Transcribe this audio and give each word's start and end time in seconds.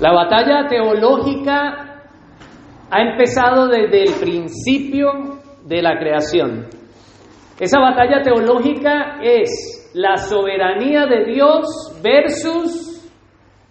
La 0.00 0.12
batalla 0.12 0.66
teológica 0.68 2.02
ha 2.90 3.00
empezado 3.00 3.68
desde 3.68 4.02
el 4.02 4.12
principio 4.20 5.38
de 5.64 5.80
la 5.80 5.98
creación. 5.98 6.66
Esa 7.58 7.80
batalla 7.80 8.20
teológica 8.22 9.20
es 9.22 9.90
la 9.94 10.18
soberanía 10.18 11.06
de 11.06 11.32
Dios 11.32 11.98
versus 12.02 13.10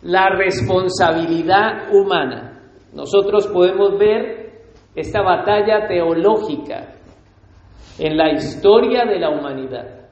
la 0.02 0.30
responsabilidad 0.30 1.94
humana. 1.94 2.60
Nosotros 2.94 3.48
podemos 3.48 3.98
ver 4.00 4.64
esta 4.96 5.22
batalla 5.22 5.88
teológica 5.88 6.96
en 8.00 8.18
la 8.18 8.32
historia 8.32 9.06
de 9.06 9.20
la 9.20 9.30
humanidad. 9.30 10.05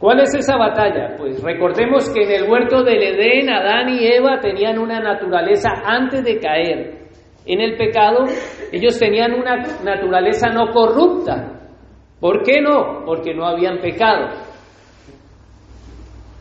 ¿Cuál 0.00 0.20
es 0.20 0.34
esa 0.34 0.56
batalla? 0.56 1.14
Pues 1.18 1.42
recordemos 1.42 2.08
que 2.08 2.22
en 2.22 2.30
el 2.30 2.50
huerto 2.50 2.82
del 2.82 3.02
Edén 3.02 3.50
Adán 3.50 3.90
y 3.90 4.06
Eva 4.06 4.40
tenían 4.40 4.78
una 4.78 4.98
naturaleza 4.98 5.68
antes 5.84 6.24
de 6.24 6.38
caer 6.38 7.00
en 7.44 7.60
el 7.60 7.76
pecado, 7.76 8.24
ellos 8.72 8.98
tenían 8.98 9.34
una 9.34 9.56
naturaleza 9.84 10.48
no 10.48 10.72
corrupta. 10.72 11.60
¿Por 12.18 12.42
qué 12.42 12.62
no? 12.62 13.04
Porque 13.04 13.34
no 13.34 13.46
habían 13.46 13.78
pecado. 13.78 14.28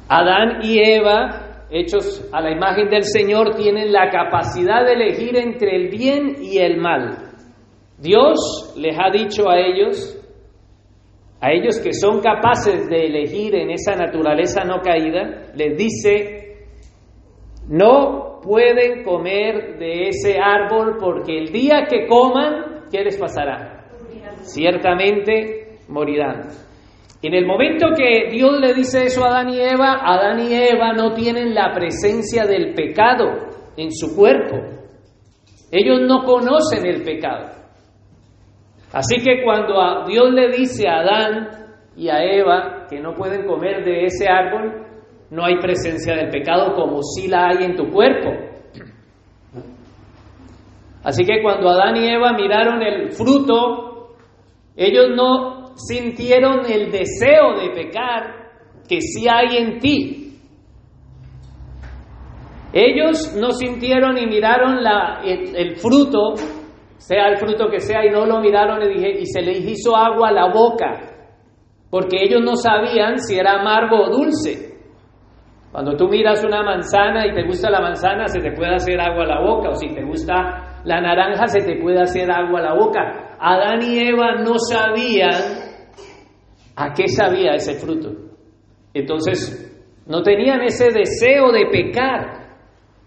Adán 0.07 0.59
y 0.61 0.79
Eva, 0.79 1.65
hechos 1.69 2.29
a 2.31 2.41
la 2.41 2.51
imagen 2.51 2.89
del 2.89 3.03
Señor, 3.03 3.55
tienen 3.55 3.91
la 3.91 4.09
capacidad 4.09 4.85
de 4.85 4.93
elegir 4.93 5.37
entre 5.37 5.75
el 5.75 5.89
bien 5.89 6.35
y 6.41 6.59
el 6.59 6.77
mal. 6.77 7.29
Dios 7.97 8.73
les 8.77 8.97
ha 8.97 9.09
dicho 9.09 9.49
a 9.49 9.57
ellos 9.59 10.18
a 11.41 11.51
ellos 11.51 11.79
que 11.79 11.93
son 11.93 12.19
capaces 12.19 12.89
de 12.89 13.05
elegir 13.05 13.55
en 13.55 13.71
esa 13.71 13.95
naturaleza 13.95 14.63
no 14.65 14.81
caída, 14.81 15.51
les 15.55 15.77
dice, 15.77 16.65
no 17.69 18.39
pueden 18.41 19.03
comer 19.03 19.77
de 19.77 20.09
ese 20.09 20.37
árbol 20.37 20.97
porque 20.99 21.37
el 21.37 21.51
día 21.51 21.85
que 21.89 22.07
coman, 22.07 22.85
¿qué 22.91 23.03
les 23.03 23.17
pasará? 23.17 23.85
Ciertamente 24.41 25.77
morirán. 25.87 26.49
En 27.21 27.33
el 27.33 27.45
momento 27.45 27.87
que 27.97 28.29
Dios 28.31 28.59
le 28.59 28.73
dice 28.73 29.05
eso 29.05 29.25
a 29.25 29.29
Adán 29.29 29.49
y 29.49 29.59
Eva, 29.59 29.99
Adán 30.01 30.39
y 30.39 30.53
Eva 30.53 30.93
no 30.93 31.13
tienen 31.13 31.53
la 31.53 31.73
presencia 31.73 32.45
del 32.45 32.73
pecado 32.73 33.49
en 33.75 33.91
su 33.91 34.15
cuerpo. 34.15 34.55
Ellos 35.71 35.99
no 36.07 36.23
conocen 36.23 36.85
el 36.85 37.03
pecado. 37.03 37.58
Así 38.91 39.21
que 39.23 39.43
cuando 39.43 39.79
a 39.81 40.05
Dios 40.07 40.31
le 40.31 40.49
dice 40.49 40.87
a 40.87 40.99
Adán 40.99 41.49
y 41.95 42.09
a 42.09 42.23
Eva 42.23 42.87
que 42.89 42.99
no 42.99 43.13
pueden 43.13 43.45
comer 43.45 43.83
de 43.85 44.05
ese 44.05 44.27
árbol, 44.27 44.87
no 45.29 45.45
hay 45.45 45.57
presencia 45.59 46.15
del 46.15 46.29
pecado 46.29 46.73
como 46.73 47.03
si 47.03 47.27
la 47.27 47.49
hay 47.49 47.65
en 47.65 47.75
tu 47.75 47.89
cuerpo. 47.91 48.29
Así 51.03 51.23
que 51.23 51.41
cuando 51.41 51.69
Adán 51.69 51.97
y 51.97 52.07
Eva 52.07 52.33
miraron 52.33 52.81
el 52.81 53.11
fruto, 53.11 54.15
ellos 54.75 55.09
no 55.15 55.75
sintieron 55.75 56.65
el 56.65 56.91
deseo 56.91 57.59
de 57.59 57.69
pecar 57.69 58.49
que 58.87 59.01
sí 59.01 59.27
hay 59.29 59.57
en 59.57 59.79
ti. 59.79 60.35
Ellos 62.73 63.35
no 63.35 63.51
sintieron 63.51 64.17
y 64.17 64.25
miraron 64.25 64.83
la, 64.83 65.21
el, 65.23 65.55
el 65.55 65.75
fruto 65.77 66.33
sea 66.99 67.29
el 67.29 67.37
fruto 67.37 67.69
que 67.69 67.79
sea, 67.79 68.05
y 68.05 68.09
no 68.09 68.25
lo 68.25 68.39
miraron 68.39 68.79
y, 68.91 69.25
se 69.25 69.41
les 69.41 69.65
hizo 69.65 69.95
agua 69.95 70.29
a 70.29 70.33
la 70.33 70.53
boca, 70.53 70.99
porque 71.89 72.17
ellos 72.21 72.41
no 72.43 72.55
sabían 72.55 73.17
si 73.17 73.39
era 73.39 73.61
amargo 73.61 74.03
o 74.03 74.09
dulce. 74.09 74.69
Cuando 75.71 75.95
tú 75.95 76.07
miras 76.07 76.43
una 76.43 76.61
manzana 76.61 77.25
y 77.25 77.33
te 77.33 77.43
gusta 77.45 77.69
la 77.69 77.79
manzana, 77.79 78.27
se 78.27 78.39
te 78.39 78.51
puede 78.51 78.75
hacer 78.75 78.99
agua 78.99 79.23
a 79.23 79.27
la 79.27 79.41
boca, 79.41 79.69
o 79.69 79.75
si 79.75 79.87
te 79.87 80.03
gusta 80.03 80.81
la 80.83 81.01
naranja, 81.01 81.47
se 81.47 81.61
te 81.61 81.79
puede 81.81 82.01
hacer 82.01 82.29
agua 82.29 82.59
a 82.59 82.63
la 82.63 82.73
boca. 82.73 83.37
Adán 83.39 83.79
y 83.81 83.99
Eva 83.99 84.35
no 84.35 84.55
sabían 84.57 85.31
a 86.75 86.93
qué 86.93 87.07
sabía 87.07 87.53
ese 87.53 87.75
fruto. 87.75 88.11
Entonces, 88.93 89.65
no 90.05 90.21
tenían 90.21 90.61
ese 90.63 90.89
deseo 90.91 91.51
de 91.51 91.67
pecar 91.71 92.39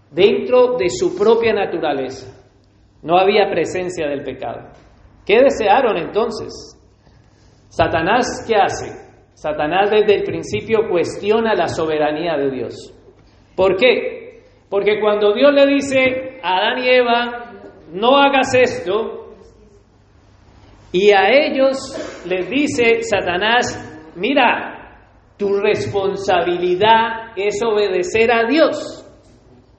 dentro 0.09 0.77
de 0.77 0.89
su 0.89 1.15
propia 1.15 1.53
naturaleza. 1.53 2.42
No 3.03 3.17
había 3.17 3.49
presencia 3.49 4.07
del 4.07 4.23
pecado. 4.23 4.69
¿Qué 5.25 5.41
desearon 5.41 5.97
entonces? 5.97 6.79
Satanás, 7.69 8.45
¿qué 8.47 8.55
hace? 8.55 8.91
Satanás 9.33 9.89
desde 9.91 10.15
el 10.15 10.23
principio 10.23 10.89
cuestiona 10.89 11.53
la 11.53 11.67
soberanía 11.67 12.37
de 12.37 12.51
Dios. 12.51 12.93
¿Por 13.55 13.75
qué? 13.77 14.43
Porque 14.69 14.99
cuando 14.99 15.33
Dios 15.33 15.53
le 15.53 15.67
dice 15.67 16.39
a 16.41 16.57
Adán 16.57 16.83
y 16.83 16.89
Eva, 16.89 17.51
no 17.91 18.17
hagas 18.17 18.53
esto, 18.55 19.23
y 20.91 21.11
a 21.11 21.29
ellos 21.29 21.77
les 22.25 22.47
dice 22.49 23.01
Satanás, 23.01 24.11
mira, 24.15 24.99
tu 25.37 25.55
responsabilidad 25.59 27.33
es 27.35 27.59
obedecer 27.65 28.31
a 28.31 28.45
Dios. 28.45 29.03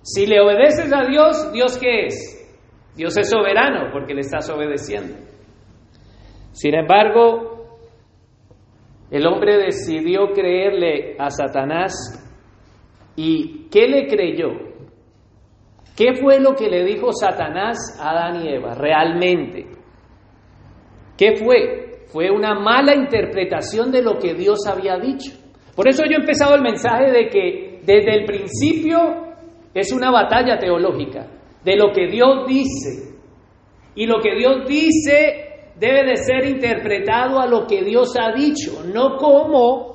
Si 0.03 0.27
le 0.27 0.41
obedeces 0.41 0.93
a 0.93 1.07
Dios, 1.07 1.53
¿Dios 1.53 1.79
qué 1.79 2.07
es? 2.07 2.34
Dios 2.97 3.17
es 3.17 3.29
soberano 3.29 3.91
porque 3.93 4.15
le 4.15 4.21
estás 4.21 4.49
obedeciendo. 4.51 5.17
Sin 6.53 6.75
embargo, 6.75 7.79
el 9.11 9.27
hombre 9.27 9.59
decidió 9.59 10.33
creerle 10.33 11.17
a 11.19 11.31
Satanás 11.31 11.93
y 13.17 13.69
¿qué 13.69 13.89
le 13.89 14.07
creyó? 14.07 14.51
¿Qué 15.97 16.15
fue 16.15 16.41
lo 16.41 16.55
que 16.55 16.69
le 16.69 16.85
dijo 16.85 17.13
Satanás 17.13 17.99
a 18.01 18.11
Adán 18.11 18.45
y 18.45 18.49
Eva 18.49 18.75
realmente? 18.75 19.67
¿Qué 21.17 21.37
fue? 21.37 22.07
Fue 22.13 22.31
una 22.31 22.55
mala 22.55 22.95
interpretación 22.95 23.91
de 23.91 24.03
lo 24.03 24.19
que 24.19 24.35
Dios 24.35 24.61
había 24.69 24.99
dicho. 24.99 25.33
Por 25.75 25.89
eso 25.89 26.05
yo 26.05 26.17
he 26.17 26.21
empezado 26.21 26.55
el 26.55 26.63
mensaje 26.63 27.11
de 27.11 27.29
que 27.29 27.81
desde 27.85 28.19
el 28.19 28.25
principio 28.25 28.99
es 29.75 29.93
una 29.93 30.13
batalla 30.13 30.59
teológica 30.59 31.34
de 31.65 31.77
lo 31.77 31.93
que 31.93 32.07
Dios 32.09 32.47
dice. 32.47 33.15
Y 33.95 34.07
lo 34.07 34.21
que 34.21 34.35
Dios 34.35 34.67
dice 34.67 35.71
debe 35.77 36.05
de 36.05 36.17
ser 36.17 36.47
interpretado 36.47 37.41
a 37.41 37.47
lo 37.47 37.67
que 37.67 37.83
Dios 37.83 38.15
ha 38.19 38.33
dicho, 38.33 38.85
no 38.85 39.17
como 39.17 39.95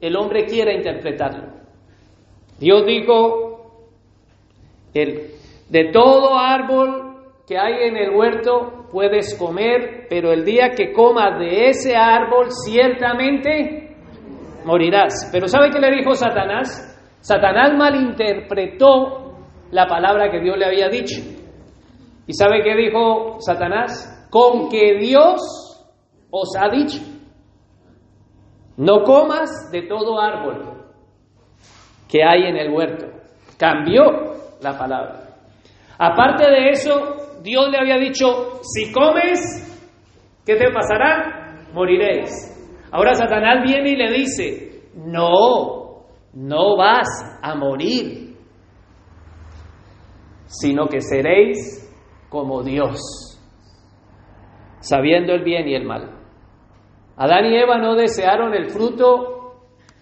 el 0.00 0.16
hombre 0.16 0.46
quiera 0.46 0.72
interpretarlo. 0.72 1.60
Dios 2.58 2.84
dijo, 2.86 3.84
el, 4.94 5.32
de 5.68 5.90
todo 5.92 6.38
árbol 6.38 7.16
que 7.46 7.58
hay 7.58 7.88
en 7.88 7.96
el 7.96 8.10
huerto 8.14 8.86
puedes 8.90 9.36
comer, 9.38 10.06
pero 10.08 10.32
el 10.32 10.44
día 10.44 10.70
que 10.70 10.92
comas 10.92 11.38
de 11.38 11.68
ese 11.68 11.96
árbol 11.96 12.46
ciertamente 12.66 13.96
morirás. 14.64 15.28
Pero 15.32 15.48
¿sabe 15.48 15.70
qué 15.70 15.80
le 15.80 15.96
dijo 15.96 16.14
Satanás? 16.14 16.86
Satanás 17.20 17.72
malinterpretó 17.76 19.29
la 19.70 19.86
palabra 19.86 20.30
que 20.30 20.40
Dios 20.40 20.56
le 20.58 20.66
había 20.66 20.88
dicho. 20.88 21.20
¿Y 22.26 22.32
sabe 22.34 22.62
qué 22.62 22.76
dijo 22.76 23.40
Satanás? 23.40 24.28
Con 24.30 24.68
que 24.68 24.98
Dios 24.98 25.40
os 26.30 26.56
ha 26.56 26.68
dicho, 26.68 27.00
no 28.76 29.02
comas 29.02 29.70
de 29.72 29.82
todo 29.82 30.20
árbol 30.20 30.86
que 32.08 32.24
hay 32.24 32.44
en 32.44 32.56
el 32.56 32.72
huerto. 32.72 33.06
Cambió 33.58 34.02
la 34.62 34.78
palabra. 34.78 35.36
Aparte 35.98 36.44
de 36.48 36.70
eso, 36.70 37.40
Dios 37.42 37.68
le 37.70 37.78
había 37.78 37.98
dicho, 37.98 38.60
si 38.62 38.92
comes, 38.92 39.40
¿qué 40.46 40.56
te 40.56 40.72
pasará? 40.72 41.58
Moriréis. 41.72 42.30
Ahora 42.92 43.14
Satanás 43.14 43.62
viene 43.64 43.90
y 43.90 43.96
le 43.96 44.12
dice, 44.12 44.82
no, 44.94 46.06
no 46.32 46.76
vas 46.76 47.38
a 47.42 47.54
morir 47.54 48.29
sino 50.50 50.88
que 50.88 51.00
seréis 51.00 51.88
como 52.28 52.62
Dios, 52.62 52.98
sabiendo 54.80 55.32
el 55.32 55.44
bien 55.44 55.68
y 55.68 55.74
el 55.74 55.84
mal. 55.84 56.18
Adán 57.16 57.46
y 57.46 57.56
Eva 57.56 57.78
no 57.78 57.94
desearon 57.94 58.52
el 58.54 58.68
fruto, 58.70 59.54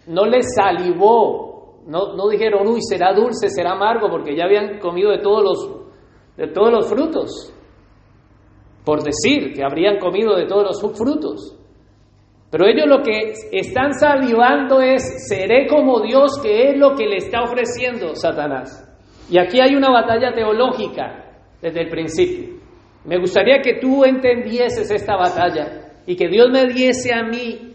no 0.07 0.25
les 0.25 0.55
salivó, 0.55 1.83
no, 1.87 2.15
no 2.15 2.29
dijeron, 2.29 2.67
uy, 2.67 2.81
será 2.81 3.13
dulce, 3.13 3.51
será 3.51 3.73
amargo, 3.73 4.09
porque 4.09 4.35
ya 4.35 4.45
habían 4.45 4.79
comido 4.79 5.11
de 5.11 5.19
todos 5.19 5.43
los, 5.43 6.37
de 6.37 6.49
todos 6.49 6.73
los 6.73 6.89
frutos, 6.89 7.55
por 8.85 9.03
decir 9.03 9.53
que 9.53 9.63
habrían 9.63 9.99
comido 9.99 10.35
de 10.35 10.47
todos 10.47 10.81
los 10.81 10.97
frutos. 10.97 11.55
Pero 12.51 12.67
ellos 12.67 12.87
lo 12.87 13.03
que 13.03 13.35
están 13.53 13.93
salivando 13.93 14.81
es, 14.81 15.29
seré 15.29 15.67
como 15.67 16.01
Dios, 16.01 16.41
que 16.43 16.71
es 16.71 16.79
lo 16.79 16.95
que 16.95 17.07
le 17.07 17.17
está 17.17 17.43
ofreciendo 17.43 18.15
Satanás. 18.15 18.88
Y 19.31 19.39
aquí 19.39 19.61
hay 19.61 19.75
una 19.75 19.91
batalla 19.91 20.33
teológica 20.33 21.25
desde 21.61 21.83
el 21.83 21.89
principio. 21.89 22.57
Me 23.05 23.19
gustaría 23.19 23.61
que 23.61 23.79
tú 23.81 24.05
entendieses 24.05 24.91
esta 24.91 25.17
batalla 25.17 25.93
y 26.07 26.17
que 26.17 26.29
Dios 26.29 26.49
me 26.51 26.67
diese 26.67 27.13
a 27.13 27.23
mí 27.23 27.75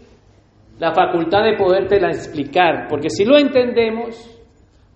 la 0.78 0.92
facultad 0.92 1.44
de 1.44 1.56
podértela 1.56 2.08
explicar, 2.08 2.86
porque 2.88 3.08
si 3.08 3.24
lo 3.24 3.38
entendemos, 3.38 4.30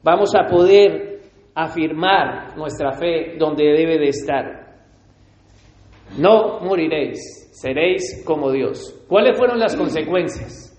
vamos 0.02 0.34
a 0.34 0.46
poder 0.46 1.20
afirmar 1.54 2.56
nuestra 2.56 2.92
fe 2.92 3.36
donde 3.38 3.64
debe 3.64 3.98
de 3.98 4.08
estar. 4.08 4.68
No 6.16 6.60
moriréis, 6.60 7.50
seréis 7.52 8.22
como 8.24 8.50
Dios. 8.50 9.04
¿Cuáles 9.08 9.36
fueron 9.36 9.58
las 9.58 9.76
consecuencias? 9.76 10.74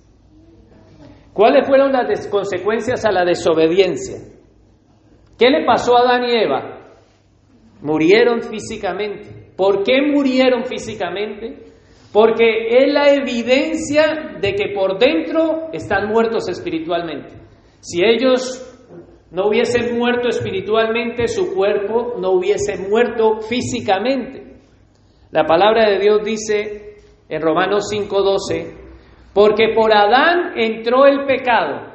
¿Cuáles 1.33 1.67
fueron 1.67 1.91
las 1.91 2.27
consecuencias 2.27 3.05
a 3.05 3.11
la 3.11 3.23
desobediencia? 3.23 4.38
¿Qué 5.39 5.49
le 5.49 5.65
pasó 5.65 5.95
a 5.95 6.01
Adán 6.01 6.25
y 6.29 6.33
Eva? 6.33 6.77
Murieron 7.81 8.41
físicamente. 8.41 9.53
¿Por 9.55 9.83
qué 9.83 10.01
murieron 10.01 10.65
físicamente? 10.65 11.63
Porque 12.11 12.67
es 12.69 12.93
la 12.93 13.13
evidencia 13.13 14.37
de 14.41 14.53
que 14.53 14.73
por 14.75 14.99
dentro 14.99 15.69
están 15.71 16.09
muertos 16.09 16.49
espiritualmente. 16.49 17.35
Si 17.79 18.03
ellos 18.03 18.65
no 19.31 19.47
hubiesen 19.47 19.97
muerto 19.97 20.27
espiritualmente, 20.27 21.27
su 21.27 21.53
cuerpo 21.55 22.15
no 22.19 22.31
hubiese 22.31 22.77
muerto 22.89 23.41
físicamente. 23.41 24.57
La 25.31 25.45
palabra 25.45 25.89
de 25.89 25.99
Dios 25.99 26.23
dice 26.23 26.95
en 27.29 27.41
Romanos 27.41 27.87
5:12, 27.91 28.75
porque 29.33 29.73
por 29.75 29.93
Adán 29.93 30.53
entró 30.57 31.05
el 31.05 31.25
pecado, 31.25 31.93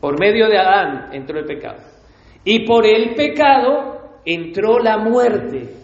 por 0.00 0.20
medio 0.20 0.48
de 0.48 0.58
Adán 0.58 1.08
entró 1.12 1.38
el 1.38 1.46
pecado, 1.46 1.78
y 2.44 2.66
por 2.66 2.86
el 2.86 3.14
pecado 3.14 4.20
entró 4.24 4.78
la 4.78 4.98
muerte. 4.98 5.74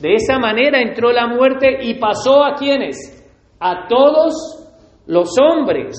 De 0.00 0.14
esa 0.14 0.38
manera 0.38 0.80
entró 0.80 1.12
la 1.12 1.26
muerte 1.26 1.78
y 1.82 1.94
pasó 1.94 2.44
a 2.44 2.54
quienes? 2.54 2.96
A 3.60 3.86
todos 3.88 4.34
los 5.06 5.30
hombres, 5.40 5.96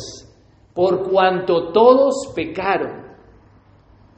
por 0.73 1.09
cuanto 1.09 1.71
todos 1.71 2.33
pecaron. 2.35 3.05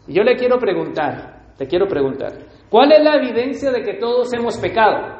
Y 0.08 0.14
yo 0.14 0.24
le 0.24 0.36
quiero 0.36 0.58
preguntar, 0.58 1.54
te 1.58 1.68
quiero 1.68 1.88
preguntar, 1.88 2.34
¿cuál 2.70 2.92
es 2.92 3.04
la 3.04 3.16
evidencia 3.16 3.72
de 3.72 3.84
que 3.84 3.96
todos 3.96 4.34
hemos 4.34 4.58
pecado? 4.58 5.18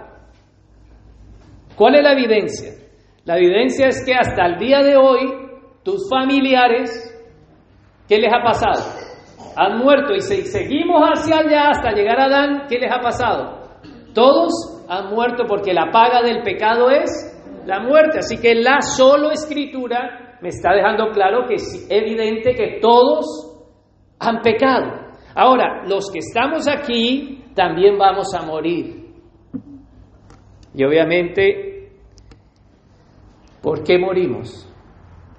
¿Cuál 1.76 1.96
es 1.96 2.04
la 2.04 2.14
evidencia? 2.14 2.74
La 3.26 3.38
evidencia 3.38 3.88
es 3.88 4.04
que 4.06 4.16
hasta 4.16 4.46
el 4.46 4.58
día 4.58 4.82
de 4.82 4.96
hoy 4.96 5.48
tus 5.84 6.10
familiares, 6.10 6.90
¿qué 8.08 8.18
les 8.18 8.34
ha 8.34 8.42
pasado? 8.42 8.97
Han 9.56 9.80
muerto 9.80 10.14
y 10.14 10.22
si 10.22 10.44
seguimos 10.44 11.02
hacia 11.02 11.40
allá 11.40 11.70
hasta 11.70 11.92
llegar 11.92 12.20
a 12.20 12.26
Adán, 12.26 12.64
¿qué 12.70 12.80
les 12.80 12.92
ha 12.92 13.00
pasado? 13.00 13.62
Todos 14.14 14.86
han 14.88 15.10
muerto 15.14 15.46
porque 15.48 15.74
la 15.74 15.92
paga 15.92 16.22
del 16.22 16.44
pecado 16.44 16.90
es 16.90 17.10
la 17.66 17.80
muerte. 17.80 18.20
Así 18.20 18.38
que 18.38 18.56
la 18.56 18.82
solo 18.82 19.32
escritura 19.32 20.38
me 20.42 20.50
está 20.50 20.74
dejando 20.74 21.12
claro 21.12 21.46
que 21.48 21.56
es 21.56 21.88
evidente 21.90 22.54
que 22.54 22.80
todos 22.82 23.26
han 24.20 24.42
pecado. 24.42 25.08
Ahora, 25.36 25.84
los 25.88 26.10
que 26.12 26.20
estamos 26.20 26.68
aquí 26.68 27.46
también 27.54 27.98
vamos 27.98 28.34
a 28.34 28.42
morir. 28.44 29.08
Y 30.74 30.84
obviamente, 30.84 31.92
¿por 33.62 33.84
qué 33.84 33.98
morimos? 33.98 34.72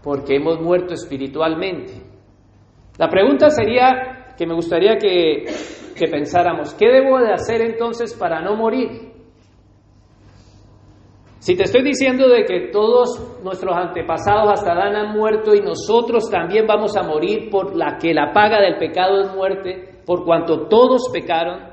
Porque 0.02 0.36
hemos 0.36 0.60
muerto 0.60 0.94
espiritualmente. 0.94 2.07
La 2.98 3.08
pregunta 3.08 3.48
sería 3.48 4.34
que 4.36 4.44
me 4.44 4.54
gustaría 4.54 4.96
que, 4.96 5.44
pensáramos, 6.10 6.74
¿qué 6.74 6.88
debo 6.88 7.18
de 7.20 7.32
hacer 7.32 7.60
entonces 7.62 8.12
para 8.14 8.40
no 8.40 8.56
morir? 8.56 9.12
Si 11.38 11.56
te 11.56 11.62
estoy 11.62 11.82
diciendo 11.82 12.28
de 12.28 12.44
que 12.44 12.70
todos 12.72 13.40
nuestros 13.44 13.76
antepasados 13.76 14.50
hasta 14.52 14.72
Adán 14.72 14.96
han 14.96 15.16
muerto 15.16 15.54
y 15.54 15.60
nosotros 15.60 16.28
también 16.28 16.66
vamos 16.66 16.96
a 16.96 17.04
morir 17.04 17.48
por 17.50 17.76
la 17.76 17.98
que 17.98 18.12
la 18.12 18.32
paga 18.32 18.60
del 18.60 18.78
pecado 18.78 19.20
es 19.22 19.32
muerte, 19.32 20.00
por 20.04 20.24
cuanto 20.24 20.66
todos 20.66 21.08
pecaron, 21.12 21.70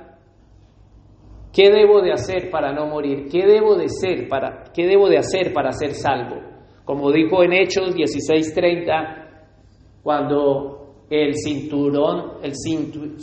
¿qué 1.51 1.71
debo 1.71 2.01
de 2.01 2.11
hacer 2.11 2.51
para 2.51 2.71
no 2.71 2.85
morir? 2.85 3.27
¿Qué 3.31 3.47
debo 3.47 3.75
de 3.75 3.89
ser 3.89 4.27
para 4.27 4.65
qué 4.73 4.85
debo 4.85 5.09
de 5.09 5.17
hacer 5.17 5.51
para 5.53 5.71
ser 5.71 5.93
salvo? 5.93 6.35
Como 6.83 7.11
dijo 7.11 7.43
en 7.43 7.53
Hechos 7.53 7.95
16:30 7.95 9.23
cuando 10.03 10.84
el 11.09 11.33
cinturón, 11.35 12.39
el 12.41 12.53
cintu, 12.55 13.17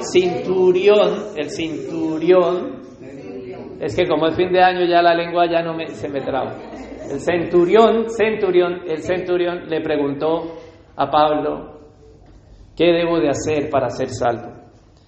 cinturión, 0.00 1.10
el 1.36 1.50
cinturión 1.50 2.76
es 3.80 3.94
que 3.94 4.06
como 4.06 4.26
es 4.28 4.36
fin 4.36 4.52
de 4.52 4.62
año 4.62 4.84
ya 4.86 5.02
la 5.02 5.14
lengua 5.14 5.46
ya 5.50 5.62
no 5.62 5.74
me, 5.74 5.88
se 5.88 6.08
me 6.08 6.20
traba. 6.20 6.54
El 7.10 7.20
centurión, 7.20 8.08
centurión, 8.08 8.82
el 8.86 8.98
centurión 8.98 9.68
le 9.68 9.80
preguntó 9.80 10.56
a 10.96 11.10
Pablo, 11.10 11.80
¿qué 12.76 12.86
debo 12.86 13.20
de 13.20 13.28
hacer 13.28 13.68
para 13.70 13.90
ser 13.90 14.08
salvo? 14.08 14.52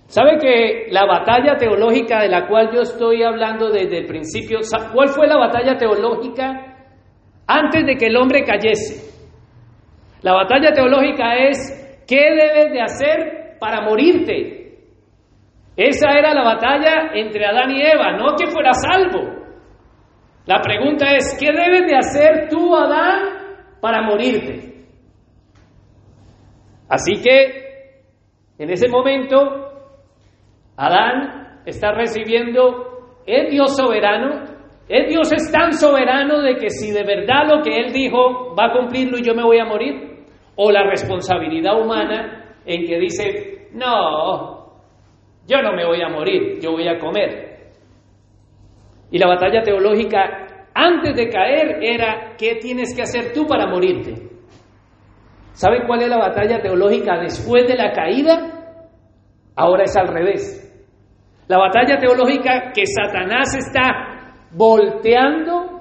¿Sabe 0.07 0.39
que 0.39 0.87
la 0.91 1.07
batalla 1.07 1.57
teológica 1.57 2.23
de 2.23 2.29
la 2.29 2.47
cual 2.47 2.71
yo 2.75 2.83
estoy 2.83 3.23
hablando 3.23 3.71
desde 3.71 3.99
el 3.99 4.07
principio, 4.07 4.61
cuál 4.95 5.09
fue 5.09 5.27
la 5.27 5.37
batalla 5.37 5.77
teológica 5.77 6.77
antes 7.47 7.87
de 7.87 7.97
que 7.97 8.07
el 8.07 8.17
hombre 8.17 8.45
cayese? 8.45 9.08
La 10.23 10.35
batalla 10.35 10.73
teológica 10.73 11.37
es, 11.37 12.05
¿qué 12.07 12.31
debes 12.35 12.73
de 12.73 12.81
hacer 12.81 13.57
para 13.61 13.83
morirte? 13.83 14.59
Esa 15.77 16.11
era 16.19 16.35
la 16.35 16.43
batalla 16.43 17.11
entre 17.15 17.47
Adán 17.47 17.71
y 17.71 17.81
Eva, 17.83 18.17
no 18.17 18.35
que 18.37 18.49
fuera 18.49 18.73
salvo. 18.73 19.39
La 20.47 20.61
pregunta 20.61 21.15
es, 21.15 21.37
¿qué 21.39 21.53
debes 21.53 21.87
de 21.87 21.97
hacer 21.97 22.49
tú, 22.49 22.75
Adán, 22.75 23.77
para 23.81 24.03
morirte? 24.03 24.87
Así 26.89 27.23
que, 27.23 28.03
en 28.59 28.71
ese 28.71 28.89
momento, 28.89 29.37
Adán 30.77 31.61
está 31.65 31.93
recibiendo, 31.93 33.21
es 33.27 33.51
Dios 33.51 33.77
soberano, 33.77 34.58
es 34.89 35.09
Dios 35.09 35.31
es 35.33 35.53
tan 35.53 35.73
soberano 35.73 36.41
de 36.41 36.57
que 36.57 36.71
si 36.71 36.91
de 36.91 37.05
verdad 37.05 37.47
lo 37.47 37.63
que 37.63 37.77
Él 37.77 37.93
dijo 37.93 38.55
va 38.59 38.67
a 38.67 38.73
cumplirlo 38.73 39.19
y 39.19 39.23
yo 39.23 39.35
me 39.35 39.43
voy 39.43 39.59
a 39.59 39.65
morir, 39.65 40.09
o 40.57 40.71
la 40.71 40.83
responsabilidad 40.85 41.81
humana 41.81 42.57
en 42.65 42.85
que 42.85 42.99
dice, 42.99 43.69
no, 43.75 44.73
yo 45.47 45.63
no 45.63 45.73
me 45.73 45.87
voy 45.87 46.03
a 46.03 46.09
morir, 46.09 46.59
yo 46.61 46.73
voy 46.73 46.89
a 46.89 46.99
comer. 46.99 47.71
Y 49.11 49.19
la 49.19 49.29
batalla 49.29 49.63
teológica 49.63 50.67
antes 50.75 51.15
de 51.15 51.29
caer 51.29 51.79
era, 51.83 52.35
¿qué 52.37 52.57
tienes 52.57 52.95
que 52.95 53.03
hacer 53.03 53.33
tú 53.33 53.47
para 53.47 53.67
morirte? 53.67 54.15
¿Saben 55.53 55.87
cuál 55.87 56.03
es 56.03 56.09
la 56.09 56.19
batalla 56.19 56.61
teológica 56.61 57.19
después 57.19 57.67
de 57.67 57.77
la 57.77 57.93
caída? 57.93 58.59
Ahora 59.57 59.85
es 59.85 59.97
al 59.97 60.09
revés. 60.09 60.65
La 61.49 61.59
batalla 61.59 61.99
teológica 61.99 62.71
que 62.73 62.85
Satanás 62.87 63.57
está 63.57 64.08
volteando 64.53 65.81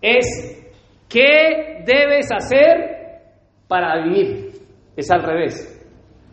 es, 0.00 0.72
¿qué 1.08 1.82
debes 1.84 2.30
hacer 2.32 3.20
para 3.68 4.02
vivir? 4.04 4.50
Es 4.96 5.10
al 5.10 5.22
revés. 5.22 5.76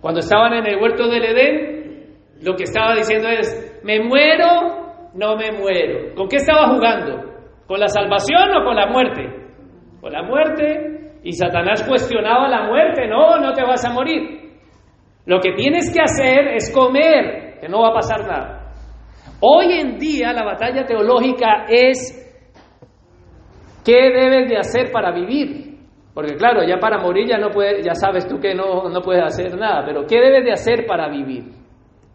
Cuando 0.01 0.19
estaban 0.19 0.53
en 0.53 0.67
el 0.67 0.81
huerto 0.81 1.07
del 1.07 1.23
Edén, 1.23 2.17
lo 2.41 2.55
que 2.55 2.63
estaba 2.63 2.95
diciendo 2.95 3.27
es, 3.27 3.81
me 3.83 3.99
muero, 3.99 5.09
no 5.13 5.35
me 5.35 5.51
muero. 5.51 6.13
¿Con 6.15 6.27
qué 6.27 6.37
estaba 6.37 6.67
jugando? 6.69 7.33
¿Con 7.65 7.79
la 7.79 7.87
salvación 7.87 8.55
o 8.55 8.63
con 8.63 8.75
la 8.75 8.87
muerte? 8.87 9.23
Con 9.99 10.13
la 10.13 10.23
muerte. 10.23 11.19
Y 11.23 11.33
Satanás 11.33 11.83
cuestionaba 11.83 12.47
la 12.47 12.67
muerte, 12.67 13.07
no, 13.07 13.37
no 13.39 13.53
te 13.53 13.63
vas 13.63 13.83
a 13.83 13.91
morir. 13.91 14.37
Lo 15.25 15.41
que 15.41 15.51
tienes 15.53 15.91
que 15.93 16.01
hacer 16.01 16.47
es 16.55 16.71
comer, 16.73 17.59
que 17.59 17.67
no 17.67 17.81
va 17.81 17.89
a 17.89 17.93
pasar 17.93 18.21
nada. 18.21 18.56
Hoy 19.39 19.73
en 19.73 19.97
día 19.97 20.33
la 20.33 20.43
batalla 20.43 20.85
teológica 20.85 21.65
es 21.67 22.23
qué 23.85 24.09
debes 24.11 24.49
de 24.49 24.57
hacer 24.57 24.91
para 24.91 25.11
vivir. 25.11 25.77
Porque 26.13 26.35
claro, 26.35 26.63
ya 26.67 26.79
para 26.79 26.97
morir 26.97 27.27
ya 27.29 27.37
no 27.37 27.51
puede, 27.51 27.83
ya 27.83 27.93
sabes 27.93 28.27
tú 28.27 28.39
que 28.39 28.55
no, 28.55 28.89
no 28.89 29.01
puedes 29.01 29.23
hacer 29.23 29.55
nada, 29.55 29.83
pero 29.85 30.05
¿qué 30.07 30.19
debes 30.19 30.45
de 30.45 30.51
hacer 30.51 30.85
para 30.87 31.07
vivir? 31.09 31.51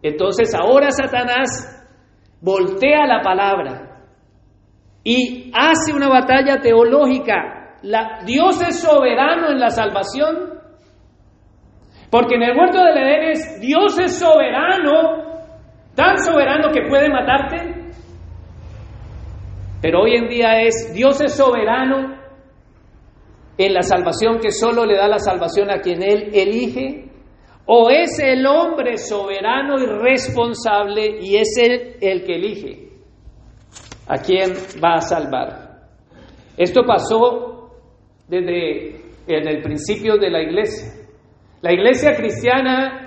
Entonces 0.02 0.52
ahora 0.54 0.90
Satanás 0.90 1.78
voltea 2.40 3.06
la 3.06 3.22
palabra 3.22 3.92
y 5.04 5.52
hace 5.54 5.92
una 5.94 6.08
batalla 6.08 6.58
teológica. 6.60 7.78
Dios 8.26 8.60
es 8.62 8.80
soberano 8.80 9.50
en 9.50 9.60
la 9.60 9.70
salvación. 9.70 10.60
Porque 12.10 12.34
en 12.34 12.42
el 12.42 12.58
huerto 12.58 12.78
del 12.78 12.98
Edén 12.98 13.30
es 13.30 13.60
Dios 13.60 13.98
es 13.98 14.18
soberano, 14.18 15.31
tan 15.94 16.18
soberano 16.18 16.70
que 16.72 16.88
puede 16.88 17.08
matarte. 17.08 17.92
Pero 19.80 20.02
hoy 20.02 20.14
en 20.14 20.28
día 20.28 20.62
es 20.62 20.92
Dios 20.94 21.20
es 21.20 21.34
soberano 21.34 22.16
en 23.58 23.74
la 23.74 23.82
salvación 23.82 24.38
que 24.38 24.50
solo 24.50 24.84
le 24.84 24.96
da 24.96 25.08
la 25.08 25.18
salvación 25.18 25.70
a 25.70 25.80
quien 25.80 26.02
Él 26.02 26.30
elige. 26.32 27.10
O 27.66 27.90
es 27.90 28.18
el 28.18 28.44
hombre 28.46 28.96
soberano 28.96 29.78
y 29.78 29.86
responsable 29.86 31.18
y 31.20 31.36
es 31.36 31.56
él 31.56 31.96
el 32.00 32.24
que 32.24 32.34
elige 32.34 32.88
a 34.08 34.18
quién 34.18 34.52
va 34.82 34.94
a 34.94 35.00
salvar. 35.00 35.80
Esto 36.56 36.82
pasó 36.84 37.70
desde 38.26 39.00
en 39.28 39.48
el 39.48 39.62
principio 39.62 40.16
de 40.16 40.30
la 40.30 40.42
iglesia. 40.42 40.92
La 41.60 41.72
iglesia 41.72 42.16
cristiana 42.16 43.04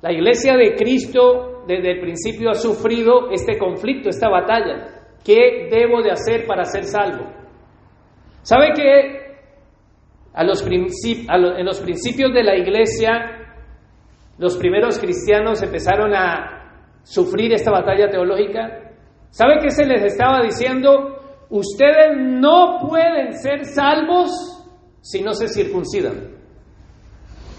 La 0.00 0.10
iglesia 0.10 0.56
de 0.56 0.74
Cristo 0.74 1.51
desde 1.66 1.92
el 1.92 2.00
principio 2.00 2.50
ha 2.50 2.54
sufrido 2.54 3.30
este 3.30 3.58
conflicto, 3.58 4.08
esta 4.08 4.28
batalla. 4.28 4.88
¿Qué 5.24 5.68
debo 5.70 6.02
de 6.02 6.10
hacer 6.10 6.46
para 6.46 6.64
ser 6.64 6.84
salvo? 6.84 7.26
¿Sabe 8.42 8.72
que 8.74 9.22
a 10.34 10.44
los 10.44 10.66
en 10.66 11.64
los 11.64 11.80
principios 11.80 12.32
de 12.32 12.42
la 12.42 12.56
iglesia 12.56 13.38
los 14.38 14.56
primeros 14.56 14.98
cristianos 14.98 15.62
empezaron 15.62 16.14
a 16.14 16.98
sufrir 17.04 17.52
esta 17.52 17.70
batalla 17.70 18.08
teológica? 18.08 18.92
¿Sabe 19.30 19.58
qué 19.62 19.70
se 19.70 19.86
les 19.86 20.02
estaba 20.04 20.42
diciendo? 20.42 21.18
Ustedes 21.50 22.16
no 22.18 22.78
pueden 22.88 23.32
ser 23.32 23.64
salvos 23.64 24.30
si 25.00 25.22
no 25.22 25.32
se 25.32 25.48
circuncidan. 25.48 26.32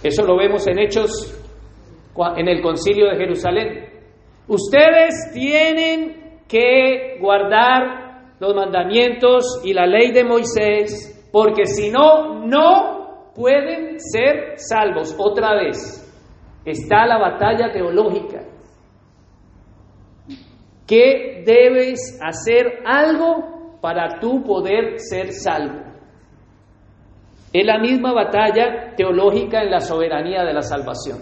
Eso 0.04 0.26
lo 0.26 0.38
vemos 0.38 0.68
en 0.68 0.80
Hechos, 0.80 1.40
en 2.36 2.48
el 2.48 2.62
concilio 2.62 3.10
de 3.10 3.18
Jerusalén. 3.18 3.83
Ustedes 4.48 5.32
tienen 5.34 6.42
que 6.48 7.18
guardar 7.20 8.36
los 8.40 8.54
mandamientos 8.54 9.62
y 9.64 9.74
la 9.74 9.86
ley 9.86 10.12
de 10.12 10.24
Moisés, 10.24 11.30
porque 11.32 11.66
si 11.66 11.90
no, 11.90 12.46
no 12.46 13.32
pueden 13.34 14.00
ser 14.00 14.58
salvos. 14.58 15.16
Otra 15.18 15.56
vez, 15.56 16.04
está 16.66 17.06
la 17.06 17.18
batalla 17.18 17.72
teológica. 17.72 18.42
¿Qué 20.86 21.44
debes 21.46 22.20
hacer 22.22 22.84
algo 22.86 23.80
para 23.82 24.20
tú 24.20 24.44
poder 24.44 25.00
ser 25.00 25.32
salvo? 25.32 25.82
Es 27.54 27.66
la 27.66 27.80
misma 27.80 28.14
batalla 28.14 28.94
teológica 28.98 29.62
en 29.62 29.72
la 29.72 29.80
soberanía 29.80 30.44
de 30.44 30.54
la 30.54 30.62
salvación. 30.62 31.20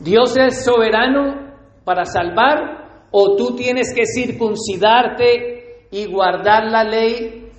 ¿Dios 0.00 0.36
es 0.36 0.64
soberano 0.64 1.47
para 1.88 2.04
salvar 2.04 3.06
o 3.10 3.34
tú 3.34 3.56
tienes 3.56 3.94
que 3.94 4.02
circuncidarte 4.04 5.86
y 5.90 6.04
guardar 6.04 6.70
la 6.70 6.84
ley 6.84 7.50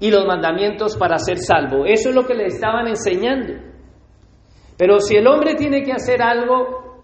y 0.00 0.10
los 0.10 0.24
mandamientos 0.24 0.96
para 0.96 1.18
ser 1.18 1.36
salvo? 1.36 1.84
Eso 1.84 2.08
es 2.08 2.14
lo 2.14 2.24
que 2.24 2.34
le 2.34 2.46
estaban 2.46 2.86
enseñando. 2.88 3.52
Pero 4.78 5.00
si 5.00 5.16
el 5.16 5.26
hombre 5.26 5.54
tiene 5.54 5.82
que 5.82 5.92
hacer 5.92 6.22
algo, 6.22 7.02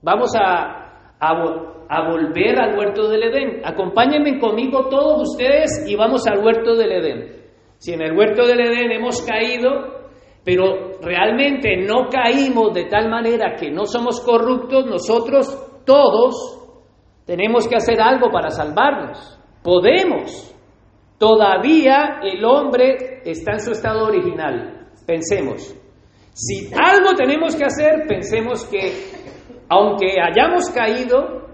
vamos 0.00 0.30
a, 0.40 1.16
a, 1.18 2.08
volver 2.08 2.60
al 2.60 2.78
huerto 2.78 3.08
del 3.08 3.24
Edén. 3.24 3.60
Acompáñenme 3.64 4.38
conmigo 4.38 4.88
todos 4.88 5.30
ustedes 5.30 5.84
y 5.84 5.96
vamos 5.96 6.28
al 6.28 6.44
huerto 6.44 6.76
del 6.76 6.92
Edén. 6.92 7.38
Si 7.78 7.92
en 7.92 8.02
el 8.02 8.16
huerto 8.16 8.46
del 8.46 8.60
Edén 8.60 8.92
hemos 8.92 9.20
caído, 9.22 9.98
pero 10.44 11.00
realmente 11.02 11.76
no 11.76 12.08
caímos 12.08 12.72
de 12.72 12.84
tal 12.84 13.10
manera 13.10 13.56
que 13.56 13.72
no 13.72 13.84
somos 13.84 14.20
corruptos, 14.20 14.86
nosotros 14.86 15.68
todos 15.88 16.34
tenemos 17.24 17.66
que 17.66 17.76
hacer 17.76 17.98
algo 17.98 18.30
para 18.30 18.50
salvarnos. 18.50 19.40
Podemos. 19.62 20.54
Todavía 21.16 22.20
el 22.22 22.44
hombre 22.44 23.22
está 23.24 23.52
en 23.52 23.60
su 23.60 23.70
estado 23.72 24.06
original. 24.06 24.86
Pensemos. 25.06 25.74
Si 26.34 26.70
algo 26.74 27.14
tenemos 27.16 27.56
que 27.56 27.64
hacer, 27.64 28.06
pensemos 28.06 28.66
que 28.66 28.92
aunque 29.70 30.16
hayamos 30.20 30.70
caído, 30.70 31.46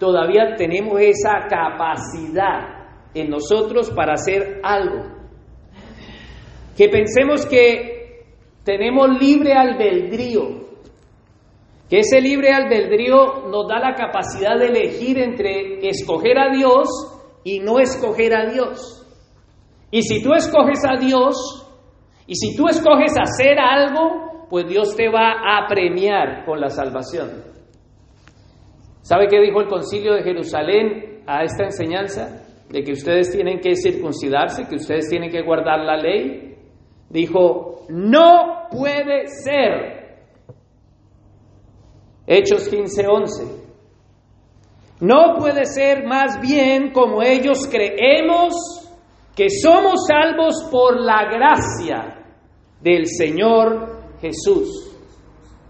todavía 0.00 0.56
tenemos 0.56 1.00
esa 1.00 1.46
capacidad 1.48 3.12
en 3.14 3.30
nosotros 3.30 3.90
para 3.92 4.14
hacer 4.14 4.60
algo. 4.64 5.14
Que 6.76 6.88
pensemos 6.88 7.46
que 7.46 8.24
tenemos 8.64 9.08
libre 9.20 9.52
albedrío, 9.52 10.64
que 11.88 11.98
ese 11.98 12.20
libre 12.20 12.52
albedrío 12.52 13.48
nos 13.50 13.68
da 13.68 13.78
la 13.78 13.94
capacidad 13.94 14.58
de 14.58 14.66
elegir 14.66 15.18
entre 15.18 15.86
escoger 15.88 16.38
a 16.38 16.50
Dios 16.50 16.88
y 17.44 17.60
no 17.60 17.78
escoger 17.78 18.34
a 18.34 18.50
Dios. 18.50 19.06
Y 19.90 20.02
si 20.02 20.22
tú 20.22 20.32
escoges 20.32 20.80
a 20.88 20.98
Dios, 20.98 21.64
y 22.26 22.34
si 22.36 22.56
tú 22.56 22.66
escoges 22.68 23.14
hacer 23.20 23.58
algo, 23.60 24.46
pues 24.48 24.66
Dios 24.66 24.96
te 24.96 25.08
va 25.08 25.32
a 25.32 25.66
premiar 25.68 26.44
con 26.44 26.60
la 26.60 26.70
salvación. 26.70 27.44
¿Sabe 29.02 29.28
qué 29.28 29.40
dijo 29.40 29.60
el 29.60 29.68
concilio 29.68 30.14
de 30.14 30.22
Jerusalén 30.22 31.22
a 31.26 31.42
esta 31.42 31.64
enseñanza? 31.64 32.46
De 32.70 32.82
que 32.82 32.92
ustedes 32.92 33.30
tienen 33.30 33.60
que 33.60 33.76
circuncidarse, 33.76 34.66
que 34.66 34.76
ustedes 34.76 35.08
tienen 35.10 35.30
que 35.30 35.42
guardar 35.42 35.80
la 35.80 35.96
ley. 35.98 36.56
Dijo, 37.10 37.84
no 37.90 38.68
puede 38.70 39.26
ser. 39.26 40.03
Hechos 42.26 42.68
15:11. 42.70 43.64
No 45.00 45.34
puede 45.38 45.66
ser 45.66 46.06
más 46.06 46.40
bien 46.40 46.92
como 46.92 47.22
ellos 47.22 47.68
creemos 47.70 48.54
que 49.34 49.50
somos 49.50 50.06
salvos 50.06 50.68
por 50.70 51.00
la 51.00 51.24
gracia 51.24 52.24
del 52.80 53.06
Señor 53.06 54.04
Jesús. 54.20 54.96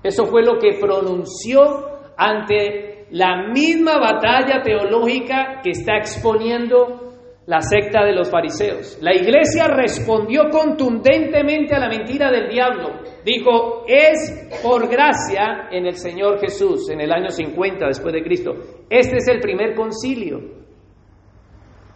Eso 0.02 0.26
fue 0.26 0.44
lo 0.44 0.58
que 0.58 0.78
pronunció 0.78 1.62
ante 2.16 3.06
la 3.10 3.48
misma 3.48 3.98
batalla 3.98 4.62
teológica 4.62 5.60
que 5.62 5.70
está 5.70 5.96
exponiendo 5.96 7.03
la 7.46 7.60
secta 7.60 8.04
de 8.04 8.12
los 8.12 8.30
fariseos. 8.30 8.98
La 9.02 9.14
iglesia 9.14 9.68
respondió 9.68 10.48
contundentemente 10.50 11.74
a 11.74 11.80
la 11.80 11.88
mentira 11.88 12.30
del 12.30 12.48
diablo. 12.48 13.00
Dijo, 13.24 13.84
es 13.86 14.48
por 14.62 14.88
gracia 14.88 15.68
en 15.70 15.86
el 15.86 15.94
Señor 15.94 16.40
Jesús, 16.40 16.88
en 16.90 17.00
el 17.00 17.12
año 17.12 17.28
50 17.28 17.86
después 17.86 18.14
de 18.14 18.22
Cristo. 18.22 18.52
Este 18.88 19.16
es 19.16 19.28
el 19.28 19.40
primer 19.40 19.74
concilio. 19.74 20.64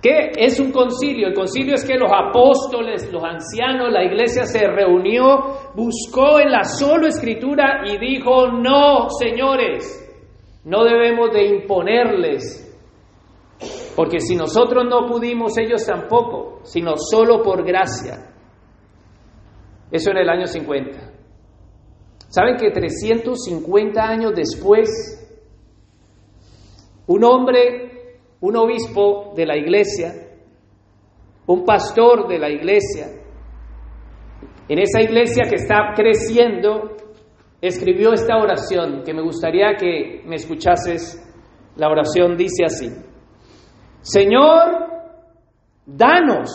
¿Qué 0.01 0.31
es 0.37 0.61
un 0.61 0.71
concilio? 0.71 1.27
El 1.27 1.35
concilio 1.35 1.75
es 1.75 1.85
que 1.85 1.99
los 1.99 2.11
apóstoles, 2.13 3.11
los 3.13 3.25
ancianos, 3.25 3.93
la 3.93 4.05
iglesia 4.05 4.45
se 4.45 4.69
reunió, 4.69 5.73
buscó 5.75 6.39
en 6.39 6.53
la 6.53 6.63
sola 6.63 7.09
escritura 7.09 7.83
y 7.85 7.99
dijo, 7.99 8.47
no, 8.47 9.09
señores, 9.11 10.05
no 10.65 10.85
debemos 10.85 11.33
de 11.33 11.47
imponerles, 11.47 12.68
porque 13.97 14.21
si 14.21 14.37
nosotros 14.37 14.85
no 14.89 15.07
pudimos, 15.07 15.57
ellos 15.59 15.85
tampoco, 15.85 16.61
sino 16.65 16.95
solo 16.97 17.43
por 17.43 17.65
gracia. 17.65 18.33
Eso 19.91 20.11
en 20.11 20.19
el 20.19 20.29
año 20.29 20.47
50. 20.47 20.99
¿Saben 22.29 22.57
que 22.57 22.71
350 22.71 24.03
años 24.03 24.33
después, 24.35 24.89
un 27.07 27.25
hombre 27.25 27.89
un 28.41 28.57
obispo 28.57 29.33
de 29.35 29.47
la 29.47 29.57
iglesia, 29.57 30.13
un 31.47 31.65
pastor 31.65 32.29
de 32.29 32.39
la 32.39 32.51
iglesia, 32.51 33.07
en 34.69 34.79
esa 34.79 35.01
iglesia 35.01 35.45
que 35.49 35.57
está 35.57 35.93
creciendo, 35.97 36.97
escribió 37.61 38.13
esta 38.13 38.37
oración 38.37 39.03
que 39.05 39.15
me 39.15 39.23
gustaría 39.23 39.75
que 39.77 40.23
me 40.27 40.37
escuchases. 40.37 41.25
La 41.77 41.89
oración 41.89 42.37
dice 42.37 42.65
así, 42.67 42.89
Señor, 44.11 44.89
danos 45.85 46.49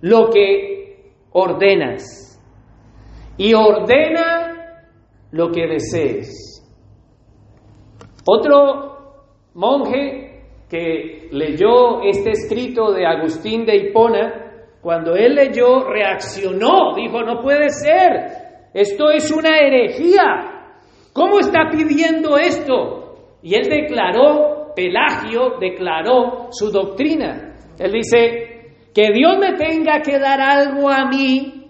lo 0.00 0.30
que 0.30 1.12
ordenas 1.32 2.40
y 3.36 3.52
ordena 3.52 4.86
lo 5.30 5.50
que 5.50 5.66
desees. 5.66 6.64
Otro 8.24 9.26
monje 9.52 10.46
que 10.70 11.28
leyó 11.32 12.00
este 12.00 12.30
escrito 12.30 12.92
de 12.92 13.04
Agustín 13.04 13.66
de 13.66 13.76
Hipona, 13.76 14.70
cuando 14.80 15.14
él 15.14 15.34
leyó, 15.34 15.84
reaccionó, 15.84 16.94
dijo, 16.96 17.22
no 17.24 17.42
puede 17.42 17.68
ser, 17.68 18.70
esto 18.72 19.10
es 19.10 19.30
una 19.30 19.58
herejía, 19.58 20.70
¿cómo 21.12 21.40
está 21.40 21.68
pidiendo 21.70 22.38
esto? 22.38 23.16
Y 23.42 23.54
él 23.54 23.68
declaró, 23.68 24.51
Pelagio 24.74 25.58
declaró 25.60 26.48
su 26.50 26.70
doctrina. 26.70 27.56
Él 27.78 27.92
dice, 27.92 28.52
que 28.94 29.10
Dios 29.12 29.38
me 29.38 29.54
tenga 29.54 30.00
que 30.02 30.18
dar 30.18 30.40
algo 30.40 30.88
a 30.90 31.06
mí 31.06 31.66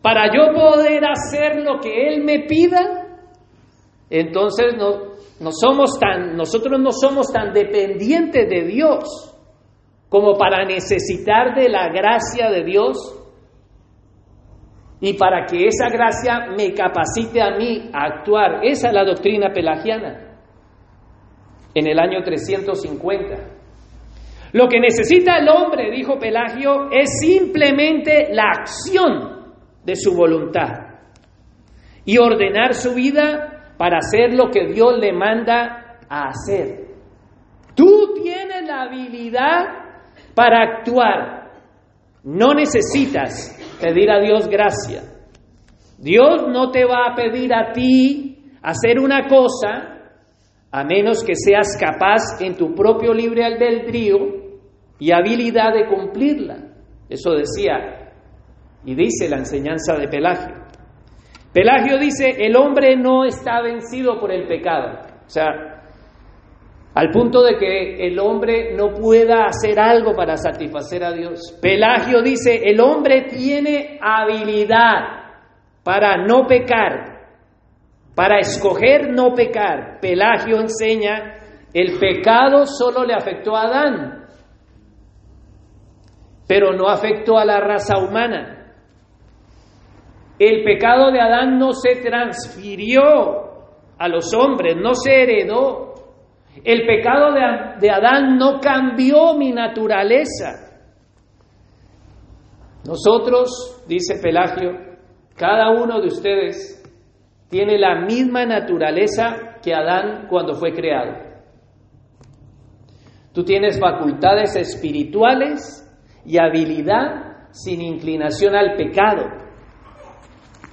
para 0.00 0.26
yo 0.26 0.52
poder 0.54 1.02
hacer 1.04 1.62
lo 1.62 1.78
que 1.80 2.08
Él 2.08 2.24
me 2.24 2.40
pida, 2.40 3.06
entonces 4.10 4.74
no, 4.76 5.50
somos 5.52 5.98
tan, 5.98 6.36
nosotros 6.36 6.78
no 6.78 6.90
somos 6.92 7.32
tan 7.32 7.52
dependientes 7.52 8.48
de 8.48 8.64
Dios 8.64 9.34
como 10.08 10.36
para 10.36 10.64
necesitar 10.64 11.54
de 11.54 11.68
la 11.68 11.88
gracia 11.88 12.50
de 12.50 12.64
Dios 12.64 12.96
y 15.00 15.14
para 15.14 15.44
que 15.46 15.66
esa 15.66 15.88
gracia 15.88 16.46
me 16.56 16.72
capacite 16.72 17.42
a 17.42 17.56
mí 17.56 17.90
a 17.92 18.04
actuar. 18.04 18.60
Esa 18.62 18.88
es 18.88 18.94
la 18.94 19.04
doctrina 19.04 19.52
pelagiana 19.52 20.33
en 21.74 21.86
el 21.86 21.98
año 21.98 22.22
350. 22.22 23.54
Lo 24.52 24.68
que 24.68 24.78
necesita 24.78 25.38
el 25.38 25.48
hombre, 25.48 25.90
dijo 25.90 26.18
Pelagio, 26.18 26.88
es 26.92 27.18
simplemente 27.20 28.28
la 28.32 28.44
acción 28.56 29.52
de 29.84 29.96
su 29.96 30.14
voluntad. 30.14 30.92
y 32.06 32.18
ordenar 32.18 32.74
su 32.74 32.92
vida 32.94 33.72
para 33.78 33.96
hacer 33.96 34.34
lo 34.34 34.50
que 34.50 34.66
Dios 34.66 34.98
le 34.98 35.14
manda 35.14 35.96
a 36.06 36.28
hacer. 36.28 36.84
Tú 37.74 38.12
tienes 38.22 38.66
la 38.66 38.82
habilidad 38.82 39.64
para 40.34 40.62
actuar. 40.62 41.50
No 42.22 42.52
necesitas 42.52 43.58
pedir 43.80 44.10
a 44.10 44.20
Dios 44.20 44.48
gracia. 44.48 45.00
Dios 45.98 46.46
no 46.48 46.70
te 46.70 46.84
va 46.84 47.06
a 47.10 47.14
pedir 47.14 47.54
a 47.54 47.72
ti 47.72 48.52
hacer 48.62 48.98
una 48.98 49.26
cosa 49.26 49.93
a 50.76 50.82
menos 50.82 51.22
que 51.22 51.36
seas 51.36 51.78
capaz 51.78 52.40
en 52.40 52.56
tu 52.56 52.74
propio 52.74 53.14
libre 53.14 53.44
albedrío 53.44 54.18
y 54.98 55.12
habilidad 55.12 55.72
de 55.72 55.86
cumplirla. 55.86 56.56
Eso 57.08 57.30
decía 57.30 58.10
y 58.84 58.96
dice 58.96 59.28
la 59.28 59.36
enseñanza 59.36 59.94
de 59.96 60.08
Pelagio. 60.08 60.52
Pelagio 61.52 61.96
dice, 61.96 62.44
el 62.44 62.56
hombre 62.56 62.96
no 62.96 63.24
está 63.24 63.62
vencido 63.62 64.18
por 64.18 64.32
el 64.32 64.48
pecado. 64.48 64.98
O 65.24 65.28
sea, 65.28 65.46
al 66.92 67.10
punto 67.10 67.44
de 67.44 67.56
que 67.56 68.08
el 68.08 68.18
hombre 68.18 68.74
no 68.74 68.94
pueda 68.94 69.44
hacer 69.44 69.78
algo 69.78 70.16
para 70.16 70.36
satisfacer 70.36 71.04
a 71.04 71.12
Dios. 71.12 71.56
Pelagio 71.62 72.20
dice, 72.20 72.62
el 72.64 72.80
hombre 72.80 73.28
tiene 73.30 74.00
habilidad 74.02 75.36
para 75.84 76.16
no 76.16 76.48
pecar, 76.48 77.13
para 78.14 78.38
escoger 78.38 79.10
no 79.12 79.34
pecar. 79.34 79.98
Pelagio 80.00 80.60
enseña, 80.60 81.40
el 81.72 81.98
pecado 81.98 82.66
solo 82.66 83.04
le 83.04 83.14
afectó 83.14 83.56
a 83.56 83.62
Adán, 83.62 84.26
pero 86.46 86.72
no 86.72 86.88
afectó 86.88 87.38
a 87.38 87.44
la 87.44 87.58
raza 87.60 87.98
humana. 87.98 88.54
El 90.38 90.64
pecado 90.64 91.10
de 91.10 91.20
Adán 91.20 91.58
no 91.58 91.72
se 91.72 91.96
transfirió 92.02 93.02
a 93.98 94.08
los 94.08 94.34
hombres, 94.34 94.76
no 94.76 94.94
se 94.94 95.22
heredó. 95.22 95.94
El 96.64 96.86
pecado 96.86 97.32
de, 97.80 97.90
Adán 97.90 98.36
no 98.36 98.60
cambió 98.60 99.34
mi 99.34 99.52
naturaleza. 99.52 100.72
Nosotros, 102.86 103.84
dice 103.88 104.20
Pelagio, 104.22 104.72
cada 105.36 105.70
uno 105.70 106.00
de 106.00 106.08
ustedes 106.08 106.83
tiene 107.48 107.78
la 107.78 108.00
misma 108.04 108.46
naturaleza 108.46 109.58
que 109.62 109.74
Adán 109.74 110.26
cuando 110.28 110.54
fue 110.54 110.72
creado. 110.72 111.24
Tú 113.32 113.44
tienes 113.44 113.80
facultades 113.80 114.54
espirituales 114.56 115.80
y 116.24 116.38
habilidad 116.38 117.48
sin 117.50 117.80
inclinación 117.80 118.54
al 118.54 118.76
pecado. 118.76 119.24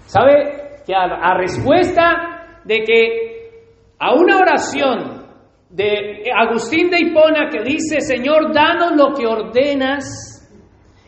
¿Sabe? 0.05 0.81
Que 0.85 0.93
a, 0.93 1.33
respuesta 1.35 2.59
de 2.65 2.83
que 2.83 3.31
a 3.99 4.13
una 4.13 4.37
oración 4.37 5.25
de 5.69 6.23
Agustín 6.35 6.89
de 6.89 6.99
Hipona 6.99 7.49
que 7.49 7.63
dice, 7.63 8.01
Señor, 8.01 8.53
danos 8.53 8.91
lo 8.95 9.13
que 9.15 9.25
ordenas 9.25 10.41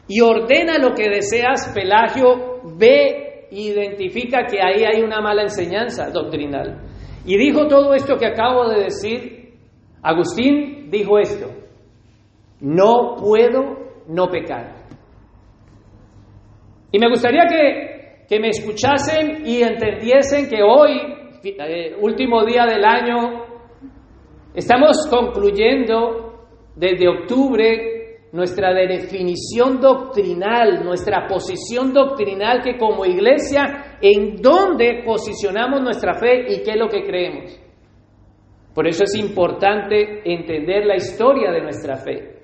y 0.08 0.22
ordena 0.22 0.78
lo 0.78 0.94
que 0.94 1.10
deseas, 1.10 1.72
Pelagio 1.74 2.62
ve 2.78 3.33
identifica 3.54 4.46
que 4.46 4.62
ahí 4.62 4.84
hay 4.84 5.02
una 5.02 5.22
mala 5.22 5.44
enseñanza 5.44 6.10
doctrinal. 6.10 6.82
Y 7.26 7.38
dijo 7.38 7.68
todo 7.68 7.94
esto 7.94 8.18
que 8.18 8.26
acabo 8.26 8.70
de 8.70 8.84
decir, 8.84 9.54
Agustín 10.02 10.90
dijo 10.92 11.20
esto, 11.20 11.48
no 12.60 13.16
puedo 13.18 14.04
no 14.08 14.28
pecar. 14.28 14.84
Y 16.92 17.00
me 17.00 17.10
gustaría 17.10 17.46
que 17.48 17.94
que 18.28 18.40
me 18.40 18.50
escuchasen 18.50 19.46
y 19.46 19.62
entendiesen 19.62 20.50
que 20.50 20.64
hoy, 20.64 20.98
eh, 21.44 21.96
último 22.00 22.44
día 22.46 22.66
del 22.66 22.84
año, 22.84 23.46
estamos 24.54 25.08
concluyendo 25.10 26.48
desde 26.76 27.08
octubre 27.08 27.93
nuestra 28.34 28.74
definición 28.74 29.80
doctrinal, 29.80 30.84
nuestra 30.84 31.28
posición 31.28 31.94
doctrinal 31.94 32.62
que 32.62 32.78
como 32.78 33.06
iglesia, 33.06 33.98
en 34.02 34.42
dónde 34.42 35.04
posicionamos 35.06 35.82
nuestra 35.82 36.16
fe 36.16 36.52
y 36.52 36.64
qué 36.64 36.72
es 36.72 36.78
lo 36.78 36.90
que 36.90 37.04
creemos. 37.04 37.60
Por 38.74 38.88
eso 38.88 39.06
es 39.06 39.16
importante 39.16 40.22
entender 40.26 40.86
la 40.86 40.96
historia 40.96 41.52
de 41.52 41.62
nuestra 41.62 41.96
fe. 41.96 42.42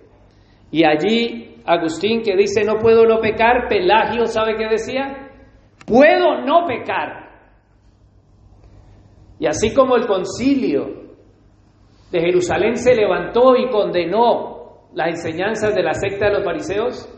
Y 0.71 0.86
allí 0.86 1.56
Agustín 1.65 2.21
que 2.21 2.38
dice 2.38 2.63
no 2.63 2.78
puedo 2.78 3.06
no 3.06 3.19
pecar, 3.19 3.67
Pelagio, 3.67 4.25
¿sabe 4.25 4.56
qué 4.56 4.67
decía? 4.67 5.25
puedo 5.89 6.41
no 6.45 6.65
pecar. 6.67 7.30
Y 9.39 9.47
así 9.47 9.73
como 9.73 9.95
el 9.95 10.06
concilio 10.06 11.15
de 12.12 12.19
Jerusalén 12.19 12.75
se 12.75 12.93
levantó 12.93 13.56
y 13.56 13.69
condenó 13.69 14.59
las 14.93 15.10
enseñanzas 15.10 15.75
de 15.75 15.84
la 15.84 15.93
secta 15.93 16.28
de 16.28 16.34
los 16.34 16.43
fariseos, 16.43 17.10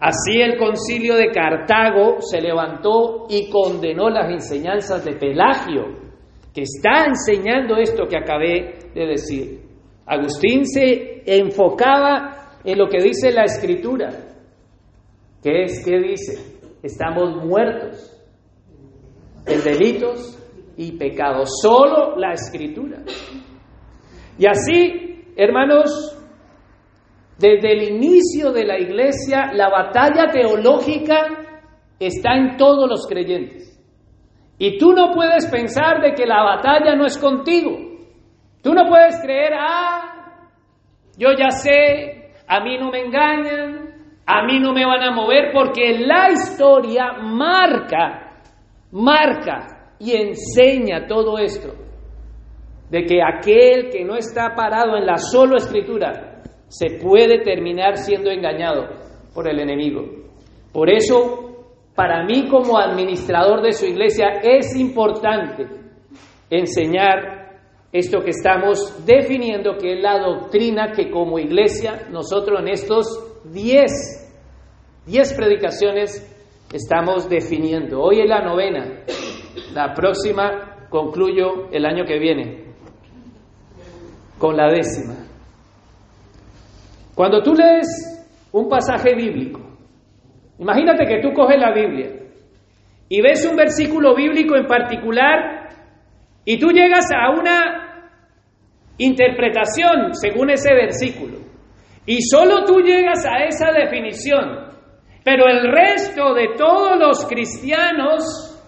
así 0.00 0.40
el 0.40 0.58
concilio 0.58 1.14
de 1.16 1.30
Cartago 1.30 2.20
se 2.20 2.40
levantó 2.40 3.26
y 3.28 3.50
condenó 3.50 4.10
las 4.10 4.30
enseñanzas 4.30 5.04
de 5.04 5.14
Pelagio, 5.16 5.84
que 6.54 6.62
está 6.62 7.06
enseñando 7.06 7.76
esto 7.76 8.06
que 8.08 8.16
acabé 8.16 8.90
de 8.94 9.06
decir. 9.06 9.60
Agustín 10.06 10.64
se 10.64 11.22
enfocaba 11.26 12.58
en 12.64 12.78
lo 12.78 12.88
que 12.88 13.02
dice 13.02 13.30
la 13.32 13.44
escritura, 13.44 14.10
que 15.42 15.64
es, 15.64 15.84
¿qué 15.84 15.98
dice? 15.98 16.56
estamos 16.86 17.44
muertos 17.44 18.12
en 19.46 19.62
delitos 19.62 20.38
y 20.76 20.92
pecados. 20.92 21.50
Solo 21.62 22.16
la 22.16 22.32
escritura. 22.32 23.02
Y 24.38 24.46
así, 24.46 25.32
hermanos, 25.36 26.15
desde 27.38 27.72
el 27.72 27.82
inicio 27.82 28.50
de 28.50 28.64
la 28.64 28.78
iglesia, 28.78 29.52
la 29.52 29.68
batalla 29.68 30.30
teológica 30.32 31.26
está 31.98 32.34
en 32.34 32.56
todos 32.56 32.88
los 32.88 33.06
creyentes. 33.06 33.78
Y 34.58 34.78
tú 34.78 34.92
no 34.92 35.12
puedes 35.12 35.46
pensar 35.46 36.00
de 36.00 36.14
que 36.14 36.24
la 36.24 36.42
batalla 36.42 36.94
no 36.96 37.04
es 37.04 37.18
contigo. 37.18 37.76
Tú 38.62 38.72
no 38.72 38.88
puedes 38.88 39.20
creer, 39.22 39.52
ah, 39.54 40.48
yo 41.18 41.28
ya 41.38 41.50
sé, 41.50 42.32
a 42.48 42.60
mí 42.60 42.78
no 42.78 42.90
me 42.90 43.02
engañan, 43.02 43.86
a 44.24 44.44
mí 44.44 44.58
no 44.58 44.72
me 44.72 44.86
van 44.86 45.02
a 45.02 45.10
mover 45.10 45.52
porque 45.52 45.98
la 45.98 46.30
historia 46.30 47.12
marca, 47.22 48.40
marca 48.92 49.92
y 49.98 50.12
enseña 50.12 51.06
todo 51.06 51.38
esto. 51.38 51.74
De 52.88 53.04
que 53.04 53.20
aquel 53.22 53.90
que 53.90 54.04
no 54.04 54.16
está 54.16 54.54
parado 54.54 54.96
en 54.96 55.04
la 55.04 55.18
sola 55.18 55.56
escritura 55.56 56.35
se 56.68 56.98
puede 56.98 57.42
terminar 57.42 57.96
siendo 57.96 58.30
engañado 58.30 58.88
por 59.34 59.48
el 59.48 59.60
enemigo. 59.60 60.02
Por 60.72 60.90
eso, 60.90 61.64
para 61.94 62.24
mí 62.24 62.48
como 62.48 62.78
administrador 62.78 63.62
de 63.62 63.72
su 63.72 63.86
iglesia 63.86 64.40
es 64.42 64.76
importante 64.76 65.66
enseñar 66.50 67.36
esto 67.92 68.20
que 68.20 68.30
estamos 68.30 69.06
definiendo, 69.06 69.76
que 69.78 69.94
es 69.94 70.02
la 70.02 70.18
doctrina 70.18 70.92
que 70.92 71.10
como 71.10 71.38
iglesia 71.38 72.08
nosotros 72.10 72.60
en 72.60 72.68
estos 72.68 73.06
10, 73.52 73.90
10 75.06 75.34
predicaciones 75.34 76.36
estamos 76.72 77.28
definiendo. 77.28 78.02
Hoy 78.02 78.20
es 78.20 78.28
la 78.28 78.42
novena, 78.42 79.04
la 79.72 79.94
próxima 79.94 80.88
concluyo 80.90 81.68
el 81.70 81.86
año 81.86 82.04
que 82.04 82.18
viene 82.18 82.64
con 84.38 84.56
la 84.56 84.70
décima. 84.70 85.25
Cuando 87.16 87.42
tú 87.42 87.54
lees 87.54 87.88
un 88.52 88.68
pasaje 88.68 89.14
bíblico, 89.14 89.58
imagínate 90.58 91.06
que 91.06 91.22
tú 91.22 91.32
coges 91.32 91.58
la 91.58 91.72
Biblia 91.72 92.10
y 93.08 93.22
ves 93.22 93.46
un 93.50 93.56
versículo 93.56 94.14
bíblico 94.14 94.54
en 94.54 94.66
particular 94.66 95.70
y 96.44 96.58
tú 96.58 96.68
llegas 96.68 97.06
a 97.10 97.30
una 97.30 98.10
interpretación 98.98 100.12
según 100.12 100.50
ese 100.50 100.74
versículo. 100.74 101.38
Y 102.04 102.20
solo 102.20 102.64
tú 102.66 102.80
llegas 102.80 103.24
a 103.24 103.44
esa 103.44 103.72
definición. 103.72 104.66
Pero 105.24 105.46
el 105.48 105.72
resto 105.72 106.34
de 106.34 106.48
todos 106.54 106.98
los 106.98 107.24
cristianos, 107.24 108.62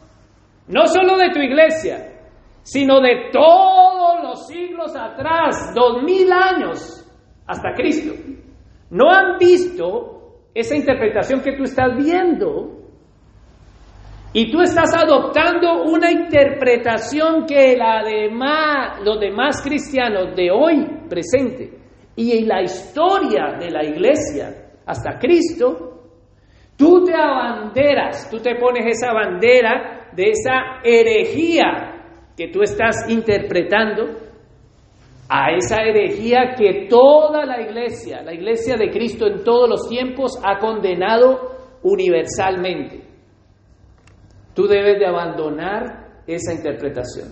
no 0.69 0.87
solo 0.87 1.19
de 1.19 1.31
tu 1.33 1.41
iglesia, 1.41 2.19
sino 2.63 3.01
de 3.03 3.29
todos 3.31 4.23
los 4.23 4.47
siglos 4.47 4.97
atrás, 4.97 5.75
dos 5.75 6.03
mil 6.03 6.33
años 6.33 7.05
hasta 7.47 7.73
Cristo, 7.75 8.15
no 8.91 9.11
han 9.11 9.39
visto 9.39 10.19
esa 10.55 10.77
interpretación 10.77 11.41
que 11.41 11.57
tú 11.57 11.65
estás 11.65 11.97
viendo. 11.97 12.75
Y 14.33 14.51
tú 14.51 14.61
estás 14.61 14.95
adoptando 14.95 15.85
una 15.85 16.11
interpretación 16.11 17.47
que 17.47 17.77
la 17.77 18.03
los 19.03 19.21
demás 19.21 19.63
cristianos 19.63 20.37
de 20.37 20.51
hoy 20.51 20.87
presente 21.09 21.79
y 22.15 22.37
en 22.37 22.49
la 22.49 22.63
historia 22.63 23.57
de 23.59 23.71
la 23.71 23.85
iglesia 23.85 24.73
hasta 24.85 25.19
Cristo, 25.19 26.03
tú 26.77 27.05
te 27.05 27.15
abanderas, 27.15 28.29
tú 28.29 28.41
te 28.41 28.57
pones 28.57 28.85
esa 28.87 29.13
bandera 29.13 30.11
de 30.13 30.31
esa 30.31 30.81
herejía 30.83 32.33
que 32.37 32.49
tú 32.49 32.63
estás 32.63 33.09
interpretando 33.09 34.28
a 35.29 35.51
esa 35.53 35.83
herejía 35.83 36.55
que 36.57 36.87
toda 36.89 37.45
la 37.45 37.61
iglesia, 37.61 38.23
la 38.23 38.33
iglesia 38.33 38.77
de 38.77 38.91
Cristo 38.91 39.27
en 39.27 39.45
todos 39.45 39.69
los 39.69 39.89
tiempos 39.89 40.41
ha 40.43 40.59
condenado 40.59 41.59
universalmente. 41.83 43.03
Tú 44.55 44.67
debes 44.67 44.99
de 44.99 45.07
abandonar 45.07 46.23
esa 46.27 46.55
interpretación. 46.55 47.29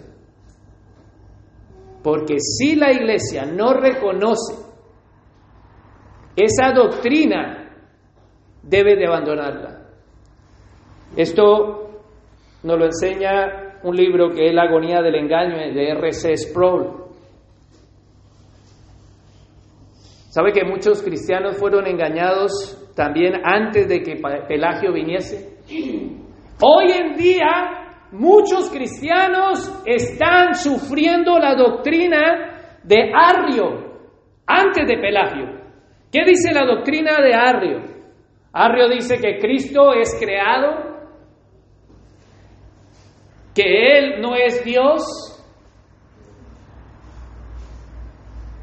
Porque 2.02 2.36
si 2.38 2.76
la 2.76 2.92
iglesia 2.92 3.46
no 3.46 3.72
reconoce 3.72 4.54
esa 6.36 6.72
doctrina, 6.72 7.74
debe 8.62 8.94
de 8.96 9.06
abandonarla. 9.06 9.88
Esto 11.16 12.02
nos 12.62 12.78
lo 12.78 12.84
enseña 12.84 13.78
un 13.82 13.96
libro 13.96 14.30
que 14.30 14.48
es 14.48 14.54
La 14.54 14.64
agonía 14.64 15.00
del 15.00 15.14
engaño 15.14 15.56
de 15.56 15.88
R.C. 15.90 16.36
Sproul. 16.36 17.05
¿Sabe 20.36 20.52
que 20.52 20.66
muchos 20.66 21.02
cristianos 21.02 21.56
fueron 21.56 21.86
engañados 21.86 22.92
también 22.94 23.40
antes 23.42 23.88
de 23.88 24.02
que 24.02 24.16
Pelagio 24.46 24.92
viniese? 24.92 25.56
Hoy 26.60 26.92
en 26.92 27.16
día 27.16 28.02
muchos 28.12 28.68
cristianos 28.68 29.82
están 29.86 30.54
sufriendo 30.54 31.38
la 31.38 31.54
doctrina 31.54 32.82
de 32.84 33.12
Arrio 33.14 33.96
antes 34.46 34.86
de 34.86 34.98
Pelagio. 34.98 35.58
¿Qué 36.12 36.20
dice 36.26 36.52
la 36.52 36.66
doctrina 36.66 37.16
de 37.22 37.32
Arrio? 37.32 37.78
Arrio 38.52 38.90
dice 38.90 39.16
que 39.16 39.38
Cristo 39.38 39.94
es 39.94 40.18
creado, 40.20 40.98
que 43.54 43.96
Él 43.96 44.20
no 44.20 44.34
es 44.34 44.62
Dios, 44.62 45.35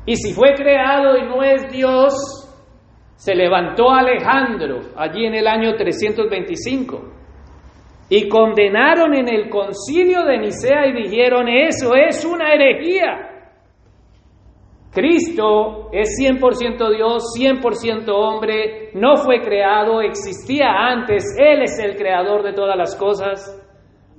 y 0.06 0.16
si 0.16 0.34
fue 0.34 0.54
creado 0.54 1.18
y 1.18 1.24
no 1.24 1.42
es 1.44 1.72
Dios, 1.72 2.14
se 3.16 3.36
levantó 3.36 3.90
Alejandro 3.90 4.80
allí 4.98 5.26
en 5.26 5.36
el 5.36 5.48
año 5.48 5.76
325 5.76 7.14
y 8.10 8.28
condenaron 8.28 9.14
en 9.14 9.30
el 9.30 9.50
concilio 9.50 10.24
de 10.26 10.40
Nicea 10.40 10.88
y 10.88 11.04
dijeron, 11.04 11.48
eso 11.48 11.96
es 11.96 12.26
una 12.26 12.54
herejía. 12.54 13.30
Cristo 14.92 15.90
es 15.92 16.10
100% 16.22 16.96
Dios, 16.96 17.24
100% 17.40 18.10
hombre, 18.10 18.92
no 18.94 19.16
fue 19.16 19.42
creado, 19.42 20.02
existía 20.02 20.68
antes, 20.68 21.24
Él 21.40 21.64
es 21.64 21.80
el 21.80 21.96
creador 21.96 22.44
de 22.44 22.54
todas 22.54 22.78
las 22.78 22.96
cosas. 22.96 23.60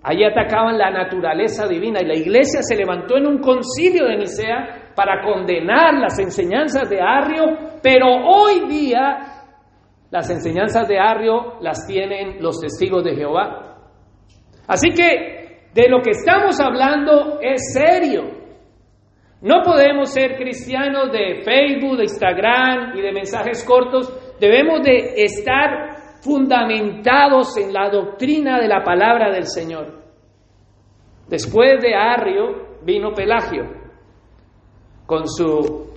Allí 0.03 0.25
atacaban 0.25 0.77
la 0.77 0.91
naturaleza 0.91 1.69
divina 1.69 2.01
y 2.03 2.07
la 2.07 2.17
iglesia 2.17 2.61
se 2.63 2.75
levantó 2.75 3.17
en 3.17 3.27
un 3.27 3.39
concilio 3.39 4.07
de 4.07 4.17
Nicea 4.17 4.84
para 4.95 5.23
condenar 5.23 5.95
las 5.95 6.19
enseñanzas 6.19 6.89
de 6.89 7.01
Arrio, 7.01 7.81
pero 7.83 8.07
hoy 8.07 8.69
día 8.69 9.35
las 10.11 10.31
enseñanzas 10.31 10.87
de 10.87 10.99
Arrio 10.99 11.55
las 11.61 11.87
tienen 11.87 12.41
los 12.41 12.61
testigos 12.61 13.03
de 13.05 13.17
Jehová. 13.17 13.79
Así 14.67 14.91
que 14.91 15.69
de 15.75 15.89
lo 15.89 16.01
que 16.01 16.11
estamos 16.11 16.61
hablando 16.61 17.41
es 17.41 17.73
serio. 17.73 18.45
No 19.43 19.63
podemos 19.63 20.13
ser 20.13 20.37
cristianos 20.37 21.13
de 21.13 21.43
Facebook, 21.43 21.99
de 21.99 22.05
Instagram 22.05 22.97
y 22.97 23.03
de 23.03 23.13
mensajes 23.13 23.65
cortos. 23.65 24.37
Debemos 24.41 24.83
de 24.83 25.23
estar 25.23 26.21
fundamentados 26.23 27.59
en 27.59 27.73
la 27.73 27.91
doctrina 27.91 28.59
de 28.59 28.69
la 28.69 28.83
palabra 28.83 29.31
del 29.31 29.47
Señor. 29.47 30.03
Después 31.29 31.81
de 31.83 31.95
Arrio 31.95 32.79
vino 32.85 33.13
Pelagio 33.13 33.84
con 35.07 35.29
su 35.29 35.93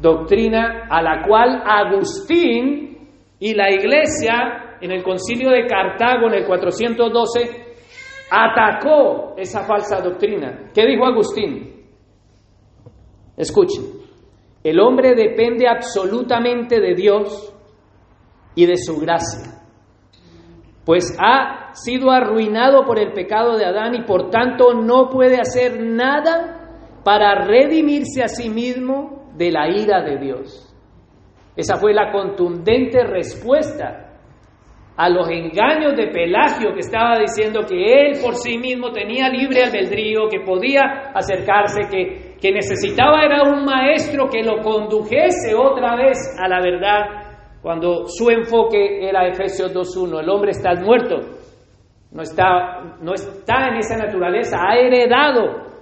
doctrina 0.00 0.86
a 0.90 1.02
la 1.02 1.26
cual 1.26 1.62
Agustín 1.64 3.08
y 3.38 3.54
la 3.54 3.70
iglesia 3.70 4.76
en 4.80 4.90
el 4.90 5.02
concilio 5.02 5.50
de 5.50 5.66
Cartago 5.66 6.28
en 6.28 6.34
el 6.34 6.46
412 6.46 7.64
atacó 8.30 9.34
esa 9.36 9.62
falsa 9.64 10.00
doctrina. 10.00 10.70
¿Qué 10.74 10.86
dijo 10.86 11.04
Agustín? 11.04 11.74
Escuchen, 13.36 13.84
el 14.62 14.80
hombre 14.80 15.14
depende 15.14 15.66
absolutamente 15.68 16.80
de 16.80 16.94
Dios 16.94 17.52
y 18.54 18.66
de 18.66 18.76
su 18.76 18.98
gracia, 19.00 19.60
pues 20.84 21.16
ha 21.20 21.74
sido 21.74 22.10
arruinado 22.10 22.84
por 22.84 23.00
el 23.00 23.12
pecado 23.12 23.56
de 23.56 23.64
Adán 23.64 23.94
y 23.96 24.02
por 24.04 24.30
tanto 24.30 24.74
no 24.74 25.10
puede 25.10 25.40
hacer 25.40 25.80
nada 25.82 26.63
para 27.04 27.44
redimirse 27.44 28.22
a 28.22 28.28
sí 28.28 28.48
mismo 28.48 29.32
de 29.36 29.50
la 29.50 29.68
ira 29.68 30.02
de 30.02 30.18
Dios. 30.18 30.74
Esa 31.56 31.76
fue 31.76 31.92
la 31.92 32.10
contundente 32.10 33.04
respuesta 33.04 34.10
a 34.96 35.08
los 35.08 35.28
engaños 35.28 35.96
de 35.96 36.08
Pelagio 36.08 36.72
que 36.72 36.80
estaba 36.80 37.18
diciendo 37.18 37.60
que 37.68 37.92
él 37.92 38.12
por 38.22 38.34
sí 38.34 38.58
mismo 38.58 38.92
tenía 38.92 39.28
libre 39.28 39.64
albedrío, 39.64 40.28
que 40.28 40.40
podía 40.40 41.10
acercarse, 41.14 41.88
que 41.90 42.34
que 42.44 42.52
necesitaba 42.52 43.24
era 43.24 43.42
un 43.42 43.64
maestro 43.64 44.28
que 44.28 44.42
lo 44.42 44.60
condujese 44.60 45.54
otra 45.54 45.96
vez 45.96 46.18
a 46.38 46.46
la 46.46 46.60
verdad, 46.60 47.58
cuando 47.62 48.06
su 48.06 48.28
enfoque 48.28 49.08
era 49.08 49.26
Efesios 49.26 49.74
2.1, 49.74 50.20
el 50.20 50.28
hombre 50.28 50.50
está 50.50 50.74
muerto, 50.74 51.20
no 52.12 52.20
está, 52.20 52.98
no 53.00 53.14
está 53.14 53.68
en 53.68 53.76
esa 53.76 53.96
naturaleza, 53.96 54.58
ha 54.60 54.76
heredado. 54.76 55.73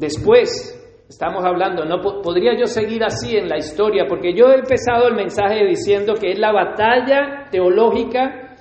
Después, 0.00 1.04
estamos 1.10 1.44
hablando, 1.44 1.84
no 1.84 2.00
podría 2.22 2.58
yo 2.58 2.64
seguir 2.64 3.04
así 3.04 3.36
en 3.36 3.50
la 3.50 3.58
historia, 3.58 4.06
porque 4.08 4.32
yo 4.32 4.46
he 4.46 4.54
empezado 4.54 5.08
el 5.08 5.14
mensaje 5.14 5.66
diciendo 5.66 6.14
que 6.14 6.30
es 6.30 6.38
la 6.38 6.52
batalla 6.52 7.48
teológica 7.50 8.56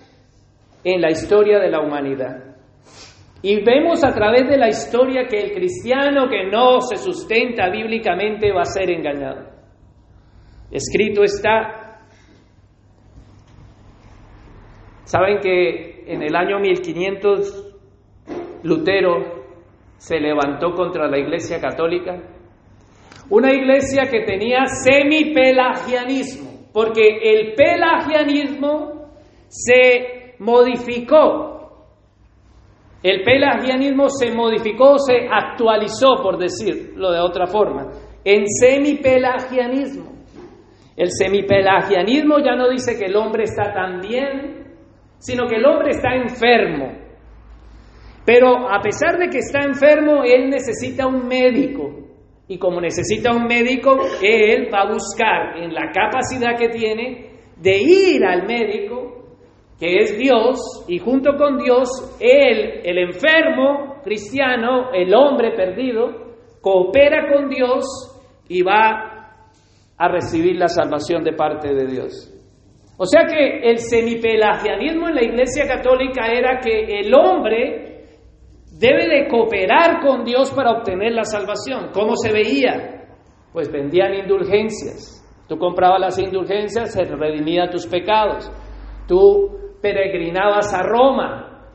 en 0.84 1.00
la 1.00 1.10
historia 1.10 1.60
de 1.60 1.72
la 1.72 1.80
humanidad. 1.80 2.58
Y 3.42 3.64
vemos 3.64 4.04
a 4.04 4.12
través 4.12 4.50
de 4.50 4.58
la 4.58 4.68
historia 4.68 5.28
que 5.30 5.40
el 5.40 5.54
cristiano 5.54 6.28
que 6.28 6.46
no 6.52 6.82
se 6.82 6.98
sustenta 6.98 7.70
bíblicamente 7.70 8.52
va 8.52 8.64
a 8.64 8.66
ser 8.66 8.92
engañado. 8.92 9.48
Escrito 10.70 11.24
está. 11.24 12.02
¿Saben 15.06 15.40
que 15.40 16.04
en 16.06 16.22
el 16.22 16.36
año 16.36 16.60
1500 16.60 17.78
Lutero 18.64 19.39
se 20.00 20.20
levantó 20.20 20.74
contra 20.74 21.08
la 21.08 21.20
Iglesia 21.20 21.62
Católica? 21.62 22.20
Una 23.30 23.54
iglesia 23.54 24.10
que 24.10 24.22
tenía 24.22 24.66
semi-pelagianismo, 24.66 26.72
porque 26.74 27.20
el 27.22 27.54
pelagianismo 27.54 29.12
se 29.48 30.34
modificó 30.40 31.50
el 33.02 33.24
pelagianismo 33.24 34.10
se 34.10 34.34
modificó, 34.34 34.98
se 35.00 35.28
actualizó, 35.32 36.22
por 36.22 36.38
decirlo 36.38 37.12
de 37.12 37.20
otra 37.20 37.48
forma, 37.48 37.88
en 38.26 38.46
semipelagianismo. 38.46 40.12
El 40.98 41.10
semipelagianismo 41.12 42.40
ya 42.40 42.56
no 42.56 42.68
dice 42.68 42.98
que 42.98 43.06
el 43.06 43.16
hombre 43.16 43.44
está 43.44 43.72
tan 43.72 44.02
bien, 44.02 44.76
sino 45.18 45.48
que 45.48 45.56
el 45.56 45.66
hombre 45.66 45.92
está 45.92 46.14
enfermo. 46.14 46.92
Pero 48.32 48.70
a 48.70 48.80
pesar 48.80 49.18
de 49.18 49.28
que 49.28 49.40
está 49.40 49.66
enfermo, 49.66 50.22
él 50.24 50.52
necesita 50.52 51.08
un 51.08 51.28
médico. 51.28 51.90
Y 52.48 52.60
como 52.60 52.80
necesita 52.80 53.34
un 53.34 53.46
médico, 53.46 53.98
él 54.22 54.70
va 54.72 54.82
a 54.82 54.94
buscar 54.94 55.58
en 55.58 55.74
la 55.74 55.92
capacidad 55.92 56.56
que 56.56 56.70
tiene 56.70 57.32
de 57.58 57.78
ir 57.82 58.24
al 58.24 58.46
médico 58.46 59.16
que 59.80 59.96
es 59.98 60.16
Dios, 60.16 60.86
y 60.88 61.00
junto 61.00 61.38
con 61.38 61.58
Dios, 61.58 62.18
Él, 62.20 62.82
el 62.84 62.98
enfermo 63.00 63.96
cristiano, 64.04 64.92
el 64.94 65.12
hombre 65.16 65.56
perdido, 65.56 66.36
coopera 66.62 67.34
con 67.34 67.50
Dios 67.50 67.86
y 68.48 68.62
va 68.62 69.42
a 69.98 70.08
recibir 70.10 70.58
la 70.58 70.68
salvación 70.68 71.24
de 71.24 71.34
parte 71.34 71.74
de 71.74 71.88
Dios. 71.88 72.32
O 72.98 73.06
sea 73.06 73.22
que 73.26 73.62
el 73.72 73.78
semipelagianismo 73.78 75.08
en 75.08 75.16
la 75.16 75.24
Iglesia 75.24 75.66
Católica 75.66 76.28
era 76.28 76.60
que 76.60 77.00
el 77.00 77.14
hombre 77.16 77.89
debe 78.80 79.08
de 79.08 79.28
cooperar 79.28 80.00
con 80.02 80.24
Dios 80.24 80.52
para 80.52 80.72
obtener 80.72 81.12
la 81.12 81.26
salvación. 81.26 81.90
¿Cómo 81.94 82.16
se 82.16 82.32
veía? 82.32 83.08
Pues 83.52 83.70
vendían 83.72 84.14
indulgencias. 84.14 85.18
Tú 85.50 85.58
comprabas 85.58 86.00
las 86.00 86.20
indulgencias, 86.20 86.94
se 86.94 87.04
redimía 87.04 87.70
tus 87.70 87.86
pecados. 87.86 88.50
Tú 89.08 89.76
peregrinabas 89.82 90.74
a 90.74 90.84
Roma 90.84 91.66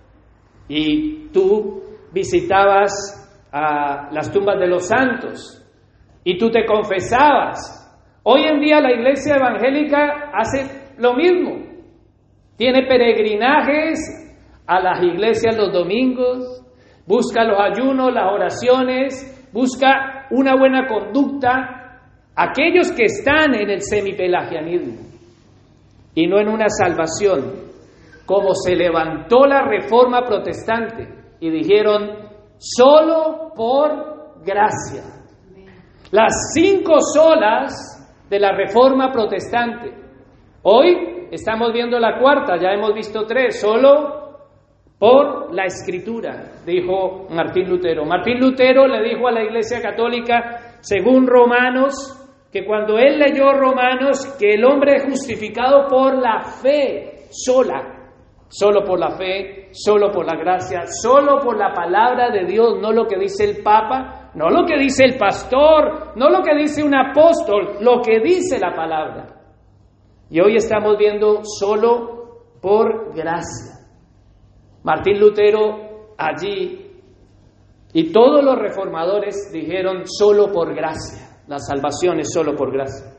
y 0.68 1.28
tú 1.28 1.82
visitabas 2.12 3.20
las 3.52 4.32
tumbas 4.32 4.58
de 4.58 4.66
los 4.66 4.88
santos 4.88 5.62
y 6.24 6.38
tú 6.38 6.50
te 6.50 6.64
confesabas. 6.64 7.82
Hoy 8.22 8.44
en 8.44 8.60
día 8.60 8.80
la 8.80 8.92
iglesia 8.92 9.36
evangélica 9.36 10.30
hace 10.32 10.94
lo 10.98 11.14
mismo. 11.14 11.64
Tiene 12.56 12.86
peregrinajes 12.86 13.98
a 14.66 14.80
las 14.80 15.02
iglesias 15.02 15.56
los 15.56 15.72
domingos, 15.72 16.53
busca 17.06 17.44
los 17.44 17.58
ayunos, 17.60 18.12
las 18.12 18.32
oraciones, 18.32 19.48
busca 19.52 20.26
una 20.30 20.56
buena 20.56 20.86
conducta, 20.86 22.00
aquellos 22.34 22.90
que 22.92 23.04
están 23.04 23.54
en 23.54 23.70
el 23.70 23.82
semipelagianismo 23.82 24.94
y 26.14 26.26
no 26.26 26.38
en 26.38 26.48
una 26.48 26.68
salvación, 26.68 27.52
como 28.26 28.54
se 28.54 28.74
levantó 28.74 29.46
la 29.46 29.62
reforma 29.62 30.22
protestante 30.22 31.08
y 31.40 31.50
dijeron, 31.50 32.24
solo 32.58 33.52
por 33.54 34.42
gracia. 34.44 35.02
Las 36.10 36.52
cinco 36.54 37.00
solas 37.00 37.94
de 38.30 38.38
la 38.38 38.52
reforma 38.52 39.12
protestante. 39.12 39.92
Hoy 40.62 41.28
estamos 41.30 41.72
viendo 41.72 41.98
la 41.98 42.18
cuarta, 42.18 42.56
ya 42.56 42.70
hemos 42.70 42.94
visto 42.94 43.26
tres, 43.26 43.60
solo 43.60 44.23
por 45.04 45.54
la 45.54 45.66
escritura, 45.66 46.62
dijo 46.64 47.26
Martín 47.28 47.68
Lutero. 47.68 48.06
Martín 48.06 48.40
Lutero 48.40 48.86
le 48.86 49.06
dijo 49.06 49.28
a 49.28 49.32
la 49.32 49.44
Iglesia 49.44 49.82
Católica, 49.82 50.78
según 50.80 51.26
Romanos, 51.26 51.92
que 52.50 52.64
cuando 52.64 52.96
él 52.98 53.18
leyó 53.18 53.52
Romanos, 53.52 54.34
que 54.40 54.54
el 54.54 54.64
hombre 54.64 54.94
es 54.96 55.04
justificado 55.04 55.88
por 55.88 56.16
la 56.16 56.40
fe 56.40 57.26
sola, 57.28 57.82
solo 58.48 58.82
por 58.82 58.98
la 58.98 59.10
fe, 59.10 59.68
solo 59.72 60.10
por 60.10 60.24
la 60.24 60.38
gracia, 60.38 60.86
solo 60.86 61.38
por 61.38 61.58
la 61.58 61.74
palabra 61.74 62.30
de 62.30 62.46
Dios, 62.46 62.80
no 62.80 62.90
lo 62.90 63.06
que 63.06 63.18
dice 63.18 63.44
el 63.44 63.62
Papa, 63.62 64.30
no 64.34 64.48
lo 64.48 64.64
que 64.64 64.78
dice 64.78 65.04
el 65.04 65.18
pastor, 65.18 66.16
no 66.16 66.30
lo 66.30 66.42
que 66.42 66.54
dice 66.56 66.82
un 66.82 66.94
apóstol, 66.94 67.76
lo 67.82 68.00
que 68.00 68.20
dice 68.20 68.58
la 68.58 68.74
palabra. 68.74 69.26
Y 70.30 70.40
hoy 70.40 70.56
estamos 70.56 70.96
viendo 70.96 71.40
solo 71.44 72.54
por 72.62 73.14
gracia. 73.14 73.73
Martín 74.84 75.18
Lutero 75.18 76.14
allí 76.16 76.84
y 77.92 78.12
todos 78.12 78.44
los 78.44 78.58
reformadores 78.58 79.50
dijeron 79.52 80.02
solo 80.06 80.52
por 80.52 80.74
gracia, 80.74 81.40
la 81.48 81.58
salvación 81.58 82.20
es 82.20 82.32
solo 82.32 82.54
por 82.54 82.72
gracia. 82.72 83.12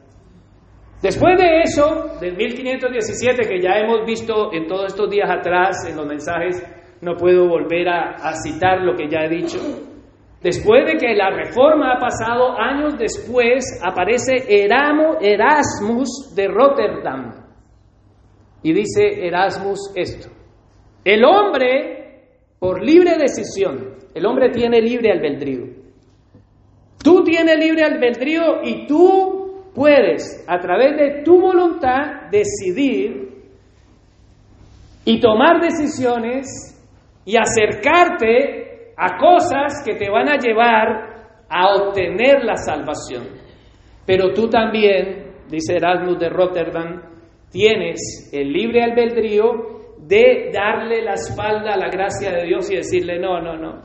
Después 1.01 1.37
de 1.37 1.61
eso, 1.61 2.17
del 2.19 2.35
1517 2.35 3.47
que 3.47 3.61
ya 3.61 3.79
hemos 3.79 4.05
visto 4.05 4.53
en 4.53 4.67
todos 4.67 4.87
estos 4.87 5.09
días 5.09 5.29
atrás 5.29 5.85
en 5.89 5.97
los 5.97 6.05
mensajes, 6.05 6.63
no 7.01 7.15
puedo 7.15 7.47
volver 7.47 7.87
a, 7.89 8.33
citar 8.33 8.81
lo 8.81 8.95
que 8.95 9.09
ya 9.09 9.25
he 9.25 9.29
dicho. 9.29 9.57
Después 10.41 10.85
de 10.85 10.97
que 10.97 11.15
la 11.15 11.31
reforma 11.31 11.93
ha 11.93 11.99
pasado, 11.99 12.57
años 12.59 12.97
después 12.97 13.63
aparece 13.83 14.45
Eramo, 14.47 15.17
Erasmus 15.19 16.33
de 16.35 16.47
Rotterdam. 16.47 17.31
Y 18.61 18.73
dice 18.73 19.25
Erasmus 19.27 19.91
esto. 19.95 20.29
El 21.05 21.23
hombre, 21.23 22.31
por 22.57 22.83
libre 22.83 23.15
decisión, 23.17 23.95
el 24.15 24.25
hombre 24.25 24.49
tiene 24.49 24.81
libre 24.81 25.11
albedrío. 25.11 25.67
Tú 27.03 27.23
tienes 27.23 27.59
libre 27.59 27.83
albedrío 27.83 28.63
y 28.63 28.87
tú 28.87 29.71
puedes, 29.75 30.43
a 30.47 30.57
través 30.57 30.97
de 30.97 31.21
tu 31.23 31.39
voluntad, 31.39 32.31
decidir 32.31 33.29
y 35.05 35.19
tomar 35.19 35.61
decisiones 35.61 36.47
y 37.23 37.37
acercarte 37.37 38.93
a 38.97 39.15
cosas 39.17 39.83
que 39.85 39.93
te 39.93 40.09
van 40.09 40.27
a 40.27 40.37
llevar 40.37 41.43
a 41.47 41.75
obtener 41.75 42.43
la 42.43 42.55
salvación. 42.55 43.27
Pero 44.07 44.33
tú 44.33 44.49
también, 44.49 45.33
dice 45.51 45.75
Erasmus 45.75 46.17
de 46.17 46.29
Rotterdam, 46.29 47.01
tienes 47.51 48.31
el 48.33 48.51
libre 48.51 48.81
albedrío 48.81 49.84
de 49.97 50.51
darle 50.53 51.01
la 51.01 51.13
espalda 51.13 51.73
a 51.73 51.77
la 51.77 51.89
gracia 51.89 52.31
de 52.31 52.45
Dios 52.45 52.69
y 52.69 52.75
decirle, 52.75 53.17
no, 53.19 53.41
no, 53.41 53.57
no. 53.57 53.81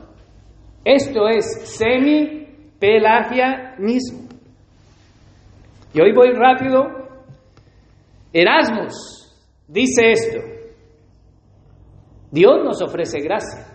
Esto 0.83 1.27
es 1.27 1.77
semi-pelagianismo. 1.77 4.29
Y 5.93 6.01
hoy 6.01 6.11
voy 6.13 6.31
rápido. 6.31 6.87
Erasmus 8.33 9.35
dice 9.67 10.11
esto. 10.11 10.39
Dios 12.31 12.63
nos 12.63 12.81
ofrece 12.81 13.19
gracia. 13.19 13.67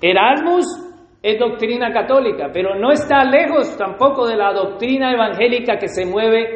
Erasmus 0.00 0.64
es 1.22 1.38
doctrina 1.38 1.92
católica, 1.92 2.48
pero 2.52 2.78
no 2.78 2.90
está 2.92 3.24
lejos 3.24 3.76
tampoco 3.76 4.26
de 4.26 4.36
la 4.36 4.52
doctrina 4.52 5.12
evangélica 5.12 5.76
que 5.78 5.88
se 5.88 6.06
mueve 6.06 6.54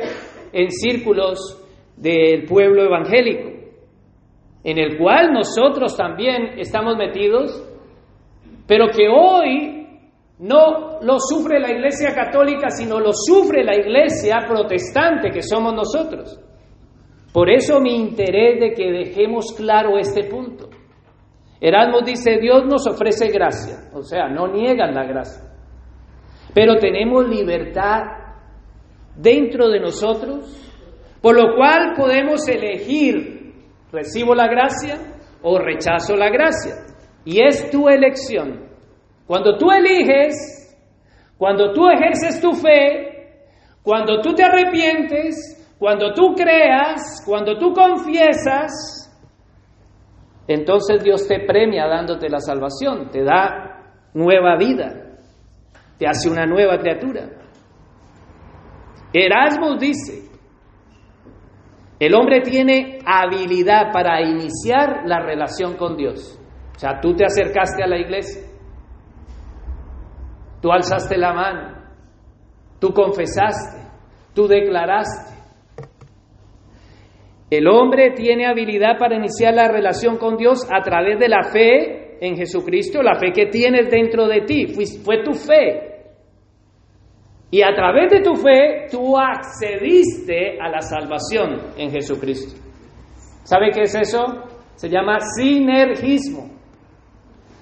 en 0.52 0.70
círculos 0.70 1.61
del 1.96 2.44
pueblo 2.44 2.84
evangélico 2.84 3.57
en 4.70 4.76
el 4.76 4.98
cual 4.98 5.33
nosotros 5.33 5.96
también 5.96 6.59
estamos 6.59 6.94
metidos, 6.94 7.64
pero 8.66 8.88
que 8.88 9.09
hoy 9.09 9.88
no 10.40 11.00
lo 11.00 11.18
sufre 11.18 11.59
la 11.59 11.70
Iglesia 11.70 12.14
católica, 12.14 12.68
sino 12.68 13.00
lo 13.00 13.12
sufre 13.14 13.64
la 13.64 13.74
Iglesia 13.74 14.40
protestante 14.46 15.31
que 15.31 15.40
somos 15.40 15.72
nosotros. 15.72 16.38
Por 17.33 17.48
eso 17.48 17.81
mi 17.81 17.96
interés 17.96 18.61
de 18.61 18.74
que 18.74 18.92
dejemos 18.92 19.54
claro 19.57 19.96
este 19.96 20.24
punto. 20.24 20.68
Erasmus 21.59 22.04
dice, 22.04 22.37
Dios 22.38 22.66
nos 22.66 22.87
ofrece 22.87 23.28
gracia, 23.28 23.88
o 23.94 24.02
sea, 24.02 24.28
no 24.28 24.48
niegan 24.48 24.94
la 24.94 25.04
gracia, 25.04 25.44
pero 26.52 26.76
tenemos 26.76 27.26
libertad 27.26 28.02
dentro 29.16 29.70
de 29.70 29.81
nosotros, 29.81 30.44
por 31.22 31.35
lo 31.35 31.57
cual 31.57 31.94
podemos 31.96 32.46
elegir 32.48 33.38
¿Recibo 33.92 34.35
la 34.35 34.48
gracia 34.48 34.98
o 35.42 35.59
rechazo 35.59 36.16
la 36.16 36.29
gracia? 36.29 36.74
Y 37.24 37.42
es 37.42 37.70
tu 37.70 37.88
elección. 37.88 38.68
Cuando 39.27 39.57
tú 39.57 39.70
eliges, 39.70 40.35
cuando 41.37 41.72
tú 41.72 41.88
ejerces 41.88 42.40
tu 42.40 42.53
fe, 42.53 43.42
cuando 43.83 44.20
tú 44.20 44.35
te 44.35 44.44
arrepientes, 44.44 45.55
cuando 45.79 46.12
tú 46.12 46.35
creas, 46.35 47.22
cuando 47.24 47.57
tú 47.57 47.72
confiesas, 47.72 49.05
entonces 50.46 51.03
Dios 51.03 51.29
te 51.29 51.40
premia 51.40 51.87
dándote 51.87 52.29
la 52.29 52.40
salvación, 52.40 53.11
te 53.11 53.22
da 53.22 53.92
nueva 54.14 54.57
vida, 54.57 55.16
te 55.98 56.07
hace 56.07 56.29
una 56.29 56.46
nueva 56.46 56.79
criatura. 56.79 57.29
Erasmus 59.12 59.79
dice, 59.79 60.27
el 62.00 62.14
hombre 62.14 62.40
tiene 62.42 62.98
habilidad 63.04 63.92
para 63.92 64.20
iniciar 64.22 65.02
la 65.04 65.20
relación 65.20 65.76
con 65.76 65.96
Dios. 65.96 66.38
O 66.76 66.78
sea, 66.78 67.00
tú 67.00 67.14
te 67.14 67.24
acercaste 67.24 67.82
a 67.82 67.88
la 67.88 67.98
iglesia, 67.98 68.42
tú 70.62 70.70
alzaste 70.70 71.18
la 71.18 71.32
mano, 71.32 71.82
tú 72.78 72.92
confesaste, 72.92 73.88
tú 74.32 74.46
declaraste. 74.46 75.37
El 77.50 77.66
hombre 77.66 78.12
tiene 78.12 78.46
habilidad 78.46 78.98
para 78.98 79.16
iniciar 79.16 79.54
la 79.54 79.68
relación 79.68 80.18
con 80.18 80.37
Dios 80.37 80.68
a 80.70 80.82
través 80.82 81.18
de 81.18 81.28
la 81.28 81.42
fe 81.44 82.18
en 82.20 82.37
Jesucristo, 82.37 83.02
la 83.02 83.18
fe 83.18 83.32
que 83.32 83.46
tienes 83.46 83.90
dentro 83.90 84.28
de 84.28 84.42
ti. 84.42 84.66
Fue, 85.04 85.22
tu 85.24 85.32
fe, 85.32 85.97
y 87.50 87.62
a 87.62 87.74
través 87.74 88.11
de 88.11 88.20
tu 88.20 88.34
fe, 88.34 88.87
tú 88.90 89.16
accediste 89.16 90.61
a 90.61 90.68
la 90.68 90.80
salvación 90.82 91.72
en 91.78 91.90
Jesucristo. 91.90 92.61
¿Sabe 93.44 93.70
qué 93.70 93.82
es 93.82 93.94
eso? 93.94 94.24
Se 94.74 94.88
llama 94.88 95.18
sinergismo. 95.20 96.50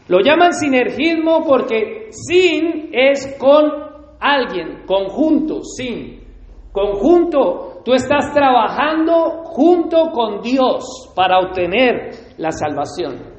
Lo 0.09 0.21
llaman 0.21 0.53
sinergismo 0.53 1.45
porque 1.47 2.09
sin 2.11 2.91
es 2.93 3.37
con 3.39 3.71
alguien, 4.21 4.85
conjunto, 4.87 5.63
sin. 5.63 6.21
Conjunto, 6.73 7.83
tú 7.85 7.95
estás 7.95 8.33
trabajando 8.35 9.45
junto 9.45 10.11
con 10.11 10.41
Dios 10.43 11.13
para 11.15 11.39
obtener 11.39 12.11
la 12.39 12.51
salvación. 12.51 13.37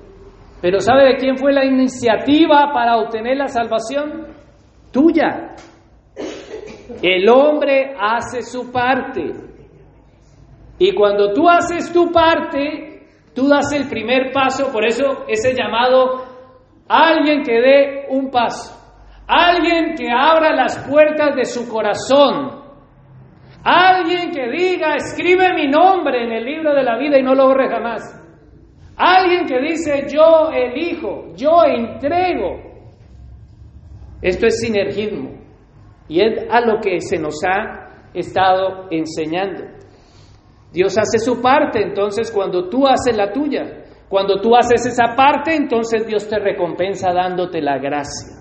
Pero 0.62 0.79
¿sabe 0.79 1.03
de 1.05 1.15
quién 1.17 1.38
fue 1.38 1.53
la 1.53 1.65
iniciativa 1.65 2.71
para 2.73 2.97
obtener 2.97 3.38
la 3.38 3.47
salvación? 3.47 4.27
Tuya. 4.91 5.55
El 7.02 7.30
hombre 7.30 7.95
hace 8.00 8.41
su 8.41 8.71
parte. 8.71 9.34
Y 10.80 10.93
cuando 10.93 11.34
tú 11.34 11.50
haces 11.50 11.91
tu 11.91 12.12
parte, 12.12 13.08
tú 13.34 13.47
das 13.47 13.71
el 13.73 13.88
primer 13.89 14.32
paso, 14.32 14.71
por 14.71 14.86
eso 14.86 15.26
ese 15.28 15.54
llamado, 15.54 16.26
alguien 16.88 17.43
que 17.43 17.54
dé 17.54 18.06
un 18.10 18.30
paso, 18.30 18.73
alguien 19.28 19.95
que 19.95 20.08
abra 20.10 20.56
las 20.56 20.78
puertas 20.88 21.36
de 21.36 21.45
su 21.45 21.67
corazón, 21.67 22.63
alguien 23.63 24.32
que 24.32 24.50
diga, 24.50 24.95
escribe 24.95 25.54
mi 25.54 25.67
nombre 25.67 26.23
en 26.23 26.32
el 26.32 26.45
libro 26.45 26.73
de 26.73 26.84
la 26.84 26.97
vida 26.97 27.19
y 27.19 27.23
no 27.23 27.34
lo 27.34 27.47
borre 27.47 27.69
jamás, 27.69 28.02
alguien 28.95 29.45
que 29.45 29.60
dice, 29.60 30.06
yo 30.08 30.52
elijo, 30.52 31.34
yo 31.36 31.63
entrego. 31.65 32.67
Esto 34.21 34.47
es 34.47 34.60
sinergismo. 34.60 35.37
Y 36.07 36.21
es 36.21 36.45
a 36.49 36.61
lo 36.61 36.79
que 36.79 36.99
se 37.01 37.17
nos 37.17 37.35
ha 37.45 38.09
estado 38.13 38.87
enseñando. 38.91 39.63
Dios 40.71 40.97
hace 40.97 41.19
su 41.19 41.41
parte, 41.41 41.81
entonces 41.81 42.31
cuando 42.31 42.69
tú 42.69 42.87
haces 42.87 43.15
la 43.15 43.31
tuya, 43.31 43.83
Cuando 44.09 44.39
tú 44.39 44.55
haces 44.55 44.85
esa 44.85 45.15
parte, 45.15 45.53
entonces 45.53 46.07
Dios 46.07 46.29
te 46.29 46.39
recompensa 46.39 47.11
dándote 47.11 47.61
la 47.61 47.77
gracia. 47.77 48.37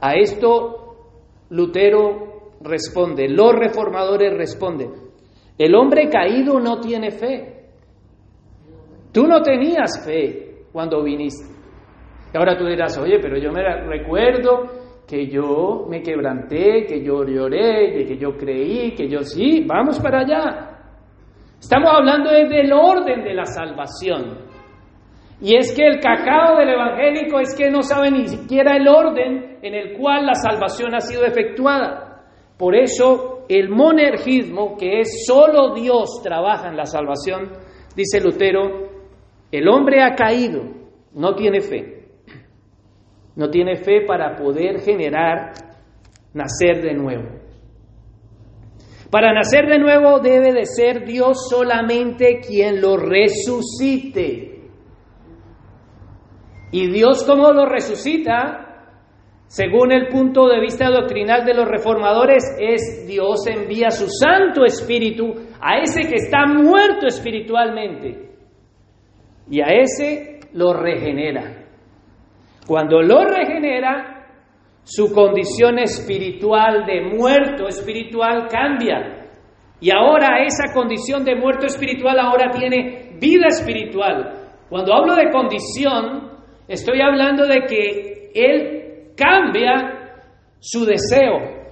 A 0.00 0.14
esto 0.14 0.96
Lutero 1.50 2.52
responde, 2.60 3.28
los 3.28 3.52
reformadores 3.52 4.32
responden, 4.36 4.92
el 5.58 5.74
hombre 5.74 6.08
caído 6.08 6.60
no 6.60 6.80
tiene 6.80 7.10
fe. 7.10 7.68
Tú 9.12 9.26
no 9.26 9.42
tenías 9.42 10.04
fe 10.04 10.66
cuando 10.72 11.02
viniste. 11.02 11.52
Y 12.32 12.36
ahora 12.36 12.56
tú 12.56 12.64
dirás, 12.64 12.96
oye, 12.98 13.18
pero 13.20 13.36
yo 13.38 13.50
me 13.50 13.62
recuerdo 13.86 14.81
que 15.12 15.26
yo 15.26 15.84
me 15.90 16.00
quebranté, 16.00 16.86
que 16.86 17.04
yo 17.04 17.22
lloré, 17.22 18.02
que 18.06 18.16
yo 18.16 18.34
creí, 18.34 18.94
que 18.94 19.10
yo 19.10 19.20
sí, 19.20 19.62
vamos 19.66 20.00
para 20.00 20.20
allá. 20.20 20.70
Estamos 21.60 21.92
hablando 21.92 22.30
del 22.30 22.72
orden 22.72 23.22
de 23.22 23.34
la 23.34 23.44
salvación. 23.44 24.38
Y 25.38 25.54
es 25.54 25.76
que 25.76 25.86
el 25.86 26.00
cacao 26.00 26.56
del 26.56 26.70
evangélico 26.70 27.40
es 27.40 27.54
que 27.54 27.70
no 27.70 27.82
sabe 27.82 28.10
ni 28.10 28.26
siquiera 28.26 28.74
el 28.74 28.88
orden 28.88 29.58
en 29.60 29.74
el 29.74 29.98
cual 29.98 30.24
la 30.24 30.34
salvación 30.34 30.94
ha 30.94 31.00
sido 31.00 31.26
efectuada. 31.26 32.24
Por 32.56 32.74
eso 32.74 33.44
el 33.50 33.68
monergismo, 33.68 34.78
que 34.78 35.00
es 35.00 35.26
solo 35.26 35.74
Dios 35.74 36.22
trabaja 36.22 36.70
en 36.70 36.76
la 36.78 36.86
salvación, 36.86 37.50
dice 37.94 38.18
Lutero, 38.18 38.88
el 39.50 39.68
hombre 39.68 40.02
ha 40.02 40.14
caído, 40.14 40.62
no 41.12 41.34
tiene 41.34 41.60
fe. 41.60 42.01
No 43.36 43.48
tiene 43.48 43.76
fe 43.76 44.04
para 44.06 44.36
poder 44.36 44.80
generar 44.80 45.52
nacer 46.34 46.82
de 46.82 46.94
nuevo. 46.94 47.28
Para 49.10 49.32
nacer 49.34 49.66
de 49.66 49.78
nuevo 49.78 50.20
debe 50.20 50.52
de 50.52 50.64
ser 50.64 51.04
Dios 51.04 51.48
solamente 51.50 52.40
quien 52.40 52.80
lo 52.80 52.96
resucite. 52.96 54.52
Y 56.70 56.90
Dios 56.90 57.22
cómo 57.24 57.52
lo 57.52 57.66
resucita, 57.66 58.88
según 59.46 59.92
el 59.92 60.08
punto 60.08 60.48
de 60.48 60.60
vista 60.60 60.88
doctrinal 60.88 61.44
de 61.44 61.52
los 61.52 61.68
reformadores, 61.68 62.42
es 62.58 63.06
Dios 63.06 63.46
envía 63.46 63.90
su 63.90 64.06
Santo 64.08 64.64
Espíritu 64.64 65.34
a 65.60 65.80
ese 65.82 66.08
que 66.08 66.16
está 66.16 66.46
muerto 66.46 67.06
espiritualmente. 67.06 68.30
Y 69.50 69.60
a 69.60 69.66
ese 69.66 70.40
lo 70.54 70.72
regenera. 70.72 71.61
Cuando 72.66 73.02
lo 73.02 73.24
regenera, 73.24 74.12
su 74.84 75.12
condición 75.12 75.78
espiritual 75.78 76.84
de 76.86 77.02
muerto 77.16 77.68
espiritual 77.68 78.48
cambia. 78.48 79.28
Y 79.80 79.90
ahora 79.90 80.44
esa 80.44 80.72
condición 80.72 81.24
de 81.24 81.34
muerto 81.34 81.66
espiritual 81.66 82.18
ahora 82.18 82.50
tiene 82.50 83.16
vida 83.20 83.46
espiritual. 83.48 84.32
Cuando 84.68 84.94
hablo 84.94 85.14
de 85.14 85.30
condición, 85.30 86.30
estoy 86.68 87.00
hablando 87.00 87.46
de 87.46 87.66
que 87.66 88.30
Él 88.34 89.12
cambia 89.16 90.20
su 90.60 90.84
deseo. 90.84 91.62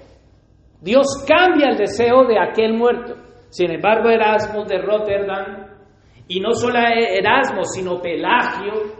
Dios 0.81 1.07
cambia 1.26 1.68
el 1.68 1.76
deseo 1.76 2.24
de 2.26 2.38
aquel 2.38 2.74
muerto. 2.74 3.14
Sin 3.48 3.70
embargo, 3.70 4.09
Erasmo 4.09 4.64
de 4.64 4.79
Rotterdam, 4.79 5.66
y 6.29 6.40
no 6.40 6.53
solo 6.53 6.79
Erasmo, 6.79 7.64
sino 7.64 8.00
Pelagio, 8.00 8.99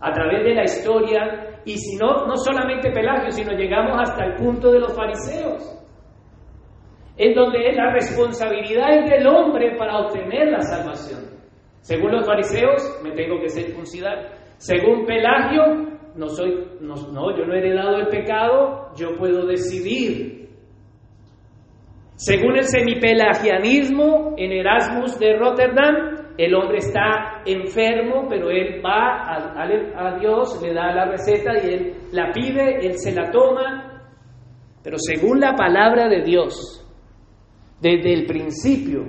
a 0.00 0.12
través 0.12 0.44
de 0.44 0.54
la 0.54 0.64
historia, 0.64 1.60
y 1.64 1.78
si 1.78 1.96
no, 1.96 2.26
no 2.26 2.36
solamente 2.36 2.90
Pelagio, 2.90 3.30
sino 3.30 3.52
llegamos 3.52 3.98
hasta 4.00 4.24
el 4.24 4.34
punto 4.34 4.70
de 4.70 4.80
los 4.80 4.94
fariseos, 4.94 5.62
en 7.16 7.34
donde 7.34 7.72
la 7.72 7.92
responsabilidad 7.92 8.98
es 8.98 9.10
del 9.10 9.26
hombre 9.26 9.76
para 9.76 9.98
obtener 9.98 10.48
la 10.48 10.60
salvación. 10.60 11.34
Según 11.80 12.12
los 12.12 12.26
fariseos, 12.26 13.00
me 13.02 13.12
tengo 13.12 13.38
que 13.40 13.48
circuncidar. 13.48 14.32
Según 14.56 15.04
Pelagio, 15.04 15.94
no 16.16 16.28
soy, 16.28 16.66
no, 16.80 16.94
no, 17.12 17.36
yo 17.36 17.44
no 17.44 17.54
he 17.54 17.58
heredado 17.58 17.96
el 17.98 18.08
pecado, 18.08 18.92
yo 18.96 19.16
puedo 19.16 19.46
decidir. 19.46 20.48
Según 22.14 22.56
el 22.56 22.64
semipelagianismo 22.64 24.34
en 24.36 24.52
Erasmus 24.52 25.18
de 25.18 25.36
Rotterdam, 25.36 26.13
el 26.36 26.54
hombre 26.54 26.78
está 26.78 27.42
enfermo, 27.46 28.26
pero 28.28 28.50
él 28.50 28.82
va 28.84 29.34
a, 29.34 30.18
Dios, 30.18 30.60
le 30.62 30.74
da 30.74 30.92
la 30.92 31.06
receta 31.06 31.52
y 31.62 31.74
él 31.74 31.94
la 32.12 32.32
pide, 32.32 32.84
él 32.84 32.94
se 32.96 33.12
la 33.12 33.30
toma. 33.30 34.02
Pero 34.82 34.96
según 34.98 35.40
la 35.40 35.54
palabra 35.54 36.08
de 36.08 36.22
Dios, 36.22 36.84
desde 37.80 38.12
el 38.12 38.26
principio, 38.26 39.04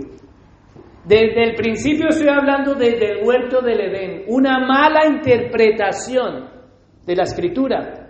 desde 1.05 1.43
el 1.43 1.55
principio 1.55 2.09
estoy 2.09 2.29
hablando 2.29 2.75
desde 2.75 3.11
el 3.11 3.25
huerto 3.25 3.61
del 3.61 3.79
Edén, 3.79 4.23
una 4.27 4.59
mala 4.59 5.05
interpretación 5.07 6.49
de 7.05 7.15
la 7.15 7.23
escritura 7.23 8.05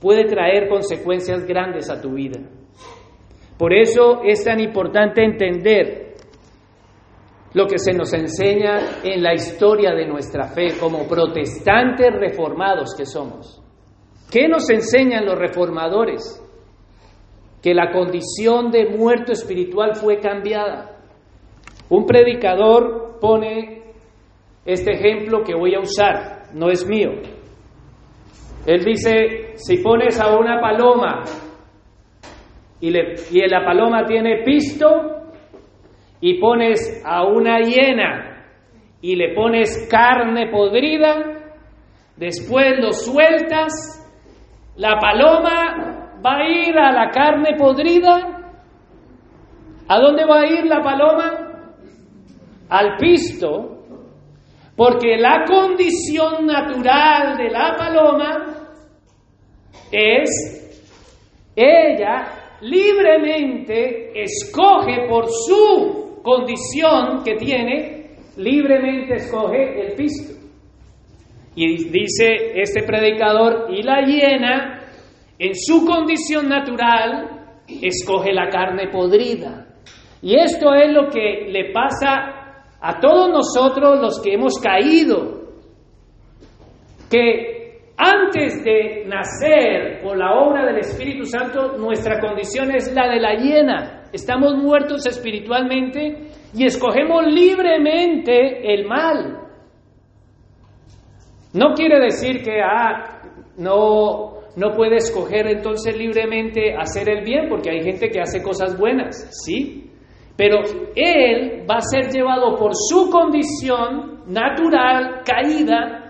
puede 0.00 0.24
traer 0.24 0.68
consecuencias 0.68 1.44
grandes 1.44 1.90
a 1.90 2.00
tu 2.00 2.14
vida. 2.14 2.40
Por 3.58 3.74
eso 3.74 4.22
es 4.24 4.42
tan 4.44 4.58
importante 4.58 5.22
entender 5.22 6.09
lo 7.52 7.66
que 7.66 7.78
se 7.78 7.92
nos 7.92 8.12
enseña 8.12 9.02
en 9.02 9.22
la 9.22 9.34
historia 9.34 9.92
de 9.92 10.06
nuestra 10.06 10.48
fe 10.48 10.78
como 10.78 11.08
protestantes 11.08 12.12
reformados 12.12 12.94
que 12.96 13.04
somos. 13.04 13.60
¿Qué 14.30 14.46
nos 14.48 14.70
enseñan 14.70 15.26
los 15.26 15.36
reformadores? 15.36 16.40
Que 17.60 17.74
la 17.74 17.90
condición 17.90 18.70
de 18.70 18.96
muerto 18.96 19.32
espiritual 19.32 19.96
fue 19.96 20.20
cambiada. 20.20 20.98
Un 21.88 22.06
predicador 22.06 23.18
pone 23.20 23.82
este 24.64 24.92
ejemplo 24.92 25.42
que 25.42 25.54
voy 25.54 25.74
a 25.74 25.80
usar, 25.80 26.42
no 26.54 26.70
es 26.70 26.86
mío. 26.86 27.10
Él 28.66 28.84
dice, 28.84 29.54
si 29.56 29.78
pones 29.78 30.20
a 30.20 30.36
una 30.36 30.60
paloma 30.60 31.24
y, 32.80 32.90
le, 32.90 33.14
y 33.30 33.40
la 33.48 33.64
paloma 33.64 34.04
tiene 34.06 34.44
pisto, 34.44 35.19
y 36.20 36.38
pones 36.38 37.02
a 37.04 37.24
una 37.24 37.60
hiena 37.60 38.46
y 39.00 39.16
le 39.16 39.34
pones 39.34 39.88
carne 39.90 40.48
podrida, 40.50 41.54
después 42.16 42.78
lo 42.78 42.92
sueltas, 42.92 43.72
la 44.76 44.98
paloma 44.98 46.10
va 46.24 46.36
a 46.38 46.48
ir 46.48 46.76
a 46.78 46.92
la 46.92 47.10
carne 47.10 47.56
podrida. 47.56 48.36
¿A 49.88 49.98
dónde 49.98 50.24
va 50.24 50.40
a 50.40 50.46
ir 50.46 50.66
la 50.66 50.82
paloma? 50.82 51.30
Al 52.68 52.96
pisto, 52.98 53.84
porque 54.76 55.16
la 55.16 55.44
condición 55.44 56.46
natural 56.46 57.36
de 57.36 57.50
la 57.50 57.74
paloma 57.76 58.46
es 59.90 60.60
ella 61.56 62.40
libremente 62.60 64.22
escoge 64.22 65.08
por 65.08 65.26
su 65.28 66.09
condición 66.22 67.22
que 67.24 67.36
tiene, 67.36 68.16
libremente 68.36 69.14
escoge 69.14 69.80
el 69.80 69.94
pisto. 69.94 70.34
Y 71.54 71.88
dice 71.90 72.52
este 72.54 72.82
predicador, 72.84 73.66
y 73.70 73.82
la 73.82 74.06
hiena, 74.06 74.84
en 75.38 75.54
su 75.54 75.84
condición 75.84 76.48
natural, 76.48 77.46
escoge 77.82 78.32
la 78.32 78.48
carne 78.48 78.88
podrida. 78.88 79.66
Y 80.22 80.38
esto 80.38 80.74
es 80.74 80.92
lo 80.92 81.08
que 81.08 81.46
le 81.48 81.72
pasa 81.72 82.66
a 82.80 83.00
todos 83.00 83.30
nosotros 83.30 84.00
los 84.00 84.20
que 84.20 84.34
hemos 84.34 84.58
caído, 84.58 85.40
que 87.10 87.60
antes 87.96 88.64
de 88.64 89.04
nacer 89.06 90.00
por 90.02 90.16
la 90.16 90.32
obra 90.32 90.64
del 90.64 90.78
Espíritu 90.78 91.24
Santo, 91.26 91.76
nuestra 91.76 92.20
condición 92.20 92.74
es 92.74 92.92
la 92.94 93.08
de 93.08 93.20
la 93.20 93.34
hiena. 93.34 93.99
Estamos 94.12 94.54
muertos 94.56 95.06
espiritualmente 95.06 96.30
y 96.54 96.64
escogemos 96.64 97.26
libremente 97.26 98.72
el 98.74 98.86
mal. 98.86 99.38
No 101.52 101.74
quiere 101.74 102.00
decir 102.00 102.42
que 102.42 102.60
ah, 102.62 103.22
no, 103.56 104.40
no 104.56 104.72
puede 104.76 104.96
escoger 104.96 105.46
entonces 105.48 105.96
libremente 105.96 106.74
hacer 106.74 107.08
el 107.08 107.24
bien, 107.24 107.48
porque 107.48 107.70
hay 107.70 107.82
gente 107.82 108.08
que 108.08 108.20
hace 108.20 108.42
cosas 108.42 108.78
buenas, 108.78 109.28
sí, 109.44 109.90
pero 110.36 110.60
él 110.94 111.66
va 111.68 111.76
a 111.76 111.80
ser 111.80 112.10
llevado 112.10 112.56
por 112.56 112.72
su 112.74 113.10
condición 113.10 114.22
natural, 114.26 115.22
caída, 115.24 116.00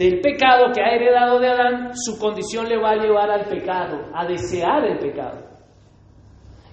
del 0.00 0.20
pecado 0.20 0.72
que 0.72 0.80
ha 0.80 0.94
heredado 0.94 1.38
de 1.38 1.48
Adán, 1.48 1.90
su 1.94 2.18
condición 2.18 2.66
le 2.68 2.78
va 2.78 2.92
a 2.92 2.96
llevar 2.96 3.30
al 3.30 3.44
pecado, 3.46 4.06
a 4.14 4.26
desear 4.26 4.84
el 4.86 4.98
pecado. 4.98 5.49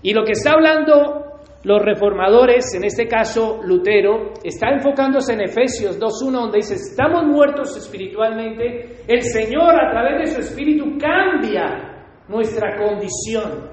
Y 0.08 0.14
lo 0.14 0.24
que 0.24 0.32
está 0.32 0.54
hablando 0.54 1.42
los 1.66 1.84
reformadores, 1.84 2.74
en 2.76 2.86
este 2.86 3.10
caso 3.10 3.60
Lutero, 3.62 4.32
está 4.42 4.70
enfocándose 4.70 5.34
en 5.34 5.42
Efesios 5.42 6.00
2.1, 6.00 6.32
donde 6.32 6.60
dice, 6.60 6.76
estamos 6.76 7.26
muertos 7.26 7.76
espiritualmente, 7.76 9.04
el 9.06 9.22
Señor 9.22 9.76
a 9.76 9.92
través 9.92 10.20
de 10.20 10.26
su 10.28 10.40
espíritu 10.40 10.98
cambia 10.98 12.06
nuestra 12.30 12.78
condición 12.78 13.68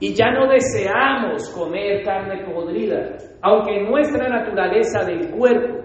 y 0.00 0.16
ya 0.16 0.32
no 0.32 0.50
deseamos 0.50 1.48
comer 1.50 2.02
carne 2.02 2.44
podrida, 2.52 3.16
aunque 3.42 3.80
nuestra 3.80 4.28
naturaleza 4.28 5.04
del 5.04 5.30
cuerpo 5.30 5.78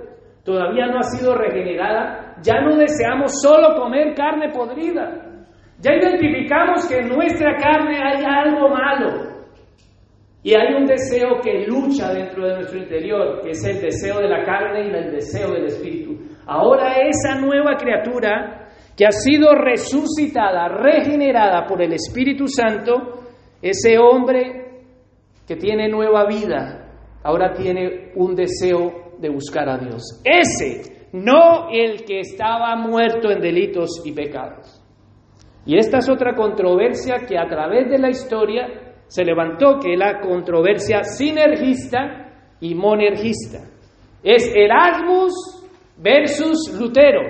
todavía 0.44 0.88
no 0.88 0.98
ha 0.98 1.04
sido 1.04 1.36
regenerada, 1.36 2.38
ya 2.42 2.62
no 2.62 2.78
deseamos 2.78 3.32
solo 3.44 3.80
comer 3.80 4.16
carne 4.16 4.50
podrida. 4.50 5.20
Ya 5.82 5.94
identificamos 5.94 6.88
que 6.88 6.98
en 6.98 7.10
nuestra 7.10 7.58
carne 7.58 8.00
hay 8.02 8.24
algo 8.26 8.70
malo. 8.70 9.33
Y 10.44 10.54
hay 10.56 10.74
un 10.74 10.86
deseo 10.86 11.40
que 11.42 11.66
lucha 11.66 12.14
dentro 12.14 12.46
de 12.46 12.56
nuestro 12.56 12.78
interior, 12.78 13.40
que 13.42 13.52
es 13.52 13.64
el 13.64 13.80
deseo 13.80 14.20
de 14.20 14.28
la 14.28 14.44
carne 14.44 14.88
y 14.88 14.94
el 14.94 15.12
deseo 15.12 15.52
del 15.52 15.66
espíritu. 15.66 16.20
Ahora 16.46 16.98
esa 16.98 17.40
nueva 17.40 17.78
criatura 17.78 18.70
que 18.98 19.06
ha 19.06 19.12
sido 19.12 19.56
resucitada, 19.56 20.68
regenerada 20.68 21.66
por 21.66 21.82
el 21.82 21.94
Espíritu 21.94 22.48
Santo, 22.48 23.24
ese 23.62 23.98
hombre 23.98 24.82
que 25.48 25.56
tiene 25.56 25.88
nueva 25.88 26.26
vida, 26.28 26.92
ahora 27.24 27.54
tiene 27.54 28.12
un 28.16 28.36
deseo 28.36 29.14
de 29.20 29.30
buscar 29.30 29.70
a 29.70 29.78
Dios. 29.78 30.22
Ese, 30.24 31.08
no 31.14 31.70
el 31.72 32.04
que 32.04 32.20
estaba 32.20 32.76
muerto 32.76 33.32
en 33.32 33.40
delitos 33.40 34.02
y 34.06 34.12
pecados. 34.12 34.82
Y 35.66 35.78
esta 35.78 36.00
es 36.00 36.10
otra 36.10 36.36
controversia 36.36 37.26
que 37.28 37.38
a 37.38 37.48
través 37.48 37.90
de 37.90 37.98
la 37.98 38.10
historia 38.10 38.68
se 39.14 39.24
levantó, 39.24 39.78
que 39.80 39.96
la 39.96 40.20
controversia 40.22 41.04
sinergista 41.04 42.32
y 42.60 42.74
monergista. 42.74 43.60
Es 44.24 44.52
Erasmus 44.56 45.34
versus 45.98 46.76
Lutero. 46.80 47.22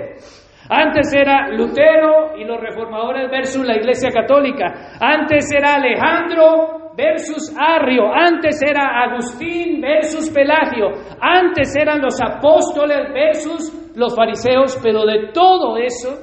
Antes 0.70 1.12
era 1.12 1.50
Lutero 1.50 2.38
y 2.38 2.44
los 2.44 2.58
reformadores 2.58 3.30
versus 3.30 3.66
la 3.66 3.76
Iglesia 3.76 4.08
Católica. 4.10 4.96
Antes 4.98 5.44
era 5.52 5.74
Alejandro 5.74 6.94
versus 6.96 7.54
Arrio. 7.54 8.10
Antes 8.14 8.62
era 8.62 9.04
Agustín 9.04 9.82
versus 9.82 10.30
Pelagio. 10.30 10.88
Antes 11.20 11.76
eran 11.76 12.00
los 12.00 12.18
apóstoles 12.18 13.12
versus 13.12 13.92
los 13.94 14.16
fariseos. 14.16 14.80
Pero 14.82 15.04
de 15.04 15.32
todo 15.34 15.76
eso, 15.76 16.16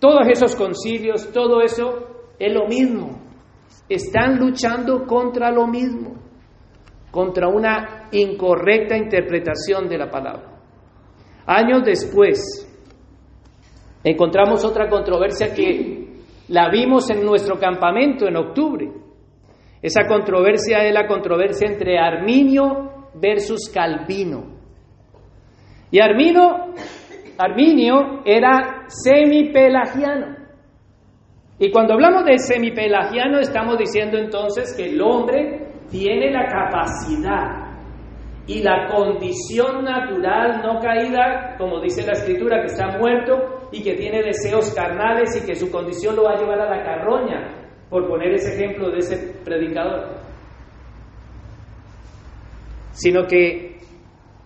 todos 0.00 0.26
esos 0.26 0.56
concilios, 0.56 1.32
todo 1.32 1.60
eso 1.60 2.34
es 2.36 2.52
lo 2.52 2.66
mismo. 2.66 3.27
Están 3.88 4.38
luchando 4.38 5.06
contra 5.06 5.50
lo 5.50 5.66
mismo, 5.66 6.14
contra 7.10 7.48
una 7.48 8.08
incorrecta 8.12 8.96
interpretación 8.96 9.88
de 9.88 9.98
la 9.98 10.10
palabra. 10.10 10.58
Años 11.46 11.82
después, 11.84 12.38
encontramos 14.04 14.64
otra 14.64 14.88
controversia 14.88 15.54
que 15.54 16.08
la 16.48 16.68
vimos 16.70 17.08
en 17.10 17.24
nuestro 17.24 17.58
campamento 17.58 18.26
en 18.26 18.36
octubre. 18.36 18.90
Esa 19.80 20.06
controversia 20.06 20.84
es 20.84 20.92
la 20.92 21.06
controversia 21.06 21.68
entre 21.68 21.98
Arminio 21.98 23.10
versus 23.14 23.70
Calvino. 23.72 24.58
Y 25.90 26.00
Arminio, 26.00 26.74
Arminio 27.38 28.22
era 28.24 28.84
semipelagiano. 28.88 30.37
Y 31.58 31.70
cuando 31.72 31.94
hablamos 31.94 32.24
de 32.24 32.38
semipelagiano 32.38 33.40
estamos 33.40 33.78
diciendo 33.78 34.16
entonces 34.16 34.74
que 34.76 34.90
el 34.90 35.02
hombre 35.02 35.72
tiene 35.90 36.30
la 36.30 36.46
capacidad 36.46 37.68
y 38.46 38.62
la 38.62 38.86
condición 38.88 39.84
natural 39.84 40.62
no 40.62 40.80
caída, 40.80 41.56
como 41.58 41.80
dice 41.80 42.06
la 42.06 42.12
escritura, 42.12 42.60
que 42.60 42.68
está 42.68 42.96
muerto 42.98 43.68
y 43.72 43.82
que 43.82 43.94
tiene 43.94 44.22
deseos 44.22 44.72
carnales 44.74 45.36
y 45.36 45.46
que 45.46 45.54
su 45.54 45.70
condición 45.70 46.16
lo 46.16 46.24
va 46.24 46.32
a 46.32 46.38
llevar 46.38 46.60
a 46.60 46.76
la 46.76 46.82
carroña, 46.82 47.68
por 47.90 48.08
poner 48.08 48.32
ese 48.34 48.54
ejemplo 48.54 48.90
de 48.90 48.98
ese 48.98 49.34
predicador. 49.44 50.16
Sino 52.92 53.26
que 53.26 53.78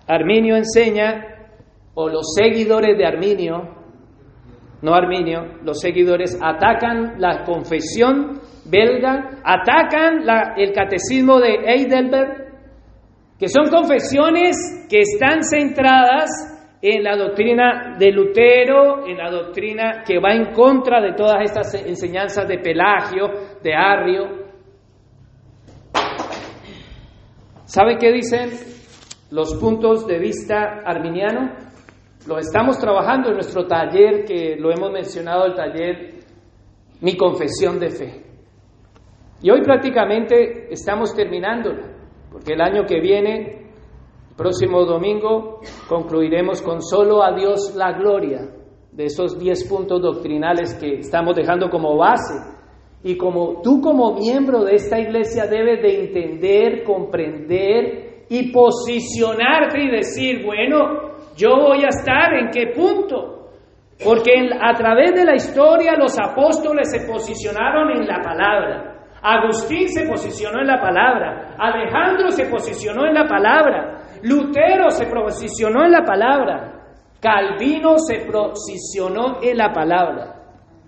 Arminio 0.08 0.56
enseña, 0.56 1.48
o 1.94 2.08
los 2.08 2.34
seguidores 2.34 2.98
de 2.98 3.06
Arminio, 3.06 3.81
no 4.82 4.94
Arminio, 4.94 5.58
los 5.62 5.80
seguidores 5.80 6.36
atacan 6.42 7.14
la 7.18 7.44
confesión 7.44 8.40
belga, 8.68 9.40
atacan 9.44 10.24
el 10.56 10.72
catecismo 10.72 11.38
de 11.38 11.54
Heidelberg, 11.64 12.42
que 13.38 13.48
son 13.48 13.70
confesiones 13.70 14.86
que 14.90 15.00
están 15.00 15.44
centradas 15.44 16.30
en 16.82 17.04
la 17.04 17.16
doctrina 17.16 17.96
de 17.96 18.10
Lutero, 18.10 19.06
en 19.06 19.18
la 19.18 19.30
doctrina 19.30 20.02
que 20.04 20.18
va 20.18 20.34
en 20.34 20.52
contra 20.52 21.00
de 21.00 21.12
todas 21.12 21.42
estas 21.44 21.74
enseñanzas 21.74 22.48
de 22.48 22.58
Pelagio, 22.58 23.28
de 23.62 23.74
Arrio. 23.74 24.42
¿Sabe 27.64 27.98
qué 27.98 28.10
dicen 28.10 28.50
los 29.30 29.54
puntos 29.54 30.08
de 30.08 30.18
vista 30.18 30.82
arminiano? 30.84 31.61
Lo 32.26 32.38
estamos 32.38 32.78
trabajando 32.78 33.30
en 33.30 33.34
nuestro 33.34 33.66
taller, 33.66 34.24
que 34.24 34.54
lo 34.56 34.70
hemos 34.70 34.92
mencionado, 34.92 35.46
el 35.46 35.54
taller 35.54 36.20
Mi 37.00 37.16
Confesión 37.16 37.80
de 37.80 37.90
Fe. 37.90 38.22
Y 39.42 39.50
hoy 39.50 39.60
prácticamente 39.62 40.72
estamos 40.72 41.14
terminándolo 41.16 41.82
porque 42.30 42.52
el 42.52 42.60
año 42.60 42.86
que 42.86 43.00
viene, 43.00 43.66
próximo 44.36 44.84
domingo, 44.84 45.60
concluiremos 45.88 46.62
con 46.62 46.80
solo 46.80 47.24
a 47.24 47.34
Dios 47.34 47.74
la 47.76 47.92
gloria 47.92 48.48
de 48.92 49.04
esos 49.04 49.36
diez 49.38 49.68
puntos 49.68 50.00
doctrinales 50.00 50.74
que 50.74 51.00
estamos 51.00 51.34
dejando 51.34 51.68
como 51.70 51.96
base. 51.96 52.34
Y 53.02 53.16
como 53.16 53.60
tú 53.62 53.80
como 53.80 54.14
miembro 54.14 54.62
de 54.62 54.76
esta 54.76 55.00
iglesia 55.00 55.46
debes 55.46 55.82
de 55.82 56.04
entender, 56.04 56.84
comprender 56.84 58.26
y 58.28 58.52
posicionarte 58.52 59.82
y 59.82 59.90
decir, 59.90 60.46
bueno, 60.46 61.11
yo 61.36 61.56
voy 61.56 61.84
a 61.84 61.88
estar 61.88 62.34
en 62.34 62.50
qué 62.50 62.72
punto. 62.74 63.42
Porque 64.04 64.32
a 64.60 64.74
través 64.74 65.14
de 65.14 65.24
la 65.24 65.34
historia 65.34 65.96
los 65.96 66.18
apóstoles 66.18 66.90
se 66.90 67.06
posicionaron 67.06 67.90
en 67.90 68.06
la 68.06 68.20
palabra. 68.20 68.92
Agustín 69.22 69.88
se 69.88 70.04
posicionó 70.04 70.60
en 70.60 70.66
la 70.66 70.80
palabra, 70.80 71.54
Alejandro 71.56 72.30
se 72.30 72.46
posicionó 72.46 73.06
en 73.06 73.14
la 73.14 73.24
palabra, 73.24 74.02
Lutero 74.22 74.90
se 74.90 75.06
posicionó 75.06 75.84
en 75.84 75.92
la 75.92 76.02
palabra, 76.02 76.72
Calvino 77.20 77.98
se 77.98 78.26
posicionó 78.26 79.40
en 79.40 79.56
la 79.56 79.72
palabra. 79.72 80.34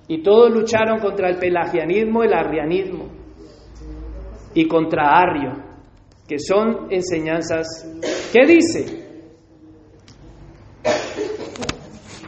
Y 0.09 0.20
todos 0.20 0.51
lucharon 0.51 0.99
contra 0.99 1.28
el 1.28 1.38
pelagianismo, 1.38 2.24
el 2.24 2.34
arrianismo 2.34 3.05
y 4.53 4.66
contra 4.66 5.16
Arrio, 5.16 5.53
que 6.28 6.40
son 6.40 6.88
enseñanzas. 6.90 7.86
¿Qué 8.32 8.47
dice? 8.47 9.03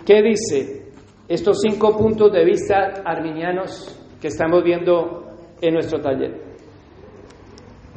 ¿Qué 0.06 0.22
dice? 0.22 0.92
Estos 1.28 1.60
cinco 1.60 1.96
puntos 1.96 2.32
de 2.32 2.44
vista 2.44 3.02
arminianos 3.04 3.98
que 4.20 4.28
estamos 4.28 4.62
viendo 4.62 5.26
en 5.60 5.74
nuestro 5.74 6.00
taller. 6.00 6.46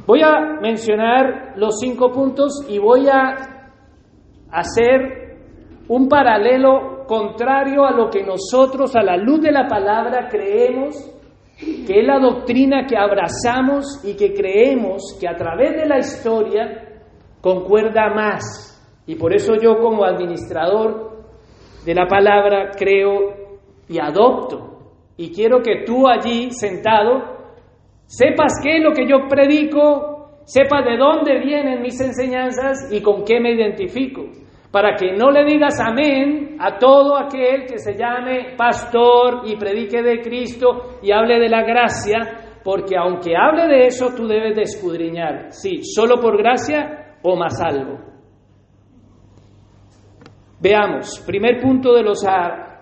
Voy 0.06 0.22
a 0.22 0.60
mencionar 0.60 1.52
los 1.56 1.78
cinco 1.78 2.10
puntos 2.10 2.66
y 2.68 2.78
voy 2.78 3.06
a 3.08 3.68
hacer 4.50 5.38
un 5.86 6.08
paralelo 6.08 7.04
contrario 7.06 7.84
a 7.84 7.92
lo 7.92 8.10
que 8.10 8.24
nosotros 8.24 8.94
a 8.96 9.02
la 9.02 9.16
luz 9.16 9.40
de 9.40 9.52
la 9.52 9.68
palabra 9.68 10.28
creemos, 10.28 10.96
que 11.58 12.00
es 12.00 12.06
la 12.06 12.18
doctrina 12.18 12.86
que 12.86 12.96
abrazamos 12.96 14.00
y 14.04 14.16
que 14.16 14.32
creemos 14.32 15.16
que 15.20 15.28
a 15.28 15.36
través 15.36 15.76
de 15.76 15.86
la 15.86 15.98
historia 15.98 17.00
concuerda 17.40 18.12
más. 18.14 18.69
Y 19.10 19.16
por 19.16 19.34
eso 19.34 19.54
yo 19.60 19.80
como 19.80 20.04
administrador 20.04 21.24
de 21.84 21.94
la 21.96 22.06
palabra 22.06 22.70
creo 22.78 23.58
y 23.88 23.98
adopto. 23.98 24.92
Y 25.16 25.32
quiero 25.32 25.62
que 25.62 25.82
tú 25.84 26.06
allí 26.06 26.52
sentado 26.52 27.20
sepas 28.06 28.60
qué 28.62 28.76
es 28.76 28.84
lo 28.84 28.92
que 28.92 29.08
yo 29.08 29.26
predico, 29.28 30.42
sepas 30.44 30.84
de 30.84 30.96
dónde 30.96 31.40
vienen 31.40 31.82
mis 31.82 32.00
enseñanzas 32.00 32.88
y 32.92 33.02
con 33.02 33.24
qué 33.24 33.40
me 33.40 33.50
identifico, 33.50 34.26
para 34.70 34.94
que 34.94 35.10
no 35.10 35.32
le 35.32 35.44
digas 35.44 35.80
amén 35.80 36.56
a 36.60 36.78
todo 36.78 37.16
aquel 37.16 37.66
que 37.66 37.78
se 37.78 37.98
llame 37.98 38.54
pastor 38.56 39.42
y 39.44 39.56
predique 39.56 40.04
de 40.04 40.20
Cristo 40.20 41.00
y 41.02 41.10
hable 41.10 41.40
de 41.40 41.48
la 41.48 41.64
gracia, 41.64 42.60
porque 42.62 42.96
aunque 42.96 43.34
hable 43.36 43.66
de 43.66 43.86
eso, 43.86 44.14
tú 44.16 44.28
debes 44.28 44.54
de 44.54 44.62
escudriñar, 44.62 45.46
sí, 45.50 45.80
solo 45.82 46.20
por 46.20 46.38
gracia 46.38 47.16
o 47.24 47.34
más 47.34 47.60
algo. 47.60 48.09
Veamos, 50.60 51.22
primer 51.26 51.60
punto 51.60 51.94
de 51.94 52.02
los, 52.02 52.24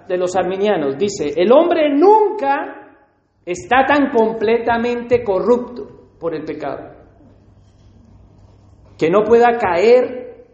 de 0.09 0.17
los 0.17 0.35
arminianos, 0.37 0.99
dice, 0.99 1.33
el 1.37 1.53
hombre 1.53 1.95
nunca 1.95 2.97
está 3.45 3.85
tan 3.87 4.11
completamente 4.11 5.23
corrupto 5.23 6.17
por 6.19 6.35
el 6.35 6.45
pecado 6.45 6.99
que 8.99 9.09
no 9.09 9.23
pueda 9.23 9.57
caer, 9.57 10.45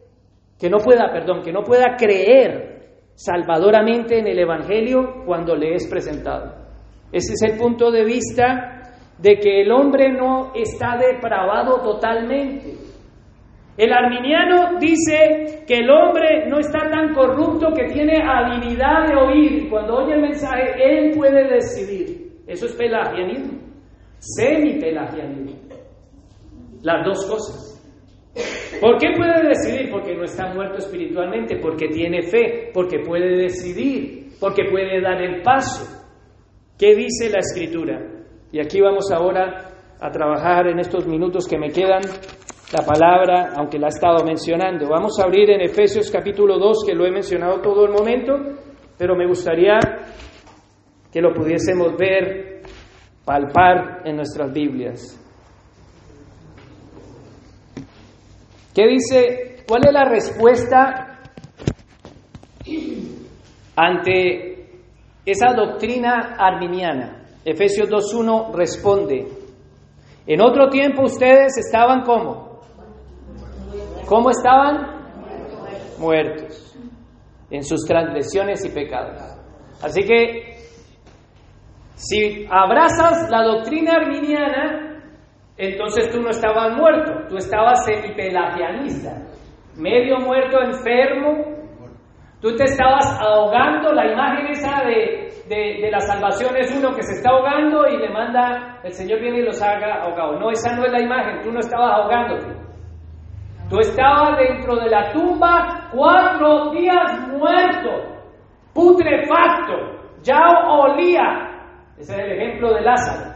que 0.61 0.69
no 0.69 0.79
pueda, 0.79 1.11
perdón, 1.11 1.43
que 1.43 1.53
no 1.53 1.63
pueda 1.63 1.97
creer 1.97 2.75
salvadoramente 3.15 4.19
en 4.19 4.27
el 4.27 4.39
Evangelio 4.39 5.25
cuando 5.25 5.57
le 5.57 5.75
es 5.75 5.89
presentado. 5.89 6.55
Ese 7.11 7.33
es 7.33 7.43
el 7.43 7.59
punto 7.59 7.91
de 7.91 8.05
vista 8.05 8.97
de 9.19 9.39
que 9.39 9.63
el 9.63 9.73
hombre 9.73 10.13
no 10.13 10.53
está 10.55 10.99
depravado 10.99 11.81
totalmente. 11.81 12.75
El 13.77 13.93
arminiano 13.93 14.79
dice 14.79 15.65
que 15.67 15.79
el 15.79 15.91
hombre 15.91 16.49
no 16.49 16.59
está 16.59 16.89
tan 16.91 17.13
corrupto 17.13 17.73
que 17.75 17.93
tiene 17.93 18.23
habilidad 18.23 19.09
de 19.09 19.17
oír. 19.17 19.69
Cuando 19.69 19.97
oye 19.97 20.15
el 20.15 20.21
mensaje, 20.21 20.75
él 20.79 21.13
puede 21.17 21.53
decidir. 21.53 22.33
Eso 22.47 22.67
es 22.67 22.73
pelagianismo. 22.75 23.59
Semi-pelagianismo. 24.19 25.59
Las 26.83 27.05
dos 27.05 27.27
cosas. 27.27 27.75
¿Por 28.81 28.99
qué 28.99 29.09
puede 29.17 29.49
decidir? 29.49 29.91
Porque 29.91 30.15
no 30.15 30.25
está 30.25 30.53
muerto 30.53 30.79
espiritualmente, 30.79 31.57
porque 31.57 31.89
tiene 31.89 32.23
fe, 32.23 32.71
porque 32.73 33.01
puede 33.01 33.43
decidir, 33.43 34.29
porque 34.41 34.65
puede 34.71 35.01
dar 35.01 35.21
el 35.21 35.43
paso. 35.43 36.05
¿Qué 36.79 36.95
dice 36.95 37.31
la 37.31 37.39
escritura? 37.39 38.01
Y 38.53 38.61
aquí 38.61 38.81
vamos 38.81 39.11
ahora 39.13 39.71
a 40.01 40.11
trabajar 40.11 40.69
en 40.69 40.79
estos 40.79 41.07
minutos 41.07 41.47
que 41.49 41.59
me 41.59 41.71
quedan 41.71 42.03
la 42.73 42.85
palabra, 42.85 43.53
aunque 43.57 43.79
la 43.79 43.87
he 43.87 43.91
estado 43.91 44.25
mencionando. 44.25 44.89
Vamos 44.89 45.19
a 45.21 45.25
abrir 45.25 45.51
en 45.51 45.61
Efesios 45.61 46.11
capítulo 46.11 46.59
2, 46.59 46.85
que 46.87 46.95
lo 46.95 47.07
he 47.07 47.11
mencionado 47.11 47.61
todo 47.61 47.85
el 47.85 47.93
momento, 47.93 48.35
pero 48.97 49.15
me 49.15 49.27
gustaría 49.27 49.79
que 51.13 51.21
lo 51.21 51.33
pudiésemos 51.33 51.97
ver, 51.97 52.63
palpar 53.25 54.03
en 54.05 54.17
nuestras 54.17 54.53
Biblias. 54.53 55.21
¿Qué 58.75 58.87
dice? 58.89 59.65
¿Cuál 59.69 59.87
es 59.87 59.93
la 59.93 60.05
respuesta 60.05 61.21
ante 63.77 64.81
esa 65.25 65.55
doctrina 65.55 66.35
arminiana? 66.39 67.25
Efesios 67.45 67.89
2.1 67.89 68.53
responde, 68.55 69.29
en 70.27 70.41
otro 70.41 70.69
tiempo 70.71 71.03
ustedes 71.03 71.59
estaban 71.59 72.03
como, 72.03 72.54
¿cómo 74.07 74.31
estaban? 74.31 75.05
Muertos 75.99 76.65
en 77.51 77.63
sus 77.63 77.85
transgresiones 77.85 78.65
y 78.65 78.75
pecados. 78.75 79.23
Así 79.83 80.03
que 80.03 80.55
si 81.95 82.47
abrazas 82.51 83.31
la 83.31 83.45
doctrina 83.45 83.93
arminiana, 83.95 85.03
entonces 85.57 86.11
tú 86.11 86.21
no 86.21 86.31
estabas 86.31 86.77
muerto, 86.77 87.13
tú 87.29 87.37
estabas 87.37 87.85
semipelagianista, 87.85 89.23
medio 89.77 90.19
muerto, 90.19 90.61
enfermo, 90.61 91.55
tú 92.41 92.57
te 92.57 92.65
estabas 92.65 93.07
ahogando, 93.21 93.93
la 93.93 94.13
imagen 94.13 94.47
esa 94.49 94.83
de, 94.85 95.29
de, 95.49 95.91
la 95.91 96.01
salvación 96.01 96.57
es 96.57 96.75
uno 96.77 96.95
que 96.97 97.03
se 97.03 97.13
está 97.13 97.31
ahogando 97.31 97.87
y 97.87 97.99
le 97.99 98.11
manda, 98.11 98.81
el 98.83 98.93
Señor 98.93 99.21
viene 99.21 99.39
y 99.39 99.45
los 99.45 99.63
haga 99.63 100.03
ahogados. 100.03 100.41
No, 100.41 100.51
esa 100.51 100.75
no 100.75 100.85
es 100.85 100.91
la 100.91 101.01
imagen, 101.01 101.43
tú 101.43 101.53
no 101.53 101.61
estabas 101.61 102.01
ahogándote. 102.01 102.64
Tú 103.69 103.79
estabas 103.81 104.39
dentro 104.39 104.77
de 104.77 104.91
la 104.91 105.13
tumba 105.13 105.91
cuatro 105.93 106.71
días 106.73 107.29
muerto, 107.29 107.91
putrefacto, 108.73 109.73
ya 110.23 110.41
olía. 110.69 111.51
Ese 111.97 112.13
es 112.13 112.19
el 112.19 112.33
ejemplo 112.33 112.75
de 112.75 112.83
Lázaro. 112.83 113.35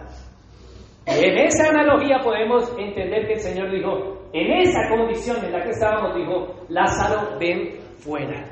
En 1.07 1.39
esa 1.39 1.71
analogía 1.71 2.19
podemos 2.23 2.71
entender 2.79 3.27
que 3.27 3.35
el 3.35 3.41
Señor 3.41 3.71
dijo, 3.71 4.29
en 4.33 4.53
esa 4.61 4.89
condición 4.91 5.43
en 5.43 5.53
la 5.53 5.63
que 5.63 5.71
estábamos, 5.71 6.15
dijo, 6.15 6.67
Lázaro, 6.69 7.39
ven 7.41 7.79
fuera. 7.97 8.45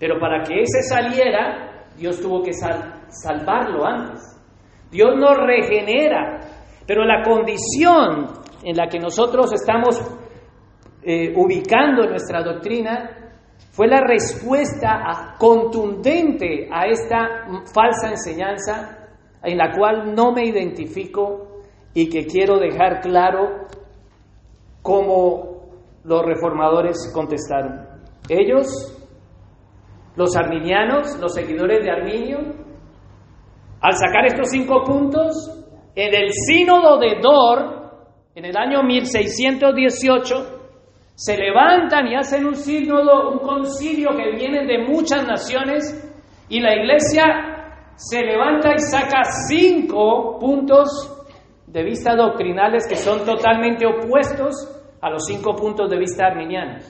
Pero 0.00 0.18
para 0.18 0.42
que 0.42 0.62
ese 0.62 0.82
saliera, 0.82 1.84
Dios 1.96 2.20
tuvo 2.20 2.42
que 2.42 2.52
salvarlo 2.52 3.86
antes. 3.86 4.20
Dios 4.90 5.14
nos 5.16 5.36
regenera, 5.36 6.40
pero 6.86 7.04
la 7.04 7.22
condición 7.22 8.26
en 8.64 8.76
la 8.76 8.88
que 8.88 8.98
nosotros 8.98 9.52
estamos 9.52 10.00
eh, 11.10 11.32
ubicando 11.34 12.06
nuestra 12.06 12.42
doctrina 12.42 13.32
fue 13.70 13.88
la 13.88 14.02
respuesta 14.02 15.36
contundente 15.38 16.68
a 16.70 16.84
esta 16.84 17.46
falsa 17.72 18.10
enseñanza 18.10 19.08
en 19.42 19.56
la 19.56 19.74
cual 19.74 20.14
no 20.14 20.32
me 20.32 20.44
identifico 20.44 21.62
y 21.94 22.10
que 22.10 22.26
quiero 22.26 22.58
dejar 22.58 23.00
claro 23.00 23.68
cómo 24.82 25.70
los 26.04 26.26
reformadores 26.26 27.10
contestaron. 27.14 27.86
Ellos, 28.28 28.66
los 30.14 30.36
arminianos, 30.36 31.18
los 31.18 31.32
seguidores 31.32 31.82
de 31.86 31.90
Arminio, 31.90 32.38
al 33.80 33.94
sacar 33.94 34.26
estos 34.26 34.50
cinco 34.50 34.84
puntos, 34.84 35.64
en 35.94 36.14
el 36.14 36.32
sínodo 36.34 36.98
de 36.98 37.18
Dor, 37.18 37.92
en 38.34 38.44
el 38.44 38.56
año 38.58 38.82
1618, 38.82 40.57
se 41.18 41.36
levantan 41.36 42.06
y 42.06 42.14
hacen 42.14 42.46
un 42.46 42.54
sínodo, 42.54 43.32
un 43.32 43.40
concilio 43.40 44.10
que 44.16 44.36
viene 44.36 44.64
de 44.64 44.86
muchas 44.86 45.26
naciones, 45.26 45.82
y 46.48 46.60
la 46.60 46.76
iglesia 46.76 47.24
se 47.96 48.22
levanta 48.22 48.68
y 48.72 48.78
saca 48.78 49.24
cinco 49.48 50.38
puntos 50.38 51.26
de 51.66 51.82
vista 51.82 52.14
doctrinales 52.14 52.86
que 52.88 52.94
son 52.94 53.24
totalmente 53.24 53.84
opuestos 53.84 54.54
a 55.00 55.10
los 55.10 55.26
cinco 55.26 55.56
puntos 55.56 55.90
de 55.90 55.98
vista 55.98 56.24
arminianos, 56.24 56.84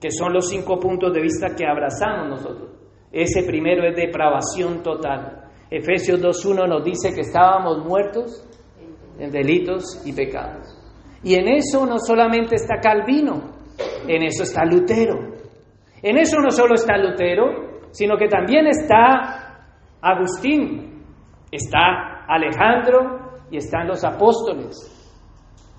que 0.00 0.10
son 0.12 0.32
los 0.32 0.48
cinco 0.48 0.80
puntos 0.80 1.12
de 1.12 1.20
vista 1.20 1.54
que 1.54 1.66
abrazamos 1.66 2.26
nosotros. 2.26 2.70
Ese 3.12 3.42
primero 3.42 3.86
es 3.86 3.94
depravación 3.94 4.82
total. 4.82 5.44
Efesios 5.70 6.22
2.1 6.22 6.66
nos 6.66 6.84
dice 6.84 7.14
que 7.14 7.20
estábamos 7.20 7.84
muertos 7.84 8.42
en 9.18 9.30
delitos 9.30 10.00
y 10.06 10.14
pecados. 10.14 10.74
Y 11.22 11.34
en 11.34 11.48
eso 11.48 11.84
no 11.84 11.98
solamente 11.98 12.54
está 12.54 12.80
Calvino, 12.80 13.57
en 14.06 14.22
eso 14.22 14.42
está 14.42 14.64
Lutero. 14.64 15.14
En 16.02 16.16
eso 16.16 16.38
no 16.40 16.50
solo 16.50 16.74
está 16.74 16.96
Lutero, 16.96 17.88
sino 17.90 18.16
que 18.16 18.28
también 18.28 18.66
está 18.66 19.66
Agustín, 20.00 21.04
está 21.50 22.24
Alejandro, 22.28 23.28
y 23.50 23.56
están 23.56 23.88
los 23.88 24.04
apóstoles. 24.04 24.94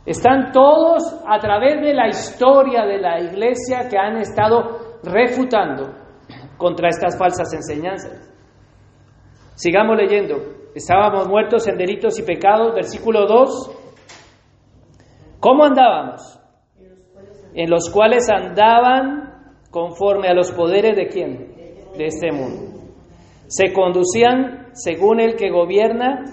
Están 0.06 0.52
todos 0.52 1.04
a 1.28 1.38
través 1.40 1.82
de 1.82 1.94
la 1.94 2.08
historia 2.08 2.86
de 2.86 3.00
la 3.00 3.20
iglesia 3.20 3.88
que 3.90 3.98
han 3.98 4.18
estado 4.18 5.00
refutando 5.04 5.94
contra 6.58 6.90
estas 6.90 7.18
falsas 7.18 7.54
enseñanzas. 7.54 8.28
Sigamos 9.56 9.98
leyendo. 9.98 10.38
Estábamos 10.74 11.28
muertos 11.28 11.68
en 11.68 11.78
delitos 11.78 12.18
y 12.20 12.24
pecados, 12.24 12.74
versículo 12.74 13.26
2. 13.28 13.72
¿Cómo 15.40 15.66
andábamos? 15.66 16.39
En 17.54 17.70
los 17.70 17.90
cuales 17.90 18.30
andaban 18.30 19.54
conforme 19.72 20.28
a 20.28 20.34
los 20.34 20.52
poderes 20.52 20.96
de 20.96 21.08
quién? 21.08 21.54
De 21.98 22.06
este 22.06 22.32
mundo. 22.32 22.80
Se 23.48 23.74
conducían 23.74 24.68
según 24.74 25.20
el 25.20 25.36
que 25.36 25.50
gobierna 25.50 26.26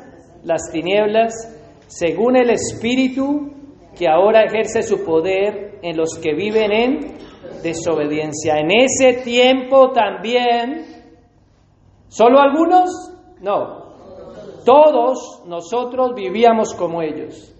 las 0.44 0.70
tinieblas 0.70 1.52
según 1.86 2.36
el 2.36 2.50
Espíritu 2.50 3.52
que 3.96 4.08
ahora 4.08 4.44
ejerce 4.44 4.82
su 4.82 5.04
poder 5.04 5.78
en 5.82 5.96
los 5.96 6.18
que 6.18 6.34
viven 6.34 6.72
en 6.72 7.00
desobediencia. 7.62 8.58
En 8.58 8.70
ese 8.70 9.22
tiempo 9.22 9.92
también, 9.92 10.84
¿solo 12.08 12.40
algunos? 12.40 12.90
No, 13.40 13.94
todos 14.64 15.42
nosotros 15.46 16.12
vivíamos 16.14 16.74
como 16.74 17.02
ellos. 17.02 17.52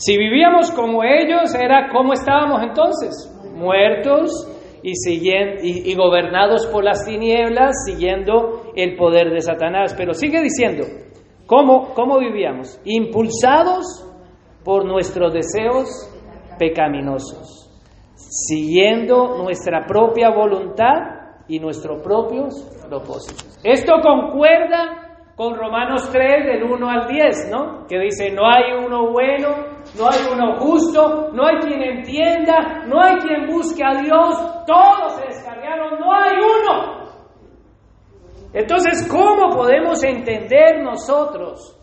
Si 0.00 0.16
vivíamos 0.16 0.70
como 0.70 1.04
ellos, 1.04 1.54
era 1.54 1.90
como 1.92 2.14
estábamos 2.14 2.62
entonces, 2.62 3.30
muertos 3.54 4.30
y, 4.82 5.94
gobernados 5.94 6.66
por 6.68 6.82
las 6.82 7.04
tinieblas, 7.04 7.84
siguiendo 7.84 8.72
el 8.74 8.96
poder 8.96 9.30
de 9.30 9.42
Satanás. 9.42 9.94
Pero 9.96 10.14
sigue 10.14 10.40
diciendo, 10.40 10.86
¿Cómo, 11.50 11.92
¿Cómo 11.94 12.20
vivíamos? 12.20 12.80
Impulsados 12.84 14.06
por 14.64 14.84
nuestros 14.84 15.34
deseos 15.34 15.88
pecaminosos, 16.60 17.68
siguiendo 18.14 19.36
nuestra 19.36 19.84
propia 19.84 20.30
voluntad 20.30 21.42
y 21.48 21.58
nuestros 21.58 22.04
propios 22.04 22.54
propósitos. 22.88 23.58
Esto 23.64 23.94
concuerda 24.00 25.32
con 25.34 25.56
Romanos 25.56 26.08
3 26.12 26.46
del 26.46 26.62
1 26.62 26.88
al 26.88 27.08
10, 27.08 27.50
¿no? 27.50 27.86
Que 27.88 27.98
dice, 27.98 28.30
no 28.30 28.46
hay 28.46 28.72
uno 28.86 29.10
bueno, 29.10 29.48
no 29.98 30.08
hay 30.08 30.20
uno 30.32 30.58
justo, 30.58 31.30
no 31.32 31.46
hay 31.46 31.56
quien 31.58 31.82
entienda, 31.82 32.84
no 32.86 33.02
hay 33.02 33.16
quien 33.16 33.46
busque 33.46 33.82
a 33.84 34.00
Dios, 34.00 34.64
todos 34.66 35.16
se 35.16 35.26
descargaron, 35.26 35.98
no 35.98 36.12
hay 36.12 36.36
uno. 36.36 37.00
Entonces, 38.52 39.08
¿cómo 39.10 39.54
podemos 39.56 40.02
entender 40.04 40.82
nosotros 40.82 41.76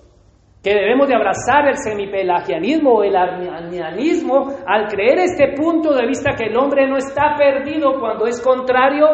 que 0.64 0.74
debemos 0.74 1.08
de 1.08 1.16
abrazar 1.16 1.68
el 1.68 1.78
semipelagianismo 1.78 2.96
o 2.96 3.04
el 3.04 3.16
arminianismo 3.16 4.54
al 4.66 4.88
creer 4.88 5.20
este 5.20 5.54
punto 5.56 5.94
de 5.94 6.08
vista 6.08 6.36
que 6.36 6.48
el 6.48 6.58
hombre 6.58 6.90
no 6.90 6.98
está 6.98 7.36
perdido 7.38 8.00
cuando 8.00 8.26
es 8.26 8.42
contrario 8.42 9.06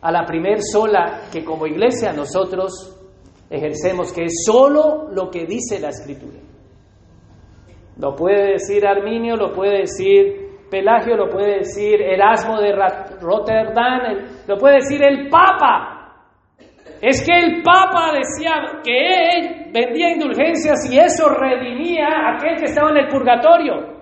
a 0.00 0.10
la 0.10 0.24
primer 0.24 0.60
sola 0.60 1.28
que 1.32 1.44
como 1.44 1.66
iglesia 1.66 2.12
nosotros 2.12 3.00
ejercemos, 3.48 4.12
que 4.12 4.24
es 4.24 4.44
solo 4.44 5.08
lo 5.10 5.30
que 5.30 5.46
dice 5.46 5.78
la 5.78 5.90
escritura? 5.90 6.40
Lo 7.98 8.14
puede 8.14 8.52
decir 8.52 8.86
Arminio, 8.86 9.36
lo 9.36 9.52
puede 9.52 9.80
decir 9.80 10.44
Pelagio, 10.70 11.16
lo 11.16 11.28
puede 11.28 11.58
decir 11.58 12.00
Erasmo 12.02 12.60
de 12.60 12.72
Rotterdam, 13.20 14.00
lo 14.48 14.56
puede 14.56 14.76
decir 14.76 15.02
el 15.04 15.28
Papa. 15.28 15.94
Es 17.00 17.24
que 17.24 17.38
el 17.38 17.62
Papa 17.62 18.12
decía 18.12 18.80
que 18.82 19.36
él 19.36 19.70
vendía 19.72 20.12
indulgencias 20.12 20.90
y 20.90 20.98
eso 20.98 21.28
redimía 21.28 22.06
a 22.08 22.34
aquel 22.34 22.56
que 22.56 22.64
estaba 22.64 22.90
en 22.90 22.96
el 22.96 23.08
purgatorio. 23.08 23.94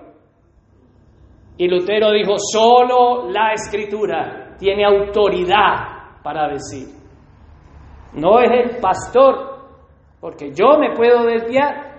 Y 1.59 1.69
Lutero 1.69 2.13
dijo, 2.13 2.35
solo 2.39 3.29
la 3.31 3.53
escritura 3.53 4.57
tiene 4.59 4.85
autoridad 4.85 6.21
para 6.23 6.49
decir. 6.49 6.89
No 8.15 8.41
es 8.41 8.51
el 8.51 8.81
pastor, 8.81 9.53
porque 10.21 10.53
yo 10.53 10.79
me 10.79 10.95
puedo 10.95 11.25
desviar. 11.25 11.92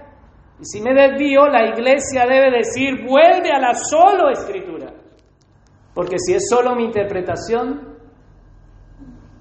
Y 0.59 0.65
si 0.65 0.81
me 0.81 0.93
desvío, 0.93 1.47
la 1.47 1.65
iglesia 1.67 2.25
debe 2.25 2.51
decir, 2.51 3.05
vuelve 3.05 3.51
a 3.51 3.59
la 3.59 3.73
solo 3.73 4.29
escritura. 4.29 4.93
Porque 5.93 6.17
si 6.17 6.33
es 6.33 6.47
solo 6.49 6.75
mi 6.75 6.85
interpretación, 6.85 7.97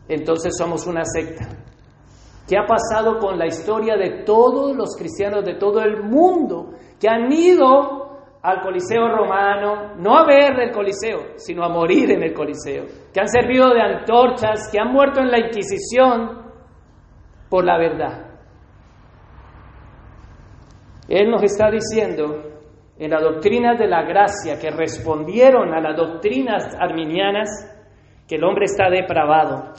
entonces 0.09 0.57
somos 0.57 0.87
una 0.87 1.05
secta. 1.05 1.49
¿Qué 2.49 2.57
ha 2.59 2.67
pasado 2.67 3.19
con 3.19 3.39
la 3.39 3.47
historia 3.47 3.97
de 3.97 4.25
todos 4.25 4.77
los 4.77 4.97
cristianos 4.97 5.45
de 5.45 5.55
todo 5.55 5.81
el 5.81 6.03
mundo 6.03 6.75
que 7.01 7.09
han 7.09 7.33
ido 7.33 8.03
al 8.43 8.61
Coliseo 8.61 9.09
romano, 9.09 9.95
no 9.99 10.19
a 10.19 10.27
ver 10.27 10.59
el 10.59 10.73
Coliseo, 10.73 11.35
sino 11.37 11.65
a 11.65 11.69
morir 11.69 12.11
en 12.11 12.25
el 12.25 12.35
Coliseo, 12.35 12.85
que 13.13 13.21
han 13.21 13.29
servido 13.29 13.71
de 13.71 13.81
antorchas, 13.81 14.69
que 14.71 14.81
han 14.81 14.93
muerto 14.93 15.21
en 15.21 15.31
la 15.31 15.39
Inquisición 15.39 16.43
por 17.49 17.65
la 17.65 17.79
verdad? 17.79 18.32
Él 21.13 21.31
nos 21.31 21.43
está 21.43 21.71
diciendo 21.71 22.43
en 22.99 23.11
la 23.11 23.21
doctrina 23.21 23.75
de 23.75 23.87
la 23.87 24.03
gracia 24.03 24.59
que 24.59 24.71
respondieron 24.71 25.75
a 25.75 25.79
las 25.79 25.95
doctrinas 25.95 26.75
arminianas 26.81 27.51
que 28.27 28.37
el 28.37 28.45
hombre 28.45 28.65
está 28.65 28.89
depravado, 28.89 29.75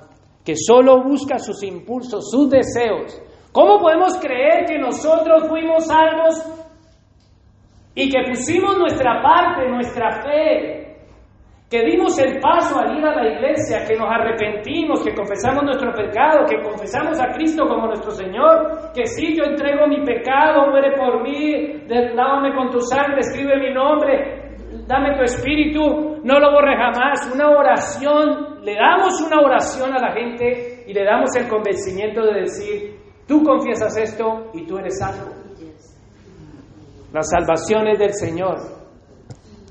que 0.45 0.53
solo 0.55 1.03
busca 1.03 1.39
sus 1.39 1.63
impulsos, 1.63 2.29
sus 2.29 2.51
deseos. 2.51 3.19
¿Cómo 3.51 3.79
podemos 3.79 4.15
creer 4.19 4.65
que 4.67 4.77
nosotros 4.77 5.49
fuimos 5.49 5.87
salvos 5.87 6.35
y 7.95 8.11
que 8.11 8.29
pusimos 8.29 8.77
nuestra 8.77 9.19
parte, 9.23 9.67
nuestra 9.71 10.21
fe, 10.21 10.82
que 11.73 11.83
dimos 11.83 12.19
el 12.19 12.39
paso 12.39 12.77
al 12.77 12.95
ir 12.95 13.03
a 13.03 13.15
la 13.15 13.33
iglesia, 13.33 13.83
que 13.83 13.95
nos 13.95 14.07
arrepentimos, 14.07 15.03
que 15.03 15.15
confesamos 15.15 15.63
nuestro 15.63 15.91
pecado, 15.91 16.45
que 16.47 16.61
confesamos 16.61 17.19
a 17.19 17.33
Cristo 17.33 17.65
como 17.67 17.87
nuestro 17.87 18.11
Señor, 18.11 18.91
que 18.93 19.07
si 19.07 19.35
yo 19.35 19.43
entrego 19.43 19.87
mi 19.87 20.05
pecado, 20.05 20.69
muere 20.69 20.95
por 20.95 21.23
mí, 21.23 21.81
lávame 21.89 22.53
con 22.53 22.69
tu 22.69 22.79
sangre, 22.79 23.21
escribe 23.21 23.57
mi 23.57 23.73
nombre, 23.73 24.53
dame 24.87 25.17
tu 25.17 25.23
espíritu, 25.23 26.21
no 26.23 26.39
lo 26.39 26.51
borre 26.51 26.77
jamás. 26.77 27.33
Una 27.33 27.49
oración, 27.49 28.59
le 28.61 28.75
damos 28.75 29.19
una 29.25 29.41
oración 29.41 29.95
a 29.95 29.99
la 29.99 30.11
gente 30.13 30.83
y 30.85 30.93
le 30.93 31.03
damos 31.03 31.35
el 31.35 31.47
convencimiento 31.47 32.21
de 32.21 32.41
decir, 32.41 32.99
tú 33.27 33.41
confiesas 33.41 33.97
esto 33.97 34.51
y 34.53 34.67
tú 34.67 34.77
eres 34.77 34.99
salvo. 34.99 35.31
La 37.11 37.23
salvación 37.23 37.87
es 37.87 37.97
del 37.97 38.13
Señor. 38.13 38.57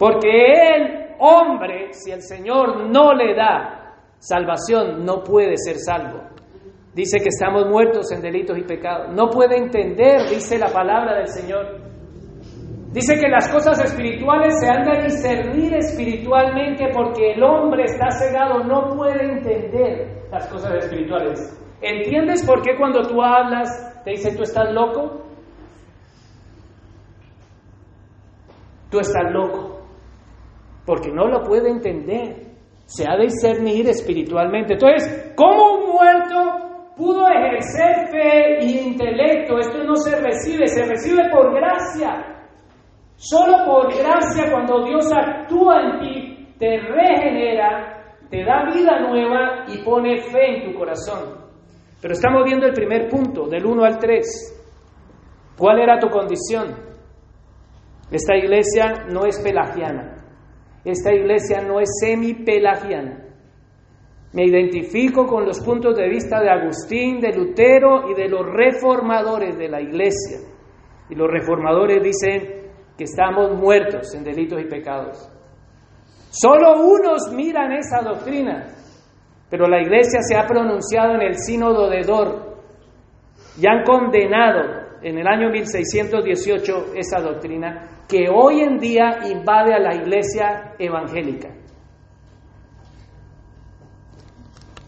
Porque 0.01 0.31
el 0.75 1.02
hombre, 1.23 1.93
si 1.93 2.11
el 2.11 2.23
Señor 2.23 2.91
no 2.91 3.13
le 3.15 3.35
da 3.35 3.95
salvación, 4.19 5.05
no 5.05 5.23
puede 5.23 5.57
ser 5.57 5.77
salvo. 5.77 6.21
Dice 6.95 7.19
que 7.19 7.29
estamos 7.29 7.67
muertos 7.69 8.13
en 8.13 8.21
delitos 8.21 8.59
y 8.59 8.63
pecados. 8.63 9.15
No 9.15 9.31
puede 9.31 9.57
entender, 9.57 10.29
dice 10.29 10.59
la 10.59 10.69
palabra 10.69 11.17
del 11.17 11.29
Señor. 11.29 11.81
Dice 12.93 13.19
que 13.19 13.29
las 13.29 13.49
cosas 13.51 13.83
espirituales 13.83 14.55
se 14.61 14.69
han 14.69 14.85
de 14.85 15.05
discernir 15.05 15.75
espiritualmente 15.75 16.89
porque 16.93 17.33
el 17.33 17.43
hombre 17.43 17.85
está 17.85 18.11
cegado, 18.11 18.65
no 18.65 18.95
puede 18.95 19.25
entender 19.25 20.25
las 20.31 20.47
cosas 20.49 20.75
espirituales. 20.85 21.59
¿Entiendes 21.81 22.45
por 22.45 22.61
qué 22.61 22.77
cuando 22.77 23.03
tú 23.03 23.23
hablas 23.23 24.03
te 24.05 24.11
dicen 24.11 24.37
tú 24.37 24.43
estás 24.43 24.71
loco? 24.73 25.23
tú 28.93 29.01
estás 29.01 29.33
loco, 29.33 29.82
porque 30.85 31.11
no 31.11 31.29
lo 31.29 31.43
puede 31.43 31.71
entender, 31.71 32.53
se 32.85 33.09
ha 33.09 33.17
de 33.17 33.25
discernir 33.25 33.89
espiritualmente. 33.89 34.75
Entonces, 34.75 35.33
¿cómo 35.37 35.77
un 35.77 35.93
muerto 35.93 36.95
pudo 36.97 37.27
ejercer 37.29 38.09
fe 38.11 38.65
y 38.65 38.79
intelecto? 38.89 39.59
Esto 39.59 39.85
no 39.85 39.97
se 39.97 40.21
recibe, 40.21 40.67
se 40.67 40.85
recibe 40.85 41.31
por 41.31 41.55
gracia. 41.55 42.33
Solo 43.17 43.65
por 43.65 43.97
gracia 43.97 44.51
cuando 44.51 44.85
Dios 44.85 45.11
actúa 45.13 45.81
en 45.81 46.01
ti, 46.01 46.55
te 46.59 46.79
regenera, 46.79 48.17
te 48.29 48.45
da 48.45 48.65
vida 48.73 49.01
nueva 49.01 49.65
y 49.69 49.79
pone 49.85 50.21
fe 50.23 50.57
en 50.57 50.73
tu 50.73 50.79
corazón. 50.79 51.43
Pero 52.01 52.15
estamos 52.15 52.43
viendo 52.45 52.67
el 52.67 52.73
primer 52.73 53.09
punto, 53.09 53.47
del 53.47 53.65
1 53.65 53.85
al 53.85 53.99
3. 53.99 54.63
¿Cuál 55.57 55.79
era 55.81 56.01
tu 56.01 56.09
condición? 56.09 56.75
Esta 58.11 58.37
iglesia 58.37 59.07
no 59.09 59.25
es 59.25 59.41
pelagiana. 59.41 60.22
Esta 60.85 61.13
iglesia 61.13 61.63
no 61.63 61.81
es 61.81 61.89
semi-pelagiana. 62.01 63.25
Me 64.33 64.45
identifico 64.45 65.27
con 65.27 65.45
los 65.45 65.61
puntos 65.61 65.97
de 65.97 66.09
vista 66.09 66.41
de 66.41 66.51
Agustín, 66.51 67.21
de 67.21 67.33
Lutero 67.33 68.11
y 68.11 68.15
de 68.15 68.29
los 68.29 68.47
reformadores 68.47 69.57
de 69.59 69.69
la 69.69 69.81
iglesia. 69.81 70.39
Y 71.11 71.15
los 71.15 71.31
reformadores 71.31 72.03
dicen 72.03 72.71
que 72.97 73.05
estamos 73.05 73.53
muertos 73.53 74.15
en 74.15 74.25
delitos 74.25 74.61
y 74.61 74.65
pecados. 74.65 75.29
Solo 76.31 76.83
unos 76.87 77.31
miran 77.35 77.73
esa 77.73 78.01
doctrina, 78.01 78.69
pero 79.51 79.69
la 79.69 79.83
iglesia 79.83 80.21
se 80.23 80.35
ha 80.35 80.47
pronunciado 80.47 81.15
en 81.15 81.21
el 81.21 81.35
sínodo 81.37 81.91
de 81.91 82.01
Dor 82.01 82.57
y 83.61 83.67
han 83.67 83.85
condenado 83.85 84.83
en 85.03 85.19
el 85.19 85.27
año 85.27 85.51
1618 85.51 86.95
esa 86.97 87.21
doctrina 87.21 87.92
que 88.13 88.29
hoy 88.29 88.61
en 88.61 88.77
día 88.77 89.21
invade 89.25 89.73
a 89.73 89.79
la 89.79 89.95
iglesia 89.95 90.75
evangélica. 90.79 91.49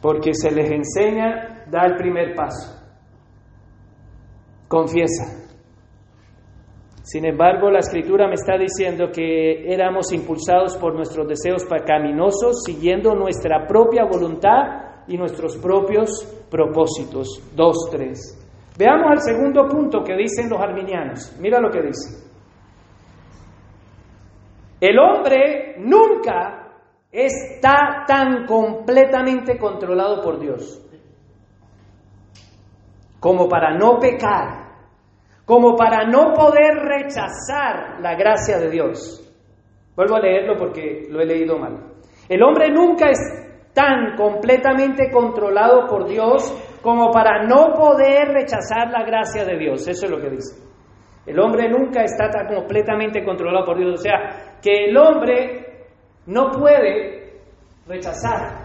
Porque 0.03 0.35
se 0.35 0.51
les 0.51 0.71
enseña, 0.71 1.65
da 1.71 1.87
el 1.87 1.97
primer 1.97 2.35
paso. 2.35 2.85
Confiesa. 4.69 5.43
Sin 7.03 7.25
embargo, 7.25 7.71
la 7.71 7.79
escritura 7.79 8.29
me 8.29 8.35
está 8.35 8.59
diciendo 8.59 9.07
que 9.11 9.73
éramos 9.73 10.13
impulsados 10.13 10.77
por 10.77 10.95
nuestros 10.95 11.27
deseos 11.27 11.65
pecaminosos, 11.65 12.63
siguiendo 12.67 13.15
nuestra 13.15 13.67
propia 13.67 14.05
voluntad 14.05 15.05
y 15.09 15.17
nuestros 15.17 15.57
propios 15.57 16.11
propósitos. 16.51 17.43
Dos, 17.57 17.89
tres. 17.91 18.39
Veamos 18.77 19.13
el 19.13 19.21
segundo 19.21 19.67
punto 19.67 20.03
que 20.05 20.15
dicen 20.15 20.51
los 20.51 20.61
arminianos. 20.61 21.35
Mira 21.41 21.59
lo 21.59 21.71
que 21.71 21.81
dice. 21.81 22.34
El 24.85 24.99
hombre 24.99 25.77
nunca 25.79 26.75
está 27.11 28.05
tan 28.07 28.45
completamente 28.45 29.57
controlado 29.57 30.21
por 30.21 30.39
Dios 30.39 30.79
como 33.19 33.49
para 33.49 33.79
no 33.79 33.99
pecar, 33.99 34.75
como 35.47 35.75
para 35.75 36.07
no 36.07 36.35
poder 36.35 36.75
rechazar 36.85 37.99
la 38.03 38.15
gracia 38.15 38.59
de 38.59 38.69
Dios. 38.69 39.27
Vuelvo 39.97 40.17
a 40.17 40.21
leerlo 40.21 40.59
porque 40.59 41.07
lo 41.09 41.23
he 41.23 41.25
leído 41.25 41.59
mal. 41.59 41.95
El 42.29 42.43
hombre 42.43 42.71
nunca 42.71 43.09
es 43.09 43.19
tan 43.73 44.15
completamente 44.19 45.11
controlado 45.11 45.87
por 45.87 46.07
Dios 46.07 46.43
como 46.83 47.11
para 47.11 47.47
no 47.47 47.73
poder 47.73 48.35
rechazar 48.35 48.91
la 48.91 49.03
gracia 49.03 49.47
de 49.47 49.57
Dios. 49.57 49.89
Eso 49.89 50.05
es 50.05 50.11
lo 50.11 50.21
que 50.21 50.29
dice. 50.29 50.64
El 51.27 51.39
hombre 51.41 51.69
nunca 51.69 52.03
está 52.03 52.29
tan 52.31 52.47
completamente 52.47 53.25
controlado 53.25 53.65
por 53.65 53.79
Dios. 53.79 53.95
O 53.95 54.03
sea, 54.03 54.59
que 54.63 54.87
el 54.87 54.97
hombre 54.97 55.87
no 56.27 56.51
puede 56.51 57.41
rechazar. 57.87 58.65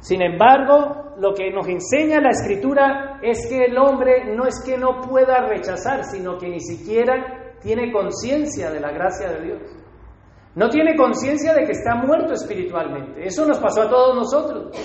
Sin 0.00 0.22
embargo, 0.22 1.14
lo 1.18 1.34
que 1.34 1.50
nos 1.50 1.68
enseña 1.68 2.20
la 2.20 2.30
escritura 2.30 3.18
es 3.22 3.46
que 3.48 3.64
el 3.64 3.76
hombre 3.76 4.34
no 4.34 4.46
es 4.46 4.62
que 4.64 4.78
no 4.78 5.00
pueda 5.00 5.46
rechazar, 5.46 6.04
sino 6.04 6.38
que 6.38 6.48
ni 6.48 6.60
siquiera 6.60 7.54
tiene 7.60 7.92
conciencia 7.92 8.70
de 8.70 8.80
la 8.80 8.90
gracia 8.92 9.28
de 9.30 9.42
Dios. 9.42 9.62
No 10.54 10.68
tiene 10.68 10.96
conciencia 10.96 11.54
de 11.54 11.64
que 11.64 11.72
está 11.72 11.94
muerto 11.96 12.32
espiritualmente. 12.32 13.24
Eso 13.24 13.44
nos 13.46 13.58
pasó 13.58 13.82
a 13.82 13.88
todos 13.88 14.16
nosotros. 14.16 14.76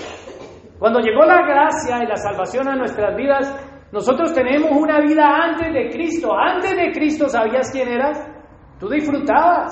Cuando 0.78 1.00
llegó 1.00 1.24
la 1.24 1.48
gracia 1.48 2.04
y 2.04 2.08
la 2.08 2.18
salvación 2.18 2.68
a 2.68 2.76
nuestras 2.76 3.16
vidas, 3.16 3.73
nosotros 3.94 4.34
tenemos 4.34 4.72
una 4.72 5.00
vida 5.02 5.24
antes 5.24 5.72
de 5.72 5.90
Cristo. 5.92 6.34
Antes 6.36 6.76
de 6.76 6.92
Cristo 6.92 7.30
sabías 7.30 7.70
quién 7.72 7.88
eras. 7.88 8.28
Tú 8.80 8.90
disfrutabas. 8.90 9.72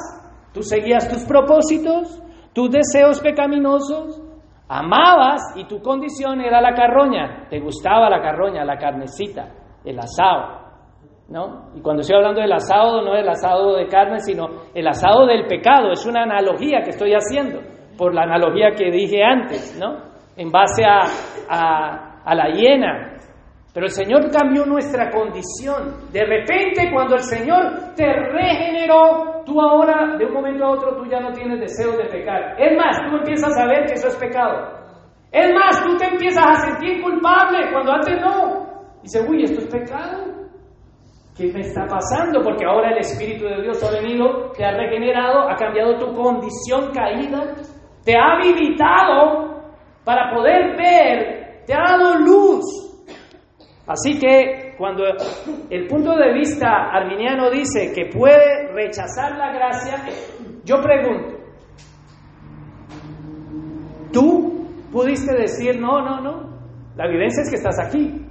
Tú 0.53 0.61
seguías 0.61 1.09
tus 1.09 1.25
propósitos, 1.25 2.21
tus 2.53 2.69
deseos 2.69 3.19
pecaminosos. 3.19 4.21
Amabas 4.67 5.41
y 5.55 5.65
tu 5.65 5.81
condición 5.81 6.39
era 6.39 6.61
la 6.61 6.75
carroña. 6.75 7.47
Te 7.49 7.59
gustaba 7.59 8.11
la 8.11 8.21
carroña, 8.21 8.63
la 8.63 8.77
carnecita, 8.77 9.53
el 9.83 9.97
asado. 9.97 10.69
¿no? 11.27 11.71
Y 11.73 11.81
cuando 11.81 12.01
estoy 12.01 12.17
hablando 12.17 12.41
del 12.41 12.53
asado, 12.53 13.01
no 13.01 13.13
del 13.13 13.27
asado 13.27 13.75
de 13.75 13.87
carne, 13.87 14.19
sino 14.19 14.49
el 14.75 14.87
asado 14.87 15.25
del 15.25 15.47
pecado. 15.47 15.91
Es 15.91 16.05
una 16.05 16.23
analogía 16.23 16.81
que 16.83 16.91
estoy 16.91 17.13
haciendo, 17.13 17.59
por 17.97 18.13
la 18.13 18.21
analogía 18.21 18.69
que 18.77 18.91
dije 18.91 19.23
antes, 19.23 19.79
¿no? 19.79 20.11
En 20.37 20.51
base 20.51 20.83
a, 20.85 20.99
a, 21.49 22.21
a 22.23 22.35
la 22.35 22.49
hiena. 22.53 23.13
Pero 23.73 23.85
el 23.85 23.91
Señor 23.91 24.29
cambió 24.29 24.65
nuestra 24.65 25.09
condición. 25.09 26.11
De 26.11 26.25
repente, 26.25 26.91
cuando 26.91 27.15
el 27.15 27.23
Señor 27.23 27.93
te 27.95 28.05
regeneró, 28.05 29.43
tú 29.45 29.61
ahora, 29.61 30.17
de 30.17 30.25
un 30.25 30.33
momento 30.33 30.65
a 30.65 30.71
otro, 30.71 30.97
tú 30.97 31.05
ya 31.09 31.21
no 31.21 31.31
tienes 31.31 31.59
deseo 31.61 31.95
de 31.95 32.05
pecar. 32.05 32.59
Es 32.59 32.75
más, 32.75 32.97
tú 33.09 33.15
empiezas 33.15 33.57
a 33.57 33.67
ver 33.67 33.85
que 33.85 33.93
eso 33.93 34.07
es 34.07 34.15
pecado. 34.17 34.81
Es 35.31 35.53
más, 35.53 35.81
tú 35.85 35.95
te 35.95 36.05
empiezas 36.05 36.43
a 36.45 36.67
sentir 36.67 37.01
culpable 37.01 37.71
cuando 37.71 37.93
antes 37.93 38.19
no. 38.19 38.67
Dice, 39.01 39.25
uy, 39.25 39.43
esto 39.43 39.61
es 39.61 39.67
pecado. 39.67 40.41
¿Qué 41.37 41.49
me 41.53 41.61
está 41.61 41.87
pasando? 41.87 42.41
Porque 42.43 42.65
ahora 42.65 42.91
el 42.91 42.97
Espíritu 42.97 43.45
de 43.45 43.61
Dios 43.61 43.81
ha 43.83 43.91
venido, 43.91 44.51
te 44.51 44.65
ha 44.65 44.71
regenerado, 44.71 45.49
ha 45.49 45.55
cambiado 45.55 45.97
tu 45.97 46.13
condición 46.13 46.91
caída, 46.93 47.55
te 48.03 48.17
ha 48.17 48.33
habilitado 48.33 49.61
para 50.03 50.29
poder 50.35 50.75
ver, 50.75 51.63
te 51.65 51.73
ha 51.73 51.97
dado 51.97 52.19
luz 52.19 52.90
Así 53.91 54.17
que 54.17 54.73
cuando 54.77 55.03
el 55.69 55.87
punto 55.87 56.15
de 56.15 56.31
vista 56.31 56.91
arminiano 56.93 57.49
dice 57.49 57.91
que 57.93 58.05
puede 58.05 58.71
rechazar 58.71 59.37
la 59.37 59.51
gracia, 59.51 59.97
yo 60.63 60.77
pregunto, 60.81 61.35
¿tú 64.13 64.65
pudiste 64.93 65.35
decir 65.35 65.77
no, 65.77 66.01
no, 66.01 66.21
no? 66.21 66.51
La 66.95 67.05
evidencia 67.05 67.43
es 67.43 67.49
que 67.49 67.57
estás 67.57 67.85
aquí. 67.85 68.25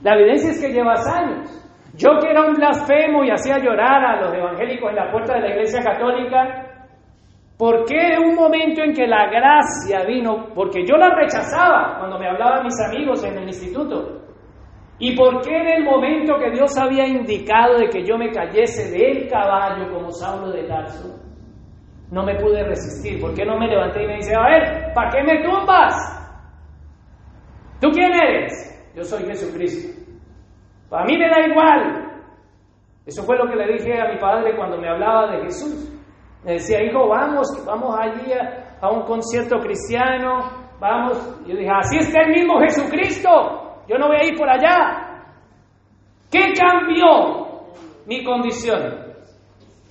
La 0.00 0.14
evidencia 0.14 0.52
es 0.52 0.60
que 0.60 0.72
llevas 0.72 1.06
años. 1.06 1.50
Yo 1.96 2.18
que 2.18 2.30
era 2.30 2.46
un 2.46 2.54
blasfemo 2.54 3.24
y 3.24 3.30
hacía 3.30 3.58
llorar 3.58 4.02
a 4.04 4.20
los 4.22 4.34
evangélicos 4.34 4.88
en 4.88 4.96
la 4.96 5.12
puerta 5.12 5.34
de 5.34 5.40
la 5.40 5.50
iglesia 5.50 5.82
católica, 5.82 6.88
¿por 7.58 7.84
qué 7.84 8.16
un 8.18 8.34
momento 8.36 8.82
en 8.82 8.94
que 8.94 9.06
la 9.06 9.28
gracia 9.28 10.02
vino? 10.06 10.46
Porque 10.54 10.86
yo 10.86 10.96
la 10.96 11.14
rechazaba 11.14 11.98
cuando 11.98 12.18
me 12.18 12.26
hablaban 12.26 12.64
mis 12.64 12.80
amigos 12.80 13.22
en 13.22 13.36
el 13.36 13.48
instituto. 13.48 14.23
¿Y 14.98 15.16
por 15.16 15.40
qué 15.42 15.56
en 15.56 15.66
el 15.66 15.84
momento 15.84 16.38
que 16.38 16.50
Dios 16.52 16.76
había 16.78 17.06
indicado 17.06 17.78
de 17.78 17.88
que 17.88 18.04
yo 18.04 18.16
me 18.16 18.30
cayese 18.30 18.90
del 18.90 19.28
caballo 19.28 19.92
como 19.92 20.10
Saulo 20.12 20.52
de 20.52 20.64
Tarso, 20.64 21.18
no 22.10 22.24
me 22.24 22.36
pude 22.36 22.62
resistir? 22.62 23.20
¿Por 23.20 23.34
qué 23.34 23.44
no 23.44 23.58
me 23.58 23.66
levanté 23.66 24.04
y 24.04 24.06
me 24.06 24.16
dice, 24.16 24.34
a 24.36 24.42
ver, 24.42 24.92
¿para 24.94 25.10
qué 25.10 25.22
me 25.24 25.42
tumbas? 25.42 25.94
¿Tú 27.80 27.90
quién 27.90 28.12
eres? 28.14 28.92
Yo 28.94 29.02
soy 29.02 29.24
Jesucristo. 29.24 30.00
Para 30.88 31.06
mí 31.06 31.18
me 31.18 31.28
da 31.28 31.40
igual. 31.40 32.22
Eso 33.04 33.24
fue 33.24 33.36
lo 33.36 33.48
que 33.50 33.56
le 33.56 33.72
dije 33.72 34.00
a 34.00 34.12
mi 34.12 34.18
padre 34.18 34.56
cuando 34.56 34.78
me 34.78 34.88
hablaba 34.88 35.32
de 35.32 35.42
Jesús. 35.42 35.90
Me 36.44 36.52
decía, 36.52 36.82
hijo, 36.82 37.08
vamos, 37.08 37.48
vamos 37.66 37.96
allí 37.98 38.32
a, 38.32 38.78
a 38.80 38.90
un 38.90 39.02
concierto 39.02 39.58
cristiano, 39.58 40.38
vamos. 40.78 41.42
Y 41.44 41.50
yo 41.50 41.56
dije, 41.56 41.70
así 41.70 41.96
está 41.98 42.22
el 42.22 42.30
mismo 42.30 42.60
Jesucristo. 42.60 43.63
Yo 43.88 43.98
no 43.98 44.08
voy 44.08 44.16
a 44.16 44.24
ir 44.24 44.36
por 44.36 44.48
allá. 44.48 45.14
¿Qué 46.30 46.52
cambió 46.58 47.44
mi 48.06 48.24
condición? 48.24 49.04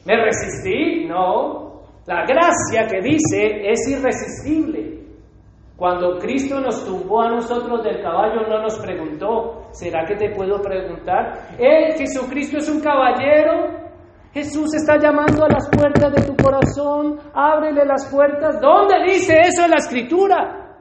¿Me 0.05 0.15
resistí? 0.17 1.05
No. 1.05 1.83
La 2.05 2.25
gracia 2.25 2.85
que 2.89 3.01
dice 3.01 3.69
es 3.69 3.87
irresistible. 3.87 5.03
Cuando 5.77 6.19
Cristo 6.19 6.59
nos 6.59 6.85
tumbó 6.85 7.21
a 7.21 7.29
nosotros 7.29 7.83
del 7.83 8.01
caballo, 8.01 8.47
no 8.47 8.61
nos 8.61 8.77
preguntó, 8.79 9.67
¿será 9.71 10.05
que 10.05 10.15
te 10.15 10.29
puedo 10.31 10.61
preguntar? 10.61 11.55
¿Eh, 11.57 11.95
Jesucristo 11.97 12.57
es 12.57 12.69
un 12.69 12.81
caballero? 12.81 13.83
Jesús 14.33 14.73
está 14.75 14.97
llamando 14.97 15.45
a 15.45 15.49
las 15.49 15.69
puertas 15.69 16.11
de 16.13 16.21
tu 16.23 16.35
corazón, 16.35 17.19
ábrele 17.33 17.85
las 17.85 18.11
puertas. 18.11 18.59
¿Dónde 18.59 18.95
dice 19.05 19.39
eso 19.41 19.65
en 19.65 19.71
la 19.71 19.77
escritura? 19.77 20.77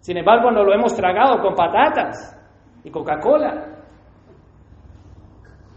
Sin 0.00 0.16
embargo, 0.16 0.50
no 0.50 0.62
lo 0.64 0.74
hemos 0.74 0.94
tragado 0.94 1.40
con 1.40 1.54
patatas 1.54 2.36
y 2.84 2.90
Coca-Cola. 2.90 3.80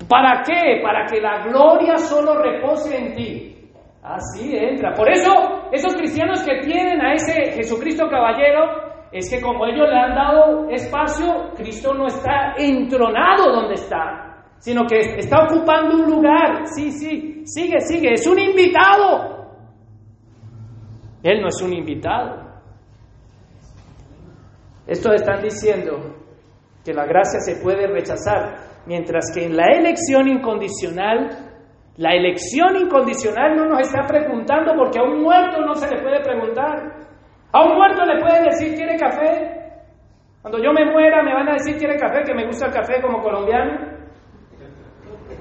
¿Para 0.07 0.41
qué? 0.43 0.81
Para 0.83 1.05
que 1.05 1.21
la 1.21 1.43
gloria 1.45 1.97
solo 1.97 2.35
repose 2.41 2.97
en 2.97 3.15
ti. 3.15 3.53
Así 4.01 4.55
entra. 4.55 4.93
Por 4.93 5.09
eso, 5.09 5.31
esos 5.71 5.95
cristianos 5.95 6.43
que 6.43 6.59
tienen 6.59 7.01
a 7.01 7.13
ese 7.13 7.53
Jesucristo 7.53 8.09
caballero, 8.09 8.83
es 9.11 9.29
que 9.29 9.41
como 9.41 9.65
ellos 9.65 9.87
le 9.89 9.97
han 9.97 10.15
dado 10.15 10.69
espacio, 10.69 11.51
Cristo 11.55 11.93
no 11.93 12.07
está 12.07 12.53
entronado 12.57 13.53
donde 13.53 13.75
está, 13.75 14.43
sino 14.57 14.85
que 14.87 14.99
está 15.17 15.45
ocupando 15.45 16.03
un 16.03 16.11
lugar. 16.11 16.65
Sí, 16.65 16.91
sí, 16.91 17.43
sigue, 17.45 17.79
sigue. 17.79 18.13
Es 18.13 18.27
un 18.27 18.39
invitado. 18.39 19.47
Él 21.21 21.41
no 21.41 21.47
es 21.47 21.61
un 21.61 21.73
invitado. 21.73 22.43
Esto 24.85 25.13
están 25.13 25.41
diciendo 25.41 26.22
que 26.83 26.93
la 26.93 27.05
gracia 27.05 27.39
se 27.39 27.61
puede 27.61 27.87
rechazar, 27.87 28.55
mientras 28.85 29.31
que 29.33 29.45
en 29.45 29.55
la 29.55 29.71
elección 29.71 30.27
incondicional, 30.27 31.29
la 31.95 32.11
elección 32.13 32.75
incondicional 32.75 33.55
no 33.55 33.65
nos 33.65 33.79
está 33.79 34.05
preguntando 34.05 34.73
porque 34.75 34.99
a 34.99 35.03
un 35.03 35.21
muerto 35.21 35.61
no 35.61 35.73
se 35.75 35.89
le 35.89 36.01
puede 36.01 36.21
preguntar. 36.21 37.03
A 37.51 37.63
un 37.63 37.75
muerto 37.75 38.03
le 38.03 38.19
puede 38.19 38.43
decir, 38.43 38.75
¿quiere 38.75 38.97
café? 38.97 39.63
Cuando 40.41 40.61
yo 40.61 40.73
me 40.73 40.91
muera 40.91 41.23
me 41.23 41.33
van 41.33 41.49
a 41.49 41.53
decir, 41.53 41.77
¿quiere 41.77 41.97
café? 41.97 42.23
Que 42.25 42.33
me 42.33 42.45
gusta 42.47 42.65
el 42.65 42.73
café 42.73 43.01
como 43.01 43.21
colombiano. 43.21 43.93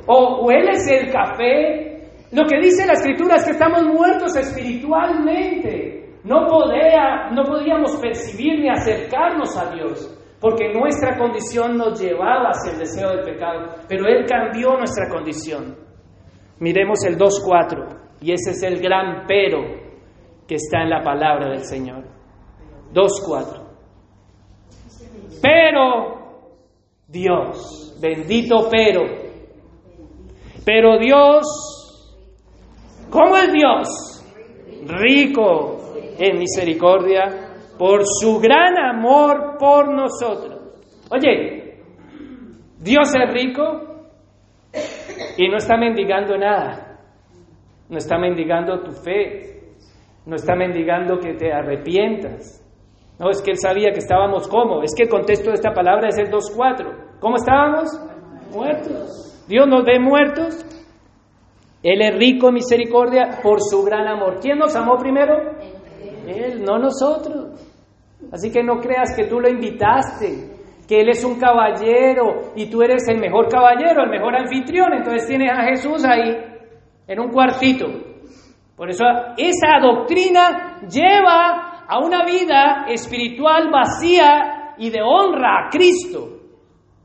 O 0.06 0.44
hueles 0.44 0.86
el 0.90 1.10
café. 1.10 2.10
Lo 2.32 2.44
que 2.44 2.60
dice 2.60 2.86
la 2.86 2.92
escritura 2.92 3.36
es 3.36 3.44
que 3.44 3.52
estamos 3.52 3.82
muertos 3.84 4.36
espiritualmente. 4.36 6.18
No, 6.24 6.46
podía, 6.46 7.30
no 7.32 7.42
podíamos 7.44 7.96
percibir 7.96 8.60
ni 8.60 8.68
acercarnos 8.68 9.56
a 9.58 9.74
Dios 9.74 10.21
porque 10.42 10.72
nuestra 10.72 11.16
condición 11.16 11.76
nos 11.78 12.00
llevaba 12.00 12.50
hacia 12.50 12.72
el 12.72 12.78
deseo 12.80 13.10
del 13.10 13.22
pecado, 13.22 13.76
pero 13.88 14.08
Él 14.08 14.26
cambió 14.26 14.76
nuestra 14.76 15.08
condición. 15.08 15.76
Miremos 16.58 17.04
el 17.04 17.16
2.4, 17.16 18.18
y 18.20 18.32
ese 18.32 18.50
es 18.50 18.62
el 18.64 18.80
gran 18.80 19.24
pero 19.28 19.60
que 20.48 20.56
está 20.56 20.82
en 20.82 20.90
la 20.90 21.00
palabra 21.00 21.48
del 21.48 21.64
Señor. 21.64 22.04
2.4. 22.92 23.62
Pero 25.40 26.50
Dios, 27.06 27.96
bendito 28.00 28.68
pero, 28.68 29.02
pero 30.64 30.98
Dios, 30.98 31.46
¿cómo 33.10 33.36
es 33.36 33.52
Dios? 33.52 34.24
Rico 34.88 35.78
en 36.18 36.38
misericordia 36.38 37.41
por 37.82 38.02
su 38.06 38.38
gran 38.38 38.78
amor 38.78 39.56
por 39.58 39.92
nosotros. 39.92 40.78
Oye, 41.10 41.80
Dios 42.78 43.12
es 43.12 43.32
rico 43.32 44.06
y 45.36 45.48
no 45.48 45.56
está 45.56 45.76
mendigando 45.76 46.38
nada. 46.38 47.00
No 47.88 47.98
está 47.98 48.18
mendigando 48.18 48.84
tu 48.84 48.92
fe. 48.92 49.72
No 50.26 50.36
está 50.36 50.54
mendigando 50.54 51.18
que 51.18 51.34
te 51.34 51.52
arrepientas. 51.52 52.64
No, 53.18 53.30
es 53.30 53.42
que 53.42 53.50
él 53.50 53.58
sabía 53.58 53.90
que 53.90 53.98
estábamos 53.98 54.46
como. 54.46 54.84
Es 54.84 54.94
que 54.96 55.02
el 55.02 55.08
contexto 55.08 55.50
de 55.50 55.56
esta 55.56 55.72
palabra 55.72 56.06
es 56.06 56.18
el 56.18 56.30
2.4. 56.30 57.18
¿Cómo 57.18 57.34
estábamos? 57.34 57.88
Muertos. 58.52 59.44
Dios 59.48 59.66
nos 59.66 59.84
ve 59.84 59.98
muertos. 59.98 60.64
Él 61.82 62.00
es 62.00 62.16
rico 62.16 62.46
en 62.46 62.54
misericordia 62.54 63.40
por 63.42 63.60
su 63.60 63.82
gran 63.82 64.06
amor. 64.06 64.38
¿Quién 64.40 64.58
nos 64.58 64.76
amó 64.76 64.96
primero? 64.98 65.34
Él, 66.28 66.62
no 66.62 66.78
nosotros. 66.78 67.71
Así 68.30 68.50
que 68.50 68.62
no 68.62 68.78
creas 68.78 69.14
que 69.16 69.24
tú 69.24 69.40
lo 69.40 69.48
invitaste, 69.48 70.52
que 70.86 71.00
Él 71.00 71.08
es 71.08 71.24
un 71.24 71.38
caballero 71.38 72.52
y 72.54 72.70
tú 72.70 72.82
eres 72.82 73.08
el 73.08 73.18
mejor 73.18 73.48
caballero, 73.48 74.04
el 74.04 74.10
mejor 74.10 74.36
anfitrión. 74.36 74.92
Entonces 74.94 75.26
tienes 75.26 75.50
a 75.50 75.64
Jesús 75.64 76.04
ahí, 76.04 76.36
en 77.06 77.20
un 77.20 77.30
cuartito. 77.30 77.86
Por 78.76 78.90
eso 78.90 79.04
esa 79.36 79.78
doctrina 79.80 80.80
lleva 80.88 81.84
a 81.86 81.98
una 81.98 82.24
vida 82.24 82.86
espiritual 82.88 83.70
vacía 83.70 84.74
y 84.78 84.90
de 84.90 85.02
honra 85.02 85.66
a 85.66 85.70
Cristo. 85.70 86.28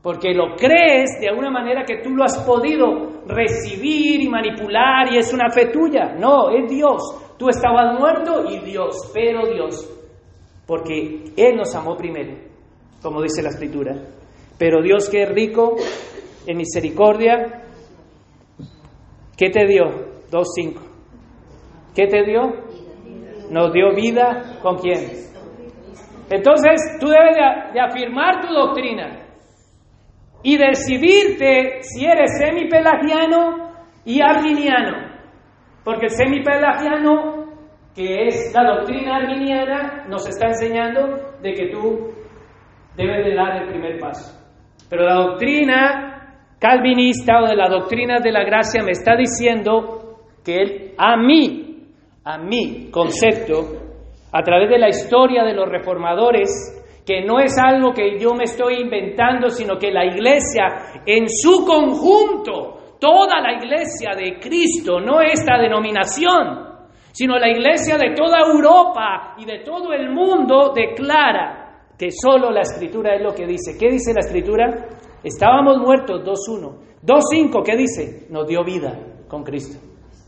Porque 0.02 0.32
lo 0.32 0.54
crees 0.56 1.20
de 1.20 1.28
alguna 1.28 1.50
manera 1.50 1.84
que 1.84 2.02
tú 2.02 2.10
lo 2.10 2.24
has 2.24 2.38
podido 2.46 3.22
recibir 3.26 4.22
y 4.22 4.28
manipular 4.28 5.12
y 5.12 5.18
es 5.18 5.32
una 5.34 5.50
fe 5.50 5.66
tuya. 5.66 6.14
No, 6.18 6.50
es 6.50 6.70
Dios. 6.70 7.34
Tú 7.38 7.48
estabas 7.48 7.98
muerto 7.98 8.44
y 8.48 8.60
Dios, 8.60 9.10
pero 9.12 9.46
Dios 9.52 9.97
porque 10.68 11.32
Él 11.34 11.56
nos 11.56 11.74
amó 11.74 11.96
primero, 11.96 12.36
como 13.02 13.22
dice 13.22 13.42
la 13.42 13.48
escritura. 13.48 13.94
Pero 14.58 14.82
Dios 14.82 15.08
que 15.08 15.22
es 15.22 15.28
rico 15.30 15.76
en 16.46 16.58
misericordia, 16.58 17.62
¿qué 19.34 19.48
te 19.48 19.66
dio? 19.66 19.84
2.5. 20.30 20.80
¿Qué 21.94 22.06
te 22.06 22.22
dio? 22.22 22.42
Nos 23.50 23.72
dio 23.72 23.94
vida 23.94 24.58
con 24.60 24.76
quién. 24.76 25.08
Entonces, 26.28 26.98
tú 27.00 27.08
debes 27.08 27.34
de, 27.72 27.80
afirmar 27.80 28.46
tu 28.46 28.52
doctrina. 28.52 29.24
y 30.42 30.56
decidirte 30.56 31.82
si 31.82 32.04
eres 32.04 32.38
semipelagiano 32.38 33.72
y 34.04 34.20
arminiano. 34.20 35.18
Porque 35.82 36.06
el 36.06 36.10
semipelagiano, 36.10 37.37
que 37.98 38.28
es 38.28 38.54
la 38.54 38.62
doctrina 38.62 39.16
arminiana, 39.16 40.04
nos 40.08 40.24
está 40.28 40.46
enseñando 40.46 41.34
de 41.42 41.52
que 41.52 41.66
tú 41.66 42.12
debes 42.96 43.26
de 43.26 43.34
dar 43.34 43.60
el 43.60 43.70
primer 43.70 43.98
paso. 43.98 44.38
Pero 44.88 45.04
la 45.04 45.14
doctrina 45.14 46.44
calvinista 46.60 47.42
o 47.42 47.48
de 47.48 47.56
la 47.56 47.68
doctrina 47.68 48.20
de 48.20 48.30
la 48.30 48.44
gracia 48.44 48.84
me 48.84 48.92
está 48.92 49.16
diciendo 49.16 50.20
que 50.44 50.54
él, 50.54 50.94
a 50.96 51.16
mí, 51.16 51.88
a 52.22 52.38
mi 52.38 52.88
concepto, 52.88 53.64
a 54.30 54.42
través 54.44 54.70
de 54.70 54.78
la 54.78 54.90
historia 54.90 55.42
de 55.42 55.54
los 55.54 55.68
reformadores, 55.68 56.50
que 57.04 57.24
no 57.24 57.40
es 57.40 57.58
algo 57.58 57.92
que 57.92 58.16
yo 58.20 58.32
me 58.32 58.44
estoy 58.44 58.80
inventando, 58.80 59.48
sino 59.48 59.76
que 59.76 59.90
la 59.90 60.04
iglesia 60.04 61.02
en 61.04 61.28
su 61.28 61.66
conjunto, 61.66 62.94
toda 63.00 63.40
la 63.40 63.54
iglesia 63.54 64.14
de 64.14 64.38
Cristo, 64.38 65.00
no 65.00 65.20
esta 65.20 65.58
denominación, 65.58 66.68
sino 67.18 67.36
la 67.36 67.48
iglesia 67.48 67.98
de 67.98 68.14
toda 68.14 68.38
Europa 68.46 69.34
y 69.38 69.44
de 69.44 69.64
todo 69.64 69.92
el 69.92 70.08
mundo 70.08 70.72
declara 70.72 71.82
que 71.98 72.12
solo 72.12 72.52
la 72.52 72.60
escritura 72.60 73.16
es 73.16 73.22
lo 73.22 73.34
que 73.34 73.44
dice. 73.44 73.76
¿Qué 73.76 73.90
dice 73.90 74.14
la 74.14 74.20
escritura? 74.20 74.86
Estábamos 75.24 75.78
muertos 75.78 76.20
2.1. 76.22 77.02
2.5, 77.02 77.62
¿qué 77.64 77.76
dice? 77.76 78.28
Nos 78.30 78.46
dio 78.46 78.62
vida 78.62 79.00
con 79.26 79.42
Cristo. 79.42 79.84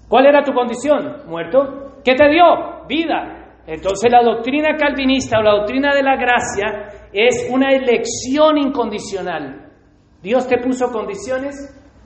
¿Cuál 0.09 0.27
era 0.27 0.43
tu 0.43 0.53
condición? 0.53 1.29
¿Muerto? 1.29 2.01
¿Qué 2.05 2.17
te 2.17 2.29
dio? 2.29 2.43
Vida. 2.89 3.61
Entonces 3.69 4.11
la 4.11 4.25
doctrina 4.25 4.77
calvinista 4.77 5.39
o 5.39 5.43
la 5.43 5.59
doctrina 5.59 5.95
de 5.95 6.03
la 6.03 6.17
gracia 6.17 6.89
es 7.13 7.49
una 7.55 7.71
elección 7.71 8.59
incondicional. 8.59 9.71
Dios 10.21 10.45
te 10.49 10.59
puso 10.59 10.91
condiciones 10.91 11.55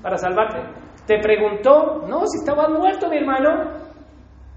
para 0.02 0.18
salvarte. 0.18 0.58
Te 1.06 1.20
preguntó, 1.20 2.02
no, 2.06 2.26
si 2.26 2.40
estabas 2.40 2.68
muerto, 2.68 3.08
mi 3.08 3.16
hermano. 3.16 3.83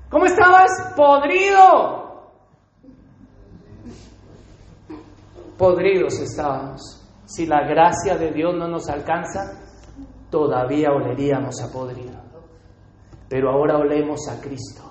¿Cómo 0.09 0.25
estabas? 0.25 0.93
Podrido. 0.95 2.07
Podridos 5.57 6.19
estábamos. 6.19 6.81
Si 7.25 7.45
la 7.45 7.67
gracia 7.67 8.15
de 8.17 8.31
Dios 8.31 8.55
no 8.55 8.67
nos 8.67 8.87
alcanza, 8.89 9.41
todavía 10.29 10.91
oleríamos 10.91 11.61
a 11.61 11.71
podrido. 11.71 12.21
Pero 13.27 13.51
ahora 13.51 13.77
olemos 13.77 14.21
a 14.29 14.39
Cristo. 14.39 14.83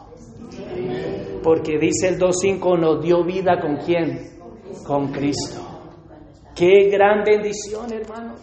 Porque 1.42 1.78
dice 1.78 2.08
el 2.08 2.18
2.5, 2.18 2.78
nos 2.78 3.02
dio 3.02 3.24
vida 3.24 3.58
con 3.60 3.76
quién? 3.76 4.18
Con 4.86 5.12
Cristo. 5.12 5.62
Qué 6.54 6.90
gran 6.90 7.24
bendición, 7.24 7.90
hermano. 7.92 8.34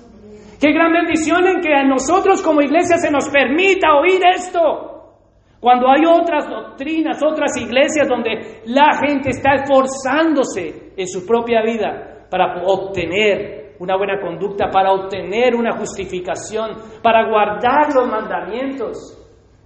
Qué 0.60 0.72
gran 0.72 0.94
bendición 0.94 1.46
en 1.46 1.62
que 1.62 1.74
a 1.74 1.84
nosotros 1.84 2.42
como 2.42 2.62
iglesia 2.62 2.98
se 2.98 3.12
nos 3.12 3.28
permita 3.30 3.96
oír 3.96 4.22
esto. 4.36 4.93
Cuando 5.64 5.88
hay 5.88 6.02
otras 6.06 6.50
doctrinas, 6.50 7.24
otras 7.24 7.56
iglesias 7.56 8.10
donde 8.10 8.64
la 8.66 9.00
gente 9.00 9.30
está 9.30 9.54
esforzándose 9.54 10.92
en 10.98 11.08
su 11.08 11.26
propia 11.26 11.62
vida 11.64 12.28
para 12.30 12.62
obtener 12.66 13.78
una 13.80 13.96
buena 13.96 14.20
conducta, 14.20 14.70
para 14.70 14.92
obtener 14.92 15.56
una 15.56 15.78
justificación, 15.78 16.72
para 17.02 17.30
guardar 17.30 17.96
los 17.96 18.10
mandamientos, 18.10 18.98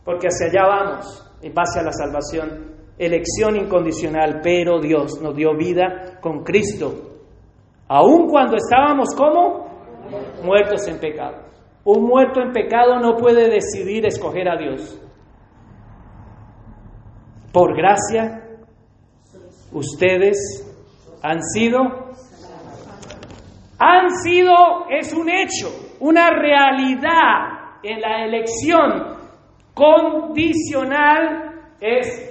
porque 0.05 0.27
hacia 0.27 0.49
allá 0.49 0.67
vamos, 0.67 1.35
en 1.41 1.51
base 1.55 1.79
a 1.79 1.83
la 1.85 1.91
salvación 1.91 2.77
elección 2.99 3.55
incondicional, 3.55 4.41
pero 4.43 4.79
Dios 4.79 5.19
nos 5.19 5.35
dio 5.35 5.57
vida 5.57 6.19
con 6.21 6.43
Cristo, 6.43 6.93
aun 7.87 8.27
cuando 8.27 8.55
estábamos 8.57 9.15
como 9.17 9.65
muertos 10.43 10.87
en 10.87 10.99
pecado. 10.99 11.37
Un 11.85 12.05
muerto 12.05 12.39
en 12.39 12.51
pecado 12.51 12.99
no 12.99 13.15
puede 13.15 13.49
decidir 13.49 14.05
escoger 14.05 14.47
a 14.47 14.57
Dios. 14.57 15.06
Por 17.51 17.75
gracia, 17.75 18.43
ustedes 19.71 20.37
han 21.23 21.41
sido, 21.41 21.79
han 23.79 24.09
sido, 24.23 24.53
es 24.89 25.13
un 25.13 25.29
hecho, 25.29 25.69
una 25.99 26.29
realidad 26.29 27.79
en 27.83 28.01
la 28.01 28.25
elección 28.25 29.17
condicional 29.73 31.47
es 31.79 32.27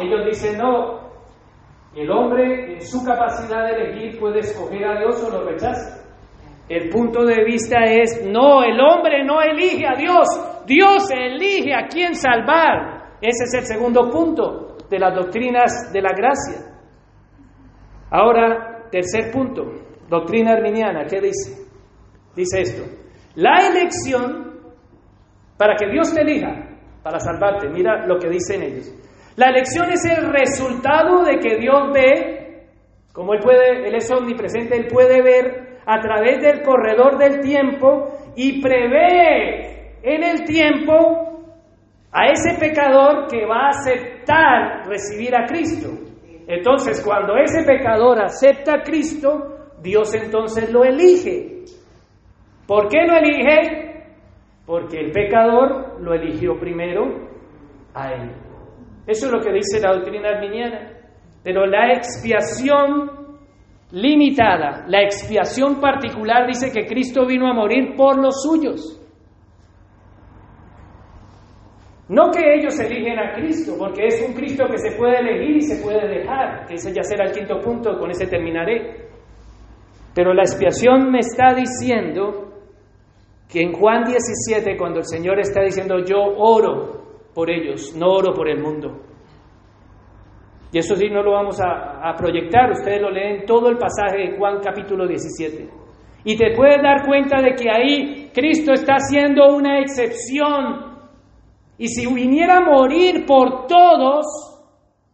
ellos 0.00 0.26
dicen, 0.26 0.58
no, 0.58 1.00
el 1.94 2.10
hombre 2.10 2.74
en 2.74 2.82
su 2.82 3.02
capacidad 3.04 3.64
de 3.64 3.84
elegir 3.84 4.20
puede 4.20 4.40
escoger 4.40 4.84
a 4.84 4.98
Dios 4.98 5.22
o 5.24 5.30
lo 5.30 5.48
rechaza. 5.48 6.04
El 6.68 6.90
punto 6.90 7.24
de 7.24 7.44
vista 7.44 7.84
es, 7.84 8.26
no, 8.26 8.62
el 8.62 8.78
hombre 8.80 9.24
no 9.24 9.40
elige 9.40 9.86
a 9.86 9.94
Dios, 9.96 10.26
Dios 10.66 11.10
elige 11.10 11.72
a 11.74 11.86
quién 11.86 12.14
salvar. 12.14 12.95
Ese 13.20 13.44
es 13.44 13.54
el 13.54 13.66
segundo 13.66 14.10
punto 14.10 14.76
de 14.88 14.98
las 14.98 15.14
doctrinas 15.14 15.92
de 15.92 16.02
la 16.02 16.10
gracia. 16.10 16.76
Ahora, 18.10 18.88
tercer 18.90 19.30
punto, 19.32 19.64
doctrina 20.08 20.52
arminiana, 20.52 21.04
¿qué 21.06 21.20
dice? 21.20 21.66
Dice 22.34 22.60
esto, 22.60 22.84
la 23.34 23.66
elección 23.66 24.46
para 25.56 25.74
que 25.76 25.88
Dios 25.90 26.12
te 26.14 26.20
elija, 26.20 26.68
para 27.02 27.18
salvarte, 27.18 27.68
mira 27.68 28.06
lo 28.06 28.18
que 28.18 28.28
dicen 28.28 28.62
ellos. 28.62 28.92
La 29.36 29.48
elección 29.50 29.90
es 29.90 30.04
el 30.04 30.32
resultado 30.32 31.22
de 31.24 31.38
que 31.38 31.56
Dios 31.58 31.92
ve, 31.92 32.66
como 33.12 33.34
Él 33.34 33.40
puede, 33.42 33.88
Él 33.88 33.94
es 33.94 34.10
omnipresente, 34.10 34.76
Él 34.76 34.86
puede 34.88 35.22
ver 35.22 35.78
a 35.86 36.00
través 36.00 36.42
del 36.42 36.62
corredor 36.62 37.18
del 37.18 37.40
tiempo 37.40 38.08
y 38.34 38.60
prevé 38.60 40.00
en 40.02 40.22
el 40.22 40.44
tiempo 40.44 41.35
a 42.18 42.30
ese 42.30 42.58
pecador 42.58 43.26
que 43.26 43.44
va 43.44 43.66
a 43.66 43.68
aceptar 43.68 44.88
recibir 44.88 45.36
a 45.36 45.44
Cristo. 45.44 45.90
Entonces, 46.48 47.04
cuando 47.04 47.36
ese 47.36 47.62
pecador 47.62 48.22
acepta 48.22 48.76
a 48.76 48.82
Cristo, 48.82 49.74
Dios 49.82 50.14
entonces 50.14 50.72
lo 50.72 50.82
elige. 50.82 51.64
¿Por 52.66 52.88
qué 52.88 53.06
lo 53.06 53.16
elige? 53.18 54.04
Porque 54.64 54.98
el 54.98 55.10
pecador 55.12 56.00
lo 56.00 56.14
eligió 56.14 56.58
primero 56.58 57.28
a 57.92 58.10
él. 58.12 58.30
Eso 59.06 59.26
es 59.26 59.32
lo 59.32 59.40
que 59.40 59.52
dice 59.52 59.78
la 59.82 59.92
doctrina 59.92 60.30
arminiana. 60.30 60.92
Pero 61.44 61.66
la 61.66 61.92
expiación 61.92 63.10
limitada, 63.90 64.86
la 64.88 65.02
expiación 65.02 65.82
particular 65.82 66.46
dice 66.46 66.72
que 66.72 66.86
Cristo 66.86 67.26
vino 67.26 67.46
a 67.46 67.52
morir 67.52 67.94
por 67.94 68.16
los 68.16 68.42
suyos. 68.42 68.95
No 72.08 72.30
que 72.30 72.54
ellos 72.54 72.78
eligen 72.78 73.18
a 73.18 73.34
Cristo, 73.34 73.74
porque 73.78 74.06
es 74.06 74.24
un 74.26 74.32
Cristo 74.34 74.64
que 74.70 74.78
se 74.78 74.96
puede 74.96 75.18
elegir 75.18 75.56
y 75.56 75.60
se 75.62 75.82
puede 75.82 76.06
dejar, 76.06 76.66
que 76.66 76.74
ese 76.74 76.92
ya 76.92 77.02
será 77.02 77.24
el 77.24 77.32
quinto 77.32 77.60
punto, 77.60 77.98
con 77.98 78.10
ese 78.10 78.26
terminaré. 78.26 79.08
Pero 80.14 80.32
la 80.32 80.42
expiación 80.42 81.10
me 81.10 81.18
está 81.18 81.52
diciendo 81.54 82.52
que 83.50 83.60
en 83.60 83.72
Juan 83.72 84.04
17, 84.04 84.76
cuando 84.76 85.00
el 85.00 85.04
Señor 85.04 85.40
está 85.40 85.62
diciendo 85.62 85.98
yo 86.04 86.18
oro 86.18 87.30
por 87.34 87.50
ellos, 87.50 87.94
no 87.96 88.06
oro 88.12 88.32
por 88.32 88.48
el 88.48 88.60
mundo. 88.60 89.02
Y 90.72 90.78
eso 90.78 90.94
sí 90.96 91.08
no 91.08 91.22
lo 91.22 91.32
vamos 91.32 91.58
a, 91.60 92.14
proyectar, 92.16 92.70
ustedes 92.70 93.00
lo 93.00 93.10
leen 93.10 93.46
todo 93.46 93.68
el 93.68 93.78
pasaje 93.78 94.18
de 94.18 94.36
Juan 94.36 94.60
capítulo 94.62 95.06
17. 95.06 95.68
Y 96.24 96.36
te 96.36 96.54
puedes 96.56 96.82
dar 96.82 97.06
cuenta 97.06 97.40
de 97.40 97.54
que 97.54 97.70
ahí 97.70 98.30
Cristo 98.34 98.72
está 98.72 98.94
haciendo 98.94 99.54
una 99.54 99.80
excepción. 99.80 100.85
Y 101.78 101.88
si 101.88 102.06
viniera 102.06 102.58
a 102.58 102.60
morir 102.60 103.26
por 103.26 103.66
todos, 103.66 104.24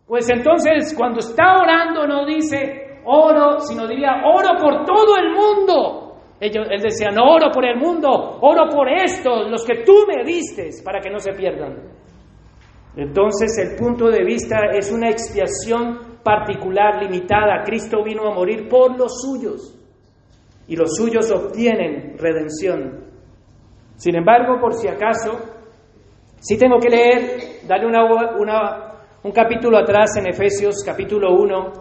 pues 0.07 0.29
entonces 0.31 0.95
cuando 0.97 1.21
está 1.21 1.59
orando 1.59 2.07
no 2.07 2.25
dice 2.25 3.01
oro, 3.05 3.59
sino 3.61 3.87
diría 3.87 4.23
oro 4.25 4.59
por 4.61 4.85
todo 4.85 5.17
el 5.17 5.33
mundo. 5.35 5.99
Ellos, 6.41 6.67
él 6.71 6.81
decía, 6.81 7.09
oro 7.21 7.51
por 7.53 7.65
el 7.65 7.79
mundo, 7.79 8.09
oro 8.41 8.69
por 8.69 8.89
estos, 8.89 9.49
los 9.49 9.65
que 9.65 9.85
tú 9.85 9.95
me 10.09 10.25
diste, 10.25 10.71
para 10.85 11.01
que 11.01 11.09
no 11.09 11.19
se 11.19 11.33
pierdan. 11.33 11.77
Entonces 12.97 13.57
el 13.59 13.77
punto 13.77 14.11
de 14.11 14.25
vista 14.25 14.57
es 14.73 14.93
una 14.93 15.09
expiación 15.09 16.19
particular, 16.23 17.03
limitada. 17.03 17.63
Cristo 17.65 18.03
vino 18.05 18.27
a 18.27 18.35
morir 18.35 18.69
por 18.69 18.99
los 18.99 19.23
suyos 19.23 19.79
y 20.67 20.77
los 20.77 20.97
suyos 20.97 21.31
obtienen 21.31 22.17
redención. 22.19 23.05
Sin 23.97 24.17
embargo, 24.17 24.61
por 24.61 24.75
si 24.75 24.89
acaso, 24.89 25.52
si 26.43 26.59
tengo 26.59 26.79
que 26.81 26.91
leer, 26.91 27.61
dale 27.69 27.87
una, 27.87 28.03
un 29.23 29.31
capítulo 29.31 29.79
atrás 29.79 30.17
en 30.19 30.27
Efesios 30.27 30.83
capítulo 30.85 31.35
1 31.35 31.73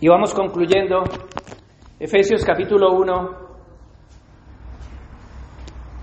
y 0.00 0.08
vamos 0.08 0.34
concluyendo. 0.34 1.04
Efesios 2.00 2.44
capítulo 2.44 2.92
1, 2.94 3.30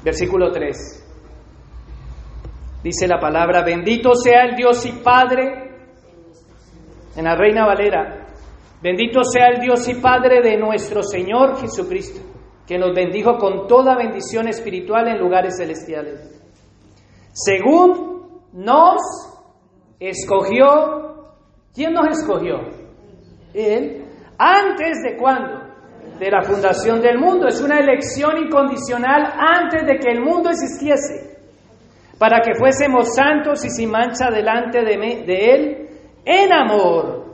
versículo 0.05 0.51
3. 0.51 1.03
Dice 2.83 3.07
la 3.07 3.19
palabra, 3.19 3.63
bendito 3.63 4.15
sea 4.15 4.45
el 4.45 4.55
Dios 4.55 4.85
y 4.85 4.93
Padre, 5.03 5.75
en 7.17 7.25
la 7.25 7.35
Reina 7.35 7.65
Valera, 7.65 8.27
Bendito 8.81 9.23
sea 9.23 9.47
el 9.47 9.59
Dios 9.59 9.87
y 9.89 9.95
Padre 9.95 10.41
de 10.41 10.55
nuestro 10.55 11.01
Señor 11.01 11.59
Jesucristo, 11.59 12.19
que 12.67 12.77
nos 12.77 12.93
bendijo 12.93 13.37
con 13.37 13.67
toda 13.67 13.95
bendición 13.95 14.47
espiritual 14.47 15.07
en 15.07 15.19
lugares 15.19 15.55
celestiales. 15.57 16.37
Según 17.31 18.41
nos 18.53 18.97
escogió, 19.99 21.31
¿quién 21.73 21.93
nos 21.93 22.19
escogió? 22.19 22.57
Él. 23.53 24.03
¿Antes 24.37 25.01
de 25.03 25.17
cuándo? 25.17 25.65
De 26.19 26.29
la 26.29 26.43
fundación 26.43 27.01
del 27.01 27.17
mundo. 27.19 27.47
Es 27.47 27.61
una 27.61 27.79
elección 27.79 28.37
incondicional 28.37 29.33
antes 29.37 29.87
de 29.87 29.97
que 29.97 30.11
el 30.11 30.21
mundo 30.21 30.49
existiese. 30.49 31.37
Para 32.19 32.41
que 32.41 32.55
fuésemos 32.55 33.15
santos 33.15 33.63
y 33.63 33.69
sin 33.69 33.91
mancha 33.91 34.29
delante 34.29 34.83
de, 34.83 35.23
de 35.25 35.45
Él 35.53 35.89
en 36.25 36.51
amor 36.51 37.27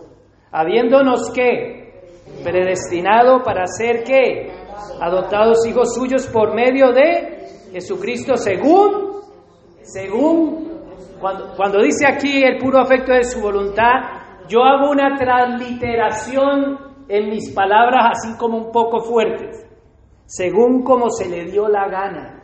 habiéndonos 0.52 1.32
que 1.34 1.84
predestinado 2.44 3.42
para 3.44 3.66
ser 3.66 4.04
que 4.04 4.63
adoptados 5.02 5.66
hijos 5.68 5.94
suyos 5.96 6.28
por 6.28 6.54
medio 6.54 6.92
de 6.92 7.70
Jesucristo 7.72 8.36
según 8.36 9.22
según 9.82 10.72
cuando, 11.20 11.54
cuando 11.56 11.82
dice 11.82 12.06
aquí 12.08 12.44
el 12.44 12.58
puro 12.58 12.80
afecto 12.80 13.14
de 13.14 13.24
su 13.24 13.42
voluntad 13.42 14.46
yo 14.48 14.64
hago 14.64 14.92
una 14.92 15.18
transliteración 15.18 16.78
en 17.08 17.30
mis 17.30 17.52
palabras 17.54 18.18
así 18.18 18.38
como 18.38 18.58
un 18.58 18.72
poco 18.72 19.02
fuertes 19.02 19.64
según 20.26 20.84
como 20.84 21.10
se 21.10 21.30
le 21.30 21.46
dio 21.46 21.68
la 21.68 21.88
gana. 21.88 22.44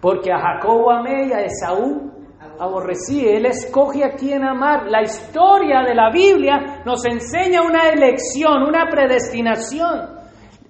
Porque 0.00 0.32
a 0.32 0.38
Jacobo 0.38 0.90
amé 0.90 1.26
y 1.26 1.32
a 1.32 1.40
Esaú 1.40 2.12
aborrecí. 2.58 3.26
Él 3.26 3.46
escoge 3.46 4.04
a 4.04 4.10
quien 4.10 4.44
amar. 4.44 4.86
La 4.88 5.02
historia 5.02 5.82
de 5.82 5.94
la 5.94 6.10
Biblia 6.10 6.82
nos 6.84 7.04
enseña 7.06 7.62
una 7.62 7.88
elección, 7.88 8.62
una 8.62 8.86
predestinación. 8.90 10.18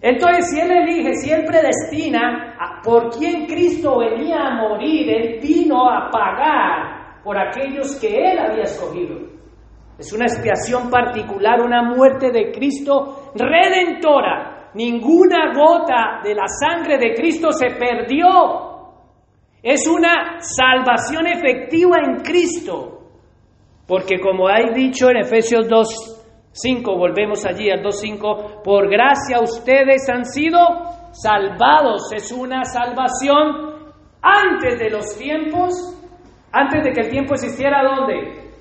Entonces, 0.01 0.51
si 0.51 0.61
Él 0.61 0.71
elige, 0.71 1.15
si 1.15 1.31
Él 1.31 1.45
predestina 1.45 2.57
por 2.85 3.11
quien 3.11 3.47
Cristo 3.47 3.99
venía 3.99 4.39
a 4.47 4.55
morir, 4.55 5.11
Él 5.11 5.41
vino 5.43 5.91
a 5.91 6.09
pagar 6.11 7.21
por 7.25 7.37
aquellos 7.37 7.97
que 8.01 8.09
Él 8.09 8.39
había 8.39 8.63
escogido. 8.63 9.17
Es 9.99 10.13
una 10.13 10.27
expiación 10.27 10.89
particular, 10.91 11.61
una 11.61 11.83
muerte 11.83 12.31
de 12.31 12.53
Cristo 12.53 13.33
redentora. 13.35 14.71
Ninguna 14.75 15.53
gota 15.53 16.21
de 16.23 16.35
la 16.35 16.47
sangre 16.47 16.99
de 16.99 17.15
Cristo 17.15 17.51
se 17.51 17.71
perdió 17.71 18.68
es 19.69 19.87
una 19.87 20.41
salvación 20.41 21.27
efectiva 21.27 21.99
en 21.99 22.23
Cristo. 22.23 23.03
Porque 23.87 24.19
como 24.19 24.49
hay 24.49 24.73
dicho 24.73 25.11
en 25.11 25.19
Efesios 25.19 25.69
2.5, 25.69 26.97
volvemos 26.97 27.45
allí 27.45 27.71
al 27.71 27.83
2.5, 27.83 28.63
por 28.63 28.89
gracia 28.89 29.43
ustedes 29.43 30.09
han 30.09 30.25
sido 30.25 30.59
salvados. 31.13 32.11
Es 32.15 32.33
una 32.33 32.65
salvación 32.65 33.93
antes 34.23 34.79
de 34.79 34.89
los 34.89 35.15
tiempos, 35.19 35.75
antes 36.51 36.83
de 36.83 36.93
que 36.93 37.03
el 37.03 37.11
tiempo 37.11 37.35
existiera, 37.35 37.83
¿dónde? 37.83 38.55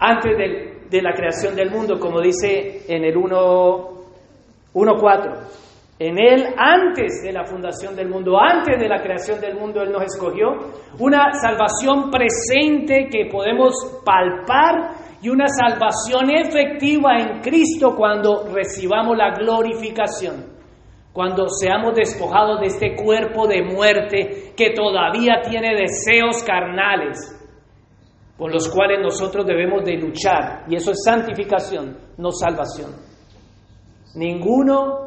Antes 0.00 0.38
de, 0.38 0.78
de 0.88 1.02
la 1.02 1.12
creación 1.12 1.54
del 1.54 1.70
mundo, 1.70 2.00
como 2.00 2.22
dice 2.22 2.86
en 2.88 3.04
el 3.04 3.16
1.4. 3.16 5.63
En 5.98 6.18
Él, 6.18 6.44
antes 6.56 7.22
de 7.22 7.32
la 7.32 7.44
fundación 7.44 7.94
del 7.94 8.08
mundo, 8.08 8.36
antes 8.40 8.80
de 8.80 8.88
la 8.88 9.00
creación 9.00 9.40
del 9.40 9.54
mundo, 9.54 9.80
Él 9.80 9.92
nos 9.92 10.02
escogió. 10.02 10.48
Una 10.98 11.32
salvación 11.34 12.10
presente 12.10 13.08
que 13.08 13.30
podemos 13.30 14.02
palpar 14.04 14.90
y 15.22 15.28
una 15.28 15.46
salvación 15.46 16.34
efectiva 16.34 17.16
en 17.18 17.40
Cristo 17.40 17.94
cuando 17.96 18.44
recibamos 18.52 19.16
la 19.16 19.34
glorificación. 19.34 20.52
Cuando 21.12 21.48
seamos 21.48 21.94
despojados 21.94 22.58
de 22.60 22.66
este 22.66 22.96
cuerpo 22.96 23.46
de 23.46 23.62
muerte 23.62 24.52
que 24.56 24.70
todavía 24.70 25.42
tiene 25.48 25.76
deseos 25.76 26.42
carnales, 26.42 27.40
por 28.36 28.52
los 28.52 28.68
cuales 28.68 28.98
nosotros 29.00 29.46
debemos 29.46 29.84
de 29.84 29.96
luchar. 29.96 30.64
Y 30.68 30.74
eso 30.74 30.90
es 30.90 31.04
santificación, 31.04 31.96
no 32.18 32.32
salvación. 32.32 32.90
Ninguno 34.16 35.03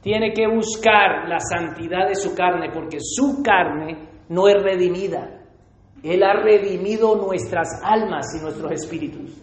tiene 0.00 0.32
que 0.32 0.46
buscar 0.46 1.28
la 1.28 1.38
santidad 1.40 2.08
de 2.08 2.14
su 2.14 2.34
carne 2.34 2.70
porque 2.72 2.98
su 3.00 3.42
carne 3.42 4.08
no 4.28 4.48
es 4.48 4.62
redimida. 4.62 5.38
Él 6.02 6.22
ha 6.22 6.34
redimido 6.34 7.16
nuestras 7.16 7.80
almas 7.82 8.26
y 8.38 8.42
nuestros 8.42 8.70
espíritus. 8.72 9.42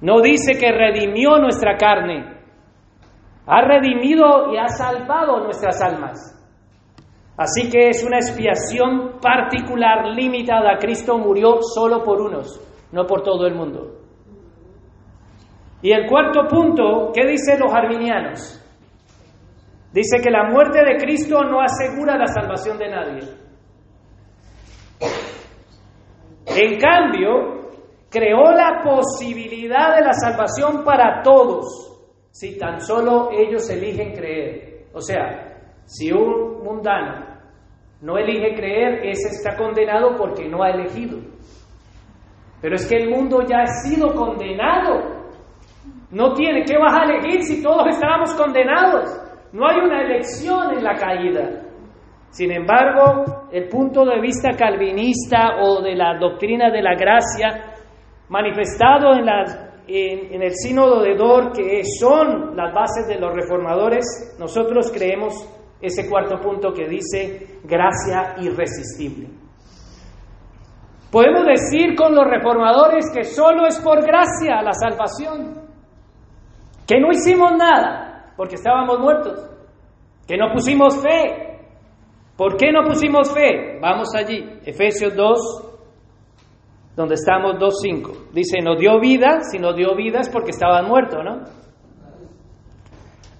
No 0.00 0.20
dice 0.20 0.58
que 0.58 0.72
redimió 0.72 1.38
nuestra 1.38 1.76
carne, 1.76 2.40
ha 3.46 3.62
redimido 3.62 4.52
y 4.52 4.56
ha 4.56 4.68
salvado 4.68 5.40
nuestras 5.44 5.80
almas. 5.82 6.36
Así 7.36 7.70
que 7.70 7.88
es 7.88 8.04
una 8.04 8.18
expiación 8.18 9.18
particular, 9.20 10.06
limitada. 10.14 10.76
Cristo 10.78 11.16
murió 11.18 11.58
solo 11.62 12.04
por 12.04 12.20
unos, 12.20 12.60
no 12.92 13.06
por 13.06 13.22
todo 13.22 13.46
el 13.46 13.54
mundo. 13.54 13.96
Y 15.82 15.92
el 15.92 16.06
cuarto 16.06 16.46
punto, 16.48 17.10
¿qué 17.14 17.26
dicen 17.26 17.58
los 17.60 17.72
arminianos? 17.72 18.59
Dice 19.92 20.18
que 20.22 20.30
la 20.30 20.48
muerte 20.48 20.84
de 20.84 20.96
Cristo 20.96 21.42
no 21.42 21.60
asegura 21.60 22.16
la 22.16 22.28
salvación 22.28 22.78
de 22.78 22.88
nadie. 22.88 23.20
En 26.46 26.78
cambio, 26.78 27.70
creó 28.08 28.52
la 28.52 28.80
posibilidad 28.84 29.96
de 29.96 30.04
la 30.04 30.12
salvación 30.12 30.84
para 30.84 31.22
todos, 31.22 31.66
si 32.30 32.56
tan 32.56 32.80
solo 32.80 33.30
ellos 33.32 33.68
eligen 33.70 34.12
creer. 34.12 34.86
O 34.92 35.00
sea, 35.00 35.58
si 35.84 36.12
un 36.12 36.62
mundano 36.62 37.26
no 38.00 38.16
elige 38.16 38.54
creer, 38.54 39.06
ese 39.06 39.28
está 39.28 39.56
condenado 39.56 40.16
porque 40.16 40.48
no 40.48 40.62
ha 40.62 40.70
elegido. 40.70 41.18
Pero 42.60 42.76
es 42.76 42.86
que 42.88 42.96
el 42.96 43.10
mundo 43.10 43.40
ya 43.42 43.62
ha 43.62 43.66
sido 43.66 44.14
condenado. 44.14 45.20
No 46.10 46.34
tiene, 46.34 46.64
¿qué 46.64 46.76
vas 46.78 46.94
a 46.94 47.04
elegir 47.04 47.42
si 47.42 47.62
todos 47.62 47.86
estábamos 47.88 48.34
condenados? 48.34 49.29
No 49.52 49.66
hay 49.66 49.78
una 49.80 50.02
elección 50.02 50.74
en 50.76 50.84
la 50.84 50.94
caída. 50.96 51.62
Sin 52.30 52.52
embargo, 52.52 53.48
el 53.50 53.68
punto 53.68 54.04
de 54.04 54.20
vista 54.20 54.50
calvinista 54.56 55.60
o 55.60 55.82
de 55.82 55.96
la 55.96 56.16
doctrina 56.18 56.70
de 56.70 56.80
la 56.80 56.94
gracia, 56.94 57.74
manifestado 58.28 59.14
en, 59.14 59.28
en, 59.88 60.42
el 60.42 60.52
sínodo 60.54 61.02
de 61.02 61.16
Dor, 61.16 61.52
que 61.52 61.82
son 61.98 62.56
las 62.56 62.72
bases 62.72 63.08
de 63.08 63.18
los 63.18 63.34
reformadores, 63.34 64.36
nosotros 64.38 64.92
creemos 64.92 65.34
ese 65.82 66.08
cuarto 66.08 66.38
punto 66.38 66.72
que 66.72 66.86
dice 66.86 67.58
gracia 67.64 68.36
irresistible. 68.40 69.28
Podemos 71.10 71.44
decir 71.44 71.96
con 71.96 72.14
los 72.14 72.24
reformadores 72.24 73.10
que 73.12 73.24
solo 73.24 73.66
es 73.66 73.80
por 73.80 74.00
gracia 74.06 74.62
la 74.62 74.72
salvación, 74.72 75.68
que 76.86 77.00
no 77.00 77.10
hicimos 77.10 77.50
nada, 77.58 78.09
porque 78.40 78.54
estábamos 78.54 78.98
muertos, 78.98 79.38
que 80.26 80.38
no 80.38 80.50
pusimos 80.54 80.96
fe. 81.02 81.60
¿Por 82.38 82.56
qué 82.56 82.72
no 82.72 82.84
pusimos 82.84 83.30
fe? 83.34 83.78
Vamos 83.82 84.14
allí, 84.16 84.42
Efesios 84.64 85.14
2, 85.14 85.38
donde 86.96 87.16
estamos 87.16 87.56
2.5. 87.56 88.32
Dice, 88.32 88.62
no 88.62 88.76
dio 88.76 88.98
vida, 88.98 89.40
si 89.42 89.58
no 89.58 89.74
dio 89.74 89.94
vida 89.94 90.20
es 90.20 90.30
porque 90.30 90.52
estaban 90.52 90.88
muertos, 90.88 91.20
¿no? 91.22 91.42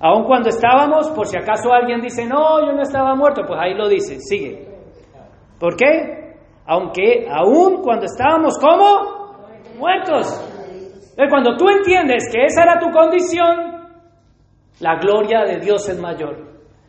Aun 0.01 0.25
cuando 0.25 0.51
estábamos, 0.51 1.09
por 1.13 1.27
si 1.27 1.39
acaso 1.39 1.73
alguien 1.73 2.03
dice, 2.03 2.27
no, 2.27 2.61
yo 2.67 2.73
no 2.73 2.83
estaba 2.83 3.15
muerto, 3.15 3.41
pues 3.47 3.59
ahí 3.59 3.73
lo 3.73 3.89
dice, 3.89 4.21
sigue. 4.21 4.69
¿Por 5.59 5.77
qué? 5.77 6.37
Aunque 6.67 7.27
aún 7.27 7.81
cuando 7.81 8.05
estábamos 8.05 8.59
como 8.59 9.49
muertos. 9.79 10.27
Entonces, 11.13 11.31
cuando 11.31 11.57
tú 11.57 11.71
entiendes 11.71 12.25
que 12.31 12.45
esa 12.45 12.65
era 12.65 12.79
tu 12.79 12.91
condición, 12.91 13.80
la 14.81 14.97
gloria 14.97 15.45
de 15.45 15.61
Dios 15.61 15.89
es 15.89 16.01
mayor. 16.01 16.37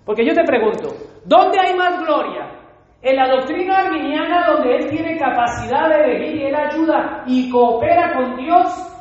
Porque 0.05 0.25
yo 0.25 0.33
te 0.33 0.43
pregunto, 0.43 0.89
¿dónde 1.25 1.59
hay 1.59 1.75
más 1.75 2.03
gloria? 2.03 2.51
¿En 3.01 3.15
la 3.15 3.27
doctrina 3.29 3.79
arminiana 3.79 4.47
donde 4.47 4.75
Él 4.75 4.89
tiene 4.89 5.17
capacidad 5.17 5.89
de 5.89 6.03
elegir 6.03 6.35
y 6.35 6.45
Él 6.45 6.55
ayuda 6.55 7.23
y 7.25 7.49
coopera 7.49 8.13
con 8.13 8.35
Dios? 8.37 8.91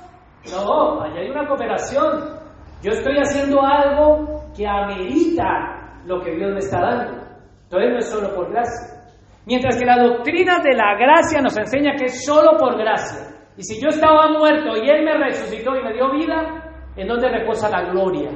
No, 0.53 1.03
allá 1.03 1.20
hay 1.20 1.30
una 1.30 1.47
cooperación. 1.47 2.41
Yo 2.82 2.93
estoy 2.93 3.18
haciendo 3.18 3.61
algo 3.62 4.43
que 4.57 4.66
amerita 4.66 6.01
lo 6.07 6.20
que 6.22 6.34
Dios 6.34 6.51
me 6.53 6.59
está 6.59 6.80
dando. 6.80 7.20
Entonces 7.64 7.91
no 7.91 7.99
es 7.99 8.11
solo 8.11 8.34
por 8.34 8.51
gracia. 8.51 9.01
Mientras 9.47 9.76
que 9.78 9.84
la 9.84 10.03
doctrina 10.03 10.59
de 10.62 10.74
la 10.74 10.95
gracia 10.97 11.41
nos 11.43 11.57
enseña 11.57 11.95
que 11.97 12.07
es 12.07 12.24
solo 12.24 12.57
por 12.59 12.76
gracia. 12.78 13.36
Y 13.57 13.62
si 13.62 13.80
yo 13.80 13.88
estaba 13.88 14.30
muerto 14.30 14.76
y 14.76 14.88
Él 14.88 15.05
me 15.05 15.18
resucitó 15.18 15.76
y 15.76 15.82
me 15.82 15.93
dio 15.93 16.11
vida, 16.11 16.72
¿en 16.97 17.07
dónde 17.07 17.28
reposa 17.28 17.68
la 17.68 17.91
gloria? 17.91 18.30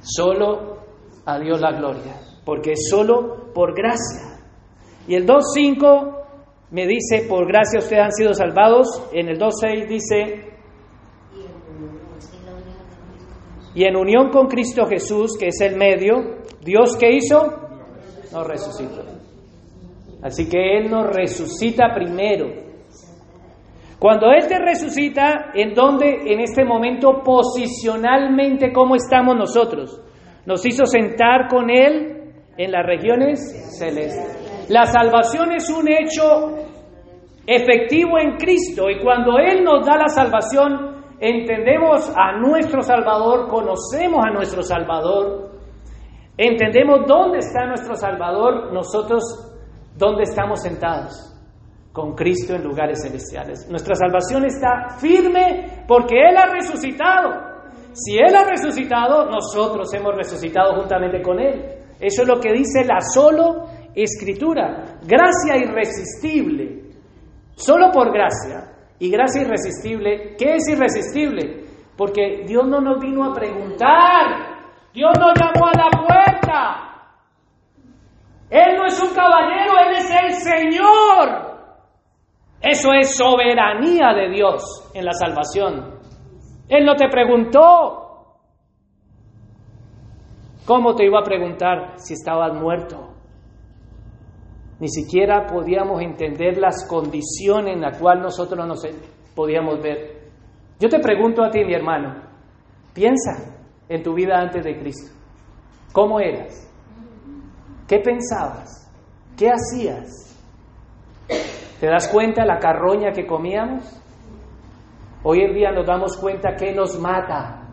Solo 0.00 0.78
a 1.24 1.38
Dios 1.38 1.60
la 1.60 1.72
gloria, 1.72 2.20
porque 2.44 2.72
es 2.72 2.88
solo 2.88 3.52
por 3.52 3.74
gracia. 3.74 4.40
Y 5.08 5.14
el 5.14 5.26
2.5 5.26 6.16
me 6.70 6.86
dice, 6.86 7.26
por 7.28 7.46
gracia 7.46 7.78
ustedes 7.78 8.02
han 8.02 8.12
sido 8.12 8.34
salvados. 8.34 8.86
En 9.12 9.28
el 9.28 9.38
2.6 9.38 9.88
dice, 9.88 10.56
y 13.74 13.84
en 13.84 13.96
unión 13.96 14.30
con 14.30 14.46
Cristo 14.46 14.86
Jesús, 14.86 15.36
que 15.38 15.48
es 15.48 15.60
el 15.60 15.76
medio, 15.76 16.38
Dios 16.62 16.96
que 16.96 17.14
hizo, 17.14 17.44
nos 18.32 18.46
resucitó. 18.46 19.04
Así 20.22 20.48
que 20.48 20.78
Él 20.78 20.90
nos 20.90 21.06
resucita 21.14 21.94
primero. 21.94 22.65
Cuando 23.98 24.30
Él 24.30 24.46
te 24.46 24.58
resucita, 24.58 25.52
¿en 25.54 25.72
dónde? 25.72 26.20
En 26.26 26.40
este 26.40 26.64
momento 26.64 27.22
posicionalmente, 27.24 28.72
¿cómo 28.72 28.94
estamos 28.94 29.34
nosotros? 29.36 30.00
Nos 30.44 30.66
hizo 30.66 30.84
sentar 30.84 31.48
con 31.48 31.70
Él 31.70 32.34
en 32.58 32.72
las 32.72 32.84
regiones 32.84 33.78
celestes. 33.78 34.68
La 34.68 34.84
salvación 34.84 35.52
es 35.52 35.70
un 35.70 35.88
hecho 35.88 36.56
efectivo 37.46 38.18
en 38.18 38.36
Cristo 38.36 38.90
y 38.90 39.02
cuando 39.02 39.38
Él 39.38 39.64
nos 39.64 39.86
da 39.86 39.96
la 39.96 40.08
salvación, 40.08 40.96
entendemos 41.18 42.12
a 42.14 42.32
nuestro 42.38 42.82
Salvador, 42.82 43.48
conocemos 43.48 44.20
a 44.26 44.30
nuestro 44.30 44.62
Salvador, 44.62 45.52
entendemos 46.36 47.06
dónde 47.06 47.38
está 47.38 47.66
nuestro 47.66 47.94
Salvador, 47.94 48.74
nosotros 48.74 49.22
dónde 49.96 50.24
estamos 50.24 50.60
sentados 50.60 51.35
con 51.96 52.14
Cristo 52.14 52.54
en 52.54 52.62
lugares 52.62 53.00
celestiales. 53.02 53.66
Nuestra 53.70 53.94
salvación 53.94 54.44
está 54.44 54.98
firme 55.00 55.82
porque 55.88 56.16
Él 56.28 56.36
ha 56.36 56.52
resucitado. 56.52 57.30
Si 57.94 58.18
Él 58.18 58.36
ha 58.36 58.44
resucitado, 58.44 59.30
nosotros 59.30 59.88
hemos 59.94 60.14
resucitado 60.14 60.74
juntamente 60.76 61.22
con 61.22 61.40
Él. 61.40 61.64
Eso 61.98 62.20
es 62.20 62.28
lo 62.28 62.38
que 62.38 62.52
dice 62.52 62.84
la 62.84 63.00
solo 63.00 63.64
escritura. 63.94 64.98
Gracia 65.06 65.56
irresistible. 65.56 66.82
Solo 67.54 67.90
por 67.90 68.12
gracia 68.12 68.74
y 68.98 69.10
gracia 69.10 69.40
irresistible, 69.40 70.36
¿qué 70.36 70.56
es 70.56 70.68
irresistible? 70.68 71.64
Porque 71.96 72.44
Dios 72.46 72.68
no 72.68 72.82
nos 72.82 73.00
vino 73.00 73.24
a 73.24 73.32
preguntar, 73.32 74.58
Dios 74.92 75.12
nos 75.18 75.32
llamó 75.40 75.68
a 75.68 75.72
la 75.72 75.90
puerta. 76.06 76.76
Él 78.50 78.76
no 78.76 78.84
es 78.84 79.02
un 79.02 79.14
caballero, 79.14 79.72
Él 79.86 79.96
es 79.96 80.10
el 80.10 80.32
Señor. 80.34 81.45
Eso 82.60 82.92
es 82.92 83.16
soberanía 83.16 84.12
de 84.14 84.30
Dios 84.30 84.90
en 84.94 85.04
la 85.04 85.12
salvación. 85.12 85.98
Él 86.68 86.84
no 86.84 86.94
te 86.96 87.08
preguntó. 87.08 88.02
¿Cómo 90.66 90.94
te 90.96 91.04
iba 91.06 91.20
a 91.20 91.24
preguntar 91.24 91.94
si 91.96 92.14
estabas 92.14 92.52
muerto? 92.60 93.14
Ni 94.80 94.88
siquiera 94.88 95.46
podíamos 95.46 96.02
entender 96.02 96.58
las 96.58 96.86
condiciones 96.88 97.74
en 97.74 97.82
las 97.82 97.98
cuales 97.98 98.24
nosotros 98.24 98.66
nos 98.66 98.82
podíamos 99.34 99.80
ver. 99.80 100.16
Yo 100.78 100.88
te 100.88 100.98
pregunto 100.98 101.42
a 101.42 101.50
ti, 101.50 101.64
mi 101.64 101.72
hermano, 101.72 102.22
piensa 102.92 103.56
en 103.88 104.02
tu 104.02 104.12
vida 104.12 104.38
antes 104.38 104.64
de 104.64 104.78
Cristo. 104.78 105.14
¿Cómo 105.92 106.20
eras? 106.20 106.70
¿Qué 107.86 108.00
pensabas? 108.00 108.90
¿Qué 109.36 109.48
hacías? 109.48 110.36
¿Te 111.80 111.86
das 111.86 112.08
cuenta 112.08 112.44
la 112.44 112.58
carroña 112.58 113.12
que 113.12 113.26
comíamos? 113.26 113.84
Hoy 115.22 115.40
en 115.40 115.54
día 115.54 115.72
nos 115.72 115.86
damos 115.86 116.16
cuenta 116.16 116.54
que 116.56 116.72
nos 116.72 116.98
mata. 116.98 117.68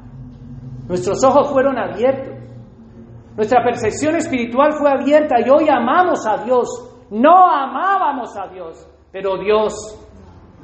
Nuestros 0.88 1.24
ojos 1.24 1.52
fueron 1.52 1.78
abiertos. 1.78 2.34
Nuestra 3.36 3.64
percepción 3.64 4.16
espiritual 4.16 4.74
fue 4.74 4.92
abierta 4.92 5.36
y 5.40 5.50
hoy 5.50 5.68
amamos 5.70 6.28
a 6.28 6.44
Dios 6.44 6.94
no 7.14 7.48
amábamos 7.48 8.36
a 8.36 8.48
Dios, 8.48 8.88
pero 9.12 9.38
Dios 9.38 9.74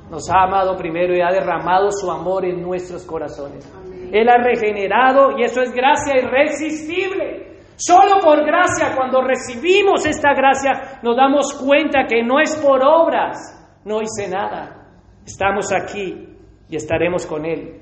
nos 0.09 0.27
ha 0.31 0.45
amado 0.45 0.75
primero 0.75 1.15
y 1.15 1.21
ha 1.21 1.31
derramado 1.31 1.91
su 1.91 2.09
amor 2.09 2.43
en 2.43 2.63
nuestros 2.63 3.05
corazones. 3.05 3.71
Él 4.11 4.27
ha 4.27 4.43
regenerado 4.43 5.37
y 5.37 5.43
eso 5.43 5.61
es 5.61 5.71
gracia 5.71 6.17
irresistible. 6.17 7.58
Solo 7.79 8.19
por 8.21 8.45
gracia, 8.45 8.93
cuando 8.93 9.21
recibimos 9.21 10.05
esta 10.05 10.33
gracia, 10.33 10.99
nos 11.01 11.15
damos 11.15 11.53
cuenta 11.53 12.05
que 12.09 12.21
no 12.23 12.41
es 12.41 12.53
por 12.57 12.83
obras. 12.83 13.37
No 13.85 14.01
hice 14.01 14.29
nada. 14.29 14.85
Estamos 15.25 15.71
aquí 15.71 16.27
y 16.69 16.75
estaremos 16.75 17.25
con 17.25 17.45
Él. 17.45 17.79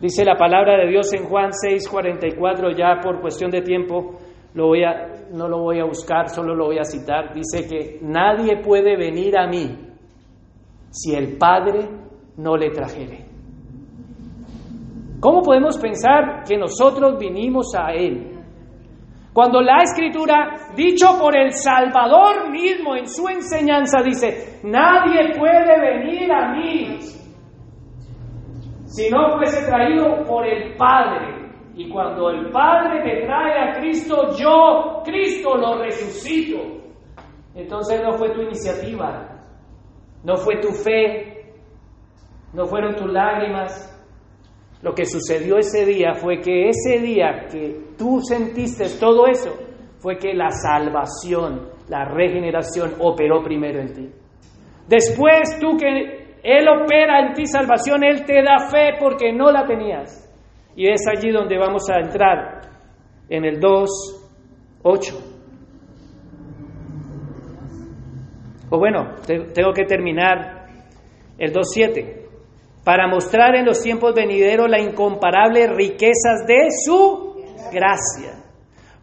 Dice 0.00 0.24
la 0.24 0.34
palabra 0.34 0.76
de 0.78 0.88
Dios 0.88 1.12
en 1.12 1.26
Juan 1.26 1.50
6:44, 1.52 2.76
ya 2.76 3.00
por 3.00 3.20
cuestión 3.20 3.52
de 3.52 3.62
tiempo, 3.62 4.18
lo 4.54 4.66
voy 4.66 4.82
a, 4.82 5.28
no 5.32 5.46
lo 5.46 5.58
voy 5.60 5.78
a 5.78 5.84
buscar, 5.84 6.28
solo 6.28 6.56
lo 6.56 6.66
voy 6.66 6.78
a 6.78 6.84
citar, 6.84 7.32
dice 7.34 7.68
que 7.68 8.00
nadie 8.02 8.60
puede 8.64 8.96
venir 8.96 9.38
a 9.38 9.46
mí 9.46 9.78
si 10.90 11.14
el 11.14 11.38
Padre 11.38 11.88
no 12.36 12.56
le 12.56 12.70
trajere. 12.70 13.26
¿Cómo 15.20 15.42
podemos 15.42 15.78
pensar 15.78 16.42
que 16.44 16.56
nosotros 16.56 17.16
vinimos 17.18 17.74
a 17.76 17.92
Él? 17.92 18.37
Cuando 19.32 19.60
la 19.60 19.82
escritura, 19.82 20.72
dicho 20.74 21.18
por 21.20 21.36
el 21.36 21.52
Salvador 21.52 22.50
mismo 22.50 22.96
en 22.96 23.06
su 23.06 23.28
enseñanza, 23.28 24.02
dice, 24.02 24.60
nadie 24.64 25.36
puede 25.38 25.80
venir 25.80 26.32
a 26.32 26.52
mí 26.54 26.98
si 28.88 29.10
no 29.10 29.36
fuese 29.36 29.66
traído 29.66 30.24
por 30.24 30.46
el 30.46 30.74
Padre. 30.76 31.50
Y 31.76 31.88
cuando 31.88 32.30
el 32.30 32.50
Padre 32.50 33.02
te 33.04 33.26
trae 33.26 33.68
a 33.68 33.72
Cristo, 33.78 34.34
yo, 34.36 35.02
Cristo, 35.04 35.56
lo 35.56 35.78
resucito. 35.78 36.58
Entonces 37.54 38.02
no 38.02 38.14
fue 38.14 38.30
tu 38.30 38.42
iniciativa, 38.42 39.28
no 40.24 40.36
fue 40.36 40.56
tu 40.60 40.70
fe, 40.72 41.54
no 42.52 42.66
fueron 42.66 42.96
tus 42.96 43.12
lágrimas. 43.12 43.94
Lo 44.82 44.94
que 44.94 45.04
sucedió 45.04 45.58
ese 45.58 45.84
día 45.84 46.14
fue 46.14 46.40
que 46.40 46.68
ese 46.68 47.00
día 47.00 47.46
que 47.50 47.94
tú 47.96 48.20
sentiste 48.20 48.84
todo 49.00 49.26
eso, 49.26 49.56
fue 49.98 50.16
que 50.16 50.32
la 50.34 50.50
salvación, 50.50 51.70
la 51.88 52.04
regeneración 52.04 52.94
operó 53.00 53.42
primero 53.42 53.80
en 53.80 53.92
ti. 53.92 54.08
Después 54.86 55.58
tú 55.60 55.76
que 55.76 56.38
Él 56.42 56.68
opera 56.68 57.26
en 57.26 57.34
ti 57.34 57.46
salvación, 57.46 58.04
Él 58.04 58.24
te 58.24 58.42
da 58.42 58.68
fe 58.70 58.96
porque 59.00 59.32
no 59.32 59.50
la 59.50 59.66
tenías. 59.66 60.24
Y 60.76 60.88
es 60.88 61.00
allí 61.08 61.32
donde 61.32 61.58
vamos 61.58 61.90
a 61.90 61.98
entrar, 61.98 62.60
en 63.28 63.44
el 63.44 63.60
2.8. 63.60 65.38
O 68.70 68.78
bueno, 68.78 69.14
tengo 69.26 69.72
que 69.72 69.84
terminar 69.84 70.66
el 71.36 71.52
2.7. 71.52 72.27
Para 72.84 73.06
mostrar 73.08 73.54
en 73.56 73.66
los 73.66 73.80
tiempos 73.82 74.14
venideros 74.14 74.68
la 74.68 74.80
incomparable 74.80 75.66
riquezas 75.68 76.46
de 76.46 76.68
su 76.70 77.36
gracia. 77.72 78.44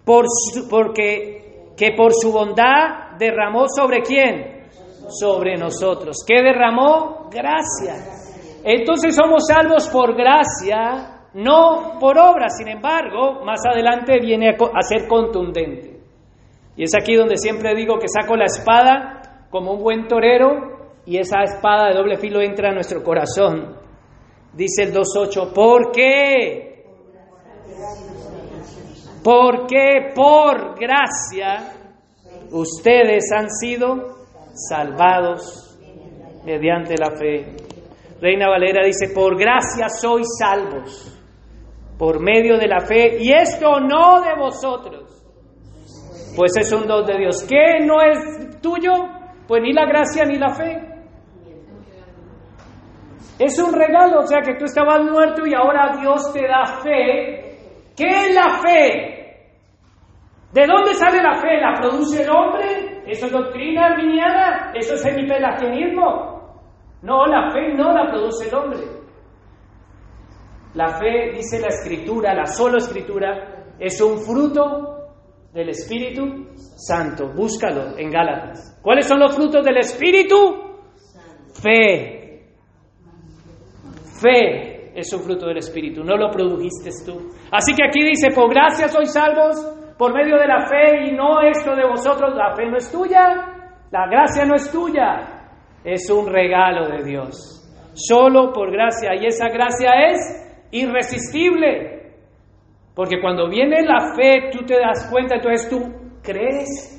Por 0.03 0.25
porque 0.69 1.71
que 1.77 1.91
por 1.91 2.13
su 2.13 2.31
bondad 2.31 3.17
derramó 3.17 3.67
sobre 3.67 4.01
quién? 4.01 4.65
Sobre 5.09 5.57
nosotros. 5.57 6.17
¿Qué 6.25 6.41
derramó? 6.41 7.29
Gracia. 7.29 7.95
Entonces 8.63 9.15
somos 9.15 9.45
salvos 9.47 9.87
por 9.89 10.15
gracia 10.15 11.15
no 11.35 11.99
por 11.99 12.17
obra, 12.17 12.47
sin 12.49 12.69
embargo, 12.69 13.43
más 13.43 13.59
adelante 13.65 14.19
viene 14.21 14.51
a 14.51 14.81
ser 14.81 15.07
contundente. 15.07 15.99
Y 16.77 16.83
es 16.83 16.95
aquí 16.95 17.15
donde 17.15 17.37
siempre 17.37 17.75
digo 17.75 17.99
que 17.99 18.07
saco 18.07 18.37
la 18.37 18.45
espada 18.45 19.47
como 19.49 19.73
un 19.73 19.83
buen 19.83 20.07
torero 20.07 20.74
y 21.05 21.17
esa 21.17 21.43
espada 21.43 21.89
de 21.89 21.95
doble 21.95 22.17
filo 22.17 22.41
entra 22.41 22.69
a 22.69 22.73
nuestro 22.73 23.03
corazón. 23.03 23.77
Dice 24.53 24.83
el 24.83 24.93
2.8, 24.93 25.53
¿por 25.53 25.91
qué? 25.91 26.83
Porque 29.23 30.11
por 30.15 30.79
gracia 30.79 31.73
ustedes 32.51 33.31
han 33.35 33.49
sido 33.49 34.15
salvados 34.53 35.77
mediante 36.45 36.95
la 36.97 37.15
fe. 37.17 37.55
Reina 38.21 38.47
Valera 38.47 38.85
dice, 38.85 39.13
por 39.13 39.37
gracia 39.37 39.89
sois 39.89 40.27
salvos 40.39 41.11
por 41.97 42.21
medio 42.21 42.57
de 42.57 42.67
la 42.67 42.81
fe, 42.81 43.17
y 43.19 43.31
esto 43.31 43.79
no 43.79 44.21
de 44.21 44.35
vosotros, 44.37 45.23
pues 46.35 46.51
es 46.57 46.71
un 46.73 46.87
don 46.87 47.05
de 47.05 47.17
Dios. 47.17 47.43
¿Qué 47.47 47.79
no 47.85 48.01
es 48.01 48.59
tuyo? 48.61 48.91
Pues 49.47 49.61
ni 49.61 49.71
la 49.71 49.85
gracia 49.85 50.25
ni 50.25 50.37
la 50.37 50.53
fe. 50.53 50.94
Es 53.37 53.59
un 53.59 53.73
regalo, 53.73 54.19
o 54.19 54.27
sea 54.27 54.41
que 54.41 54.55
tú 54.55 54.65
estabas 54.65 55.03
muerto 55.03 55.45
y 55.45 55.53
ahora 55.53 55.97
Dios 55.99 56.31
te 56.31 56.47
da 56.47 56.65
fe. 56.81 57.57
¿Qué 57.95 58.07
es 58.07 58.35
la 58.35 58.59
fe? 58.59 59.15
¿De 60.53 60.65
dónde 60.65 60.93
sale 60.93 61.21
la 61.21 61.35
fe? 61.35 61.59
¿La 61.59 61.73
produce 61.79 62.23
el 62.23 62.29
hombre? 62.29 63.03
¿Eso 63.05 63.25
es 63.25 63.31
doctrina 63.31 63.87
arminiana? 63.87 64.71
¿Eso 64.73 64.95
es 64.95 65.01
semipelagianismo? 65.01 66.35
No, 67.01 67.25
la 67.25 67.51
fe 67.51 67.73
no 67.73 67.91
la 67.91 68.09
produce 68.09 68.47
el 68.47 68.55
hombre. 68.55 68.79
La 70.75 70.97
fe, 70.97 71.31
dice 71.33 71.59
la 71.59 71.67
escritura, 71.67 72.33
la 72.33 72.45
sola 72.45 72.77
escritura, 72.77 73.73
es 73.79 73.99
un 74.01 74.17
fruto 74.19 74.95
del 75.53 75.69
Espíritu 75.69 76.53
Santo. 76.55 77.33
Búscalo 77.33 77.97
en 77.97 78.09
Gálatas. 78.09 78.79
¿Cuáles 78.81 79.07
son 79.07 79.19
los 79.19 79.35
frutos 79.35 79.63
del 79.63 79.77
Espíritu? 79.77 80.35
Fe. 81.61 82.14
Fe 84.21 84.91
es 84.95 85.11
un 85.13 85.21
fruto 85.21 85.47
del 85.47 85.57
Espíritu, 85.57 86.03
no 86.03 86.15
lo 86.15 86.29
produjiste 86.31 86.89
tú. 87.05 87.31
Así 87.51 87.73
que 87.75 87.83
aquí 87.83 88.01
dice, 88.01 88.31
por 88.33 88.49
gracia 88.49 88.87
sois 88.87 89.11
salvos 89.11 89.55
por 89.97 90.13
medio 90.13 90.37
de 90.37 90.47
la 90.47 90.65
fe 90.67 91.07
y 91.07 91.11
no 91.11 91.41
esto 91.41 91.75
de 91.75 91.85
vosotros. 91.85 92.33
La 92.35 92.55
fe 92.55 92.65
no 92.65 92.77
es 92.77 92.91
tuya, 92.91 93.45
la 93.91 94.07
gracia 94.07 94.45
no 94.45 94.55
es 94.55 94.71
tuya, 94.71 95.49
es 95.83 96.09
un 96.09 96.31
regalo 96.31 96.87
de 96.87 97.03
Dios. 97.03 97.61
Solo 97.93 98.51
por 98.51 98.71
gracia 98.71 99.15
y 99.15 99.25
esa 99.25 99.49
gracia 99.49 99.91
es 100.09 100.67
irresistible. 100.71 102.13
Porque 102.93 103.19
cuando 103.19 103.49
viene 103.49 103.83
la 103.83 104.15
fe, 104.15 104.49
tú 104.51 104.65
te 104.65 104.79
das 104.79 105.09
cuenta, 105.11 105.35
entonces 105.35 105.69
tú 105.69 105.81
crees. 106.23 106.91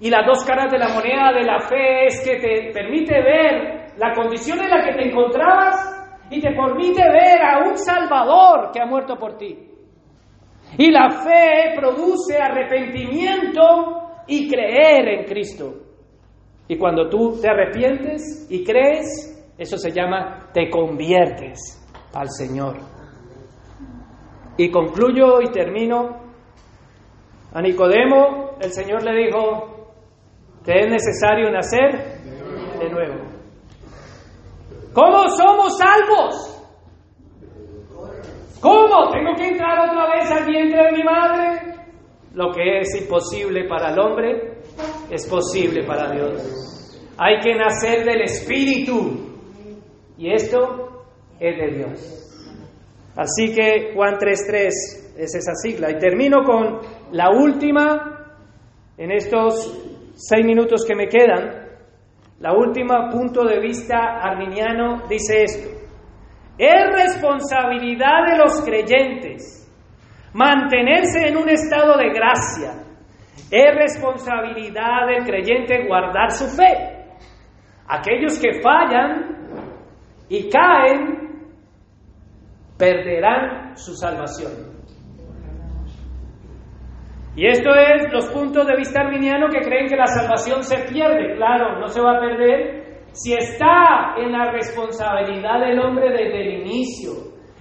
Y 0.00 0.10
las 0.10 0.26
dos 0.26 0.44
caras 0.44 0.70
de 0.70 0.78
la 0.78 0.88
moneda 0.88 1.32
de 1.32 1.44
la 1.44 1.60
fe 1.60 2.06
es 2.06 2.20
que 2.24 2.40
te 2.40 2.72
permite 2.72 3.14
ver 3.14 3.92
la 3.98 4.12
condición 4.14 4.60
en 4.60 4.70
la 4.70 4.84
que 4.84 4.94
te 4.94 5.08
encontrabas 5.08 6.01
y 6.32 6.40
te 6.40 6.50
permite 6.52 7.02
ver 7.02 7.42
a 7.42 7.68
un 7.68 7.76
Salvador 7.76 8.70
que 8.72 8.80
ha 8.80 8.86
muerto 8.86 9.16
por 9.16 9.36
ti. 9.36 9.68
Y 10.78 10.90
la 10.90 11.10
fe 11.10 11.74
produce 11.76 12.38
arrepentimiento 12.40 14.22
y 14.26 14.48
creer 14.48 15.08
en 15.08 15.24
Cristo. 15.26 15.74
Y 16.66 16.78
cuando 16.78 17.10
tú 17.10 17.38
te 17.40 17.50
arrepientes 17.50 18.46
y 18.48 18.64
crees, 18.64 19.54
eso 19.58 19.76
se 19.76 19.90
llama 19.90 20.48
te 20.54 20.70
conviertes 20.70 21.86
al 22.14 22.30
Señor. 22.30 22.78
Y 24.56 24.70
concluyo 24.70 25.42
y 25.42 25.50
termino. 25.50 26.22
A 27.52 27.60
Nicodemo 27.60 28.56
el 28.58 28.72
Señor 28.72 29.02
le 29.02 29.26
dijo 29.26 29.92
que 30.64 30.72
es 30.72 30.88
necesario 30.88 31.50
nacer 31.50 32.22
de 32.78 32.88
nuevo. 32.88 33.31
¿Cómo 34.92 35.28
somos 35.28 35.78
salvos? 35.78 36.52
¿Cómo? 38.60 39.10
¿Tengo 39.10 39.34
que 39.36 39.48
entrar 39.48 39.88
otra 39.88 40.06
vez 40.14 40.30
al 40.30 40.46
vientre 40.46 40.84
de 40.84 40.92
mi 40.92 41.02
madre? 41.02 41.72
Lo 42.34 42.52
que 42.52 42.80
es 42.80 43.00
imposible 43.00 43.66
para 43.68 43.92
el 43.92 43.98
hombre 43.98 44.58
es 45.10 45.26
posible 45.28 45.84
para 45.84 46.12
Dios. 46.12 47.00
Hay 47.18 47.40
que 47.40 47.54
nacer 47.54 48.04
del 48.04 48.22
Espíritu. 48.22 49.32
Y 50.16 50.32
esto 50.32 51.04
es 51.40 51.56
de 51.56 51.76
Dios. 51.76 52.22
Así 53.16 53.54
que 53.54 53.92
Juan 53.94 54.14
3.3 54.14 54.66
es 55.16 55.34
esa 55.34 55.54
sigla. 55.54 55.90
Y 55.90 55.98
termino 55.98 56.44
con 56.44 56.80
la 57.10 57.30
última, 57.30 58.34
en 58.96 59.10
estos 59.10 60.12
seis 60.14 60.44
minutos 60.44 60.84
que 60.86 60.94
me 60.94 61.08
quedan, 61.08 61.61
la 62.42 62.52
última 62.52 63.08
punto 63.08 63.44
de 63.44 63.60
vista 63.60 64.18
arminiano 64.20 65.06
dice 65.08 65.44
esto. 65.44 65.70
Es 66.58 66.92
responsabilidad 66.92 68.26
de 68.28 68.36
los 68.36 68.60
creyentes 68.62 69.62
mantenerse 70.34 71.28
en 71.28 71.36
un 71.36 71.48
estado 71.48 71.96
de 71.96 72.08
gracia. 72.08 72.82
Es 73.48 73.74
responsabilidad 73.76 75.06
del 75.06 75.24
creyente 75.24 75.86
guardar 75.86 76.32
su 76.32 76.48
fe. 76.48 77.06
Aquellos 77.86 78.40
que 78.40 78.60
fallan 78.60 79.78
y 80.28 80.50
caen 80.50 81.46
perderán 82.76 83.76
su 83.76 83.94
salvación. 83.94 84.71
Y 87.34 87.46
esto 87.46 87.70
es 87.74 88.12
los 88.12 88.26
puntos 88.26 88.66
de 88.66 88.76
vista 88.76 89.00
arminiano 89.00 89.48
que 89.48 89.60
creen 89.60 89.88
que 89.88 89.96
la 89.96 90.06
salvación 90.06 90.62
se 90.62 90.76
pierde. 90.92 91.34
Claro, 91.36 91.78
no 91.80 91.88
se 91.88 92.00
va 92.02 92.16
a 92.16 92.20
perder 92.20 93.02
si 93.12 93.32
está 93.32 94.14
en 94.18 94.32
la 94.32 94.50
responsabilidad 94.52 95.60
del 95.60 95.78
hombre 95.80 96.10
desde 96.10 96.40
el 96.40 96.60
inicio. 96.62 97.12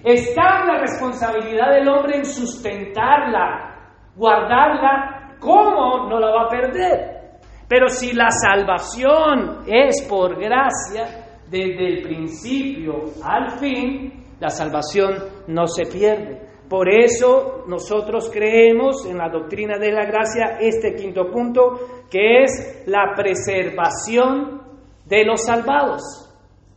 Está 0.04 0.62
en 0.62 0.68
la 0.68 0.80
responsabilidad 0.80 1.72
del 1.72 1.88
hombre 1.88 2.18
en 2.18 2.26
sustentarla, 2.26 3.96
guardarla. 4.16 5.38
¿Cómo 5.40 6.10
no 6.10 6.20
la 6.20 6.32
va 6.32 6.44
a 6.44 6.50
perder? 6.50 7.22
Pero 7.68 7.88
si 7.88 8.14
la 8.14 8.30
salvación 8.30 9.64
es 9.66 10.06
por 10.10 10.36
gracia, 10.36 11.22
desde 11.50 11.88
el 11.88 12.02
principio 12.02 13.04
al 13.24 13.52
fin, 13.60 14.36
la 14.40 14.50
salvación 14.50 15.16
no 15.48 15.68
se 15.68 15.84
pierde. 15.86 16.51
Por 16.72 16.88
eso 16.88 17.66
nosotros 17.68 18.32
creemos 18.32 19.06
en 19.06 19.18
la 19.18 19.28
doctrina 19.28 19.78
de 19.78 19.92
la 19.92 20.06
gracia, 20.06 20.58
este 20.62 20.96
quinto 20.96 21.30
punto, 21.30 22.06
que 22.10 22.44
es 22.44 22.86
la 22.88 23.12
preservación 23.14 24.62
de 25.06 25.26
los 25.26 25.44
salvados. 25.44 26.02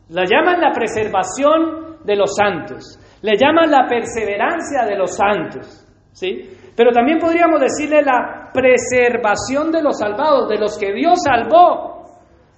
La 0.08 0.24
llaman 0.24 0.60
la 0.60 0.72
preservación 0.72 1.98
de 2.04 2.16
los 2.16 2.34
santos, 2.34 2.98
le 3.22 3.36
llaman 3.36 3.70
la 3.70 3.86
perseverancia 3.88 4.84
de 4.84 4.96
los 4.98 5.14
santos, 5.14 5.86
¿sí? 6.10 6.40
Pero 6.74 6.90
también 6.90 7.20
podríamos 7.20 7.60
decirle 7.60 8.02
la 8.02 8.50
preservación 8.52 9.70
de 9.70 9.80
los 9.80 9.96
salvados, 9.96 10.48
de 10.48 10.58
los 10.58 10.76
que 10.76 10.92
Dios 10.92 11.20
salvó, 11.24 12.02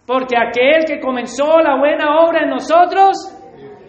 porque 0.07 0.37
aquel 0.39 0.87
que 0.87 1.01
comenzó 1.01 1.61
la 1.61 1.77
buena 1.77 2.17
obra 2.25 2.45
en 2.45 2.49
nosotros, 2.49 3.36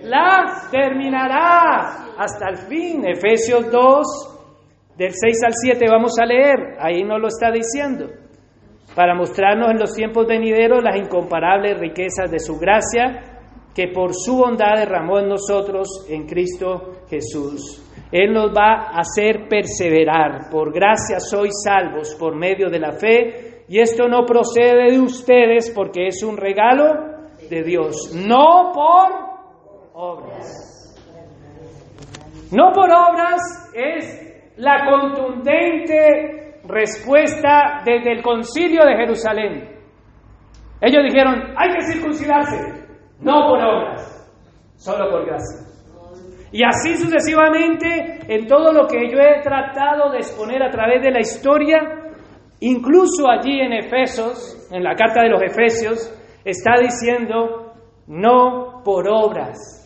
la 0.03 0.67
terminará 0.71 2.15
hasta 2.17 2.49
el 2.49 2.57
fin. 2.57 3.05
Efesios 3.05 3.71
2, 3.71 4.37
del 4.97 5.11
6 5.13 5.43
al 5.45 5.53
7 5.53 5.85
vamos 5.89 6.13
a 6.19 6.25
leer, 6.25 6.77
ahí 6.79 7.03
nos 7.03 7.19
lo 7.19 7.27
está 7.27 7.51
diciendo, 7.51 8.07
para 8.95 9.13
mostrarnos 9.15 9.69
en 9.71 9.79
los 9.79 9.93
tiempos 9.93 10.25
venideros 10.25 10.83
las 10.83 10.95
incomparables 10.97 11.79
riquezas 11.79 12.31
de 12.31 12.39
su 12.39 12.57
gracia 12.57 13.37
que 13.75 13.89
por 13.89 14.15
su 14.15 14.37
bondad 14.37 14.75
derramó 14.75 15.19
en 15.19 15.29
nosotros 15.29 16.07
en 16.09 16.25
Cristo 16.25 17.03
Jesús. 17.07 17.83
Él 18.11 18.33
nos 18.33 18.51
va 18.51 18.87
a 18.89 19.01
hacer 19.01 19.47
perseverar. 19.47 20.49
Por 20.49 20.73
gracia 20.73 21.19
sois 21.19 21.53
salvos 21.63 22.15
por 22.15 22.35
medio 22.35 22.69
de 22.69 22.79
la 22.79 22.93
fe. 22.93 23.63
Y 23.67 23.79
esto 23.79 24.07
no 24.07 24.25
procede 24.25 24.93
de 24.93 24.99
ustedes 24.99 25.71
porque 25.75 26.07
es 26.07 26.23
un 26.23 26.37
regalo 26.37 26.85
de 27.49 27.63
Dios. 27.63 28.13
No 28.15 28.71
por 28.73 29.26
obras. 29.99 30.95
No 32.51 32.71
por 32.71 32.87
obras 32.91 33.41
es 33.73 34.53
la 34.57 34.85
contundente 34.85 36.59
respuesta 36.65 37.81
desde 37.83 38.11
el 38.11 38.21
concilio 38.21 38.85
de 38.85 38.95
Jerusalén. 38.95 39.75
Ellos 40.81 41.03
dijeron, 41.03 41.55
hay 41.57 41.73
que 41.73 41.81
circuncidarse, 41.81 42.57
no 43.21 43.47
por 43.49 43.59
obras, 43.59 44.75
solo 44.75 45.09
por 45.09 45.25
gracia. 45.25 45.65
Y 46.51 46.63
así 46.63 46.95
sucesivamente 46.95 48.19
en 48.27 48.45
todo 48.45 48.71
lo 48.71 48.85
que 48.85 49.09
yo 49.09 49.17
he 49.17 49.41
tratado 49.41 50.11
de 50.11 50.19
exponer 50.19 50.61
a 50.61 50.69
través 50.69 51.01
de 51.01 51.09
la 51.09 51.21
historia, 51.21 51.79
incluso 52.59 53.27
allí 53.27 53.61
en 53.61 53.73
Efesos, 53.73 54.69
en 54.71 54.83
la 54.83 54.93
carta 54.93 55.23
de 55.23 55.29
los 55.29 55.41
Efesios, 55.41 56.13
está 56.45 56.73
diciendo, 56.79 57.73
no 58.05 58.83
por 58.83 59.09
obras, 59.09 59.76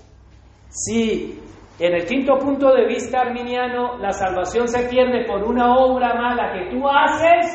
si 0.72 1.40
en 1.80 1.94
el 1.94 2.06
quinto 2.06 2.38
punto 2.38 2.74
de 2.74 2.88
vista 2.88 3.22
arminiano 3.22 3.98
la 3.98 4.12
salvación 4.12 4.68
se 4.68 4.88
pierde 4.88 5.26
por 5.26 5.44
una 5.44 5.76
obra 5.76 6.14
mala 6.14 6.54
que 6.54 6.72
tú 6.72 6.88
haces, 6.88 7.46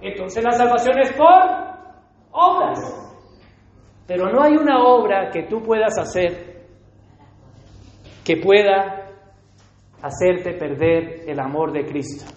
entonces 0.00 0.42
la 0.44 0.52
salvación 0.52 0.98
es 1.00 1.12
por 1.12 1.60
obras. 2.30 2.78
Pero 4.06 4.30
no 4.30 4.42
hay 4.42 4.56
una 4.56 4.82
obra 4.82 5.30
que 5.30 5.44
tú 5.44 5.60
puedas 5.62 5.98
hacer 5.98 6.50
que 8.24 8.36
pueda 8.36 9.08
hacerte 10.02 10.52
perder 10.54 11.28
el 11.28 11.40
amor 11.40 11.72
de 11.72 11.84
Cristo. 11.84 12.30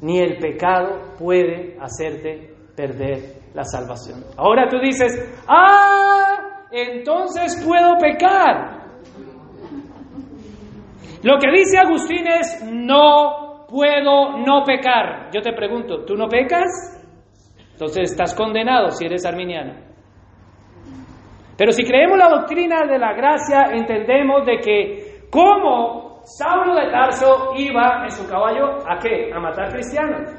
Ni 0.00 0.20
el 0.20 0.38
pecado 0.38 1.16
puede 1.18 1.76
hacerte 1.80 2.54
perder 2.76 3.42
la 3.54 3.64
salvación. 3.64 4.24
Ahora 4.36 4.68
tú 4.68 4.78
dices, 4.78 5.12
ah, 5.46 6.66
entonces 6.70 7.62
puedo 7.64 7.96
pecar. 8.00 8.84
Lo 11.24 11.38
que 11.38 11.50
dice 11.50 11.78
Agustín 11.78 12.26
es, 12.26 12.62
no 12.70 13.64
puedo 13.66 14.36
no 14.38 14.62
pecar. 14.62 15.30
Yo 15.32 15.40
te 15.40 15.54
pregunto, 15.54 16.04
¿tú 16.04 16.14
no 16.16 16.28
pecas? 16.28 17.00
Entonces 17.72 18.10
estás 18.10 18.34
condenado 18.34 18.90
si 18.90 19.06
eres 19.06 19.24
arminiano. 19.24 19.72
Pero 21.56 21.72
si 21.72 21.82
creemos 21.82 22.18
la 22.18 22.28
doctrina 22.28 22.84
de 22.84 22.98
la 22.98 23.14
gracia, 23.14 23.70
entendemos 23.72 24.44
de 24.44 24.58
que 24.58 25.28
como 25.30 26.20
Saulo 26.24 26.74
de 26.74 26.90
Tarso 26.90 27.54
iba 27.56 28.04
en 28.04 28.10
su 28.10 28.28
caballo 28.28 28.86
a 28.86 28.98
qué? 28.98 29.32
A 29.32 29.40
matar 29.40 29.72
cristianos. 29.72 30.30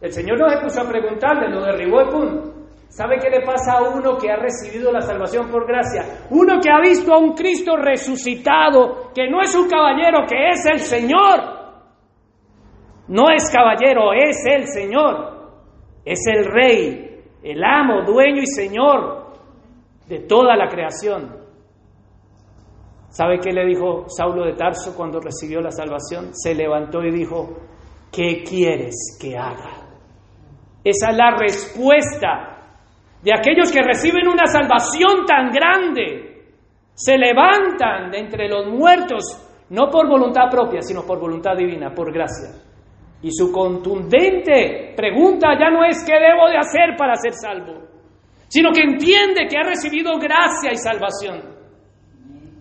El 0.00 0.10
Señor 0.10 0.38
no 0.38 0.48
se 0.48 0.58
puso 0.58 0.80
a 0.80 0.88
preguntarle, 0.88 1.50
lo 1.50 1.64
derribó 1.64 1.98
de 1.98 2.10
punto. 2.10 2.53
¿Sabe 2.88 3.18
qué 3.18 3.28
le 3.28 3.44
pasa 3.44 3.78
a 3.78 3.88
uno 3.90 4.16
que 4.16 4.30
ha 4.30 4.36
recibido 4.36 4.92
la 4.92 5.00
salvación 5.00 5.50
por 5.50 5.66
gracia? 5.66 6.26
Uno 6.30 6.60
que 6.60 6.70
ha 6.70 6.80
visto 6.80 7.12
a 7.12 7.18
un 7.18 7.34
Cristo 7.34 7.76
resucitado, 7.76 9.10
que 9.12 9.28
no 9.28 9.42
es 9.42 9.54
un 9.56 9.68
caballero, 9.68 10.24
que 10.28 10.50
es 10.50 10.64
el 10.66 10.78
Señor. 10.78 11.40
No 13.08 13.30
es 13.30 13.50
caballero, 13.50 14.12
es 14.12 14.44
el 14.46 14.66
Señor. 14.68 15.34
Es 16.04 16.20
el 16.26 16.44
rey, 16.44 17.24
el 17.42 17.64
amo, 17.64 18.04
dueño 18.04 18.42
y 18.42 18.46
Señor 18.46 19.24
de 20.08 20.20
toda 20.20 20.54
la 20.56 20.68
creación. 20.68 21.42
¿Sabe 23.08 23.38
qué 23.38 23.52
le 23.52 23.64
dijo 23.66 24.08
Saulo 24.08 24.44
de 24.44 24.54
Tarso 24.54 24.94
cuando 24.96 25.20
recibió 25.20 25.60
la 25.60 25.70
salvación? 25.70 26.30
Se 26.32 26.54
levantó 26.54 27.02
y 27.02 27.12
dijo, 27.12 27.56
¿qué 28.12 28.42
quieres 28.42 29.18
que 29.20 29.36
haga? 29.36 29.84
Esa 30.82 31.10
es 31.10 31.16
la 31.16 31.36
respuesta 31.36 32.53
de 33.24 33.32
aquellos 33.32 33.72
que 33.72 33.82
reciben 33.82 34.28
una 34.28 34.46
salvación 34.46 35.24
tan 35.26 35.50
grande. 35.50 36.44
Se 36.92 37.16
levantan 37.16 38.10
de 38.10 38.18
entre 38.18 38.48
los 38.48 38.66
muertos, 38.66 39.24
no 39.70 39.88
por 39.90 40.06
voluntad 40.06 40.50
propia, 40.50 40.82
sino 40.82 41.02
por 41.02 41.18
voluntad 41.18 41.56
divina, 41.56 41.92
por 41.94 42.12
gracia. 42.12 42.50
Y 43.22 43.30
su 43.32 43.50
contundente 43.50 44.92
pregunta 44.94 45.58
ya 45.58 45.70
no 45.70 45.82
es 45.84 46.04
qué 46.04 46.12
debo 46.12 46.48
de 46.50 46.58
hacer 46.58 46.94
para 46.98 47.16
ser 47.16 47.32
salvo, 47.32 47.82
sino 48.48 48.70
que 48.70 48.82
entiende 48.82 49.48
que 49.48 49.56
ha 49.56 49.62
recibido 49.62 50.18
gracia 50.18 50.70
y 50.70 50.76
salvación. 50.76 51.54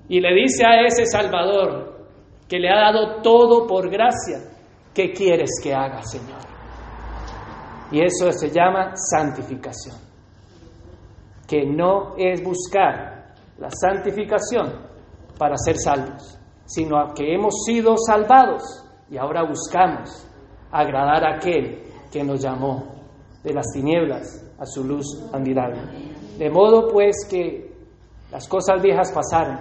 Y 0.08 0.22
le 0.22 0.34
dice 0.34 0.66
a 0.66 0.82
ese 0.86 1.06
Salvador 1.06 2.08
que 2.48 2.60
le 2.60 2.70
ha 2.70 2.76
dado 2.76 3.22
todo 3.22 3.68
por 3.68 3.90
gracia, 3.90 4.40
¿qué 4.94 5.12
quieres 5.12 5.52
que 5.62 5.74
haga, 5.74 6.02
Señor? 6.04 6.40
Y 7.92 8.02
eso 8.02 8.32
se 8.32 8.50
llama 8.50 8.94
santificación, 8.96 9.96
que 11.54 11.68
no 11.68 12.16
es 12.18 12.44
buscar 12.44 13.36
la 13.60 13.70
santificación 13.70 14.74
para 15.38 15.56
ser 15.56 15.78
salvos, 15.78 16.40
sino 16.66 17.14
que 17.14 17.32
hemos 17.32 17.64
sido 17.64 17.94
salvados 17.96 18.64
y 19.08 19.18
ahora 19.18 19.44
buscamos 19.44 20.28
agradar 20.72 21.24
a 21.24 21.36
aquel 21.36 21.84
que 22.12 22.24
nos 22.24 22.42
llamó 22.42 22.86
de 23.44 23.54
las 23.54 23.68
tinieblas 23.72 24.52
a 24.58 24.66
su 24.66 24.84
luz 24.84 25.06
admirable. 25.32 25.80
De 26.40 26.50
modo 26.50 26.88
pues 26.92 27.18
que 27.30 27.72
las 28.32 28.48
cosas 28.48 28.82
viejas 28.82 29.12
pasaron 29.12 29.60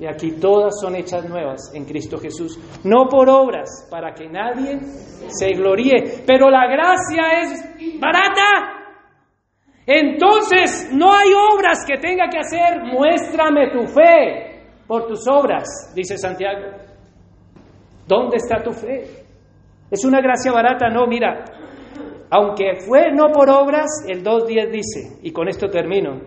y 0.00 0.06
aquí 0.06 0.32
todas 0.32 0.80
son 0.80 0.96
hechas 0.96 1.28
nuevas 1.28 1.70
en 1.74 1.84
Cristo 1.84 2.18
Jesús, 2.18 2.58
no 2.82 3.06
por 3.08 3.28
obras 3.28 3.86
para 3.88 4.12
que 4.14 4.28
nadie 4.28 4.80
se 5.28 5.52
gloríe, 5.52 6.24
pero 6.26 6.50
la 6.50 6.66
gracia 6.66 7.40
es 7.40 8.00
barata. 8.00 8.83
Entonces 9.86 10.90
no 10.92 11.12
hay 11.12 11.28
obras 11.52 11.84
que 11.86 11.98
tenga 11.98 12.28
que 12.28 12.38
hacer, 12.38 12.82
muéstrame 12.84 13.70
tu 13.70 13.86
fe 13.86 14.62
por 14.86 15.06
tus 15.06 15.26
obras, 15.28 15.92
dice 15.94 16.16
Santiago. 16.16 16.66
¿Dónde 18.06 18.36
está 18.36 18.62
tu 18.62 18.72
fe? 18.72 19.24
Es 19.90 20.04
una 20.04 20.20
gracia 20.20 20.52
barata, 20.52 20.88
no, 20.88 21.06
mira, 21.06 21.44
aunque 22.30 22.80
fue 22.86 23.12
no 23.12 23.30
por 23.30 23.48
obras, 23.50 24.04
el 24.08 24.24
2.10 24.24 24.70
dice, 24.70 25.18
y 25.22 25.30
con 25.30 25.48
esto 25.48 25.68
termino, 25.68 26.20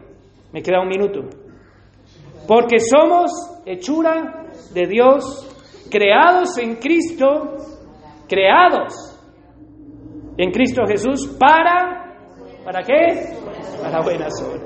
me 0.53 0.61
queda 0.61 0.81
un 0.81 0.87
minuto, 0.87 1.21
porque 2.47 2.79
somos 2.79 3.31
hechura 3.65 4.45
de 4.73 4.87
Dios, 4.87 5.87
creados 5.91 6.57
en 6.57 6.75
Cristo, 6.75 7.57
creados 8.27 8.93
en 10.37 10.51
Cristo 10.51 10.83
Jesús 10.87 11.35
para, 11.39 12.06
¿para 12.67 12.83
qué? 12.83 13.37
Para 13.81 14.01
buenas 14.01 14.33
obras. 14.43 14.61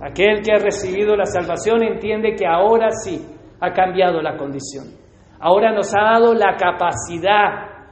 Aquel 0.00 0.40
que 0.40 0.52
ha 0.52 0.58
recibido 0.58 1.16
la 1.16 1.26
salvación 1.26 1.82
entiende 1.82 2.36
que 2.36 2.46
ahora 2.46 2.90
sí 2.92 3.26
ha 3.60 3.72
cambiado 3.72 4.22
la 4.22 4.36
condición. 4.36 4.84
Ahora 5.40 5.72
nos 5.72 5.92
ha 5.92 6.12
dado 6.12 6.32
la 6.32 6.56
capacidad 6.56 7.88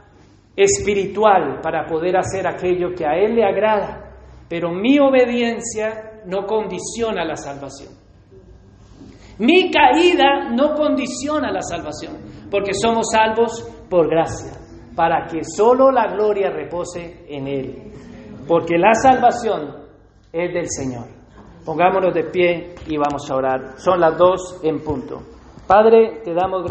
espiritual 0.55 1.59
para 1.61 1.87
poder 1.87 2.17
hacer 2.17 2.47
aquello 2.47 2.95
que 2.97 3.05
a 3.05 3.17
Él 3.17 3.35
le 3.35 3.45
agrada, 3.45 4.15
pero 4.49 4.71
mi 4.71 5.01
obediencia 5.01 6.21
no 6.25 6.47
condiciona 6.47 7.25
la 7.25 7.35
salvación. 7.35 7.93
Mi 9.39 9.73
caída 9.73 10.51
no 10.53 10.75
condiciona 10.75 11.51
la 11.51 11.63
salvación, 11.63 12.49
porque 12.49 12.75
somos 12.75 13.09
salvos 13.11 13.69
por 13.91 14.09
gracia, 14.09 14.53
para 14.95 15.27
que 15.27 15.41
solo 15.43 15.91
la 15.91 16.07
gloria 16.13 16.49
repose 16.51 17.25
en 17.29 17.49
Él, 17.49 17.93
porque 18.49 18.79
la 18.79 18.95
salvación 18.95 19.77
es 20.33 20.55
del 20.55 20.67
Señor. 20.69 21.05
Pongámonos 21.65 22.15
de 22.15 22.25
pie 22.25 22.75
y 22.87 22.97
vamos 22.97 23.31
a 23.31 23.37
orar. 23.37 23.75
Son 23.77 24.01
las 24.01 24.17
dos 24.17 24.59
en 24.63 24.83
punto. 24.83 25.21
Padre, 25.67 26.23
te 26.25 26.33
damos 26.33 26.65
gracias. 26.65 26.67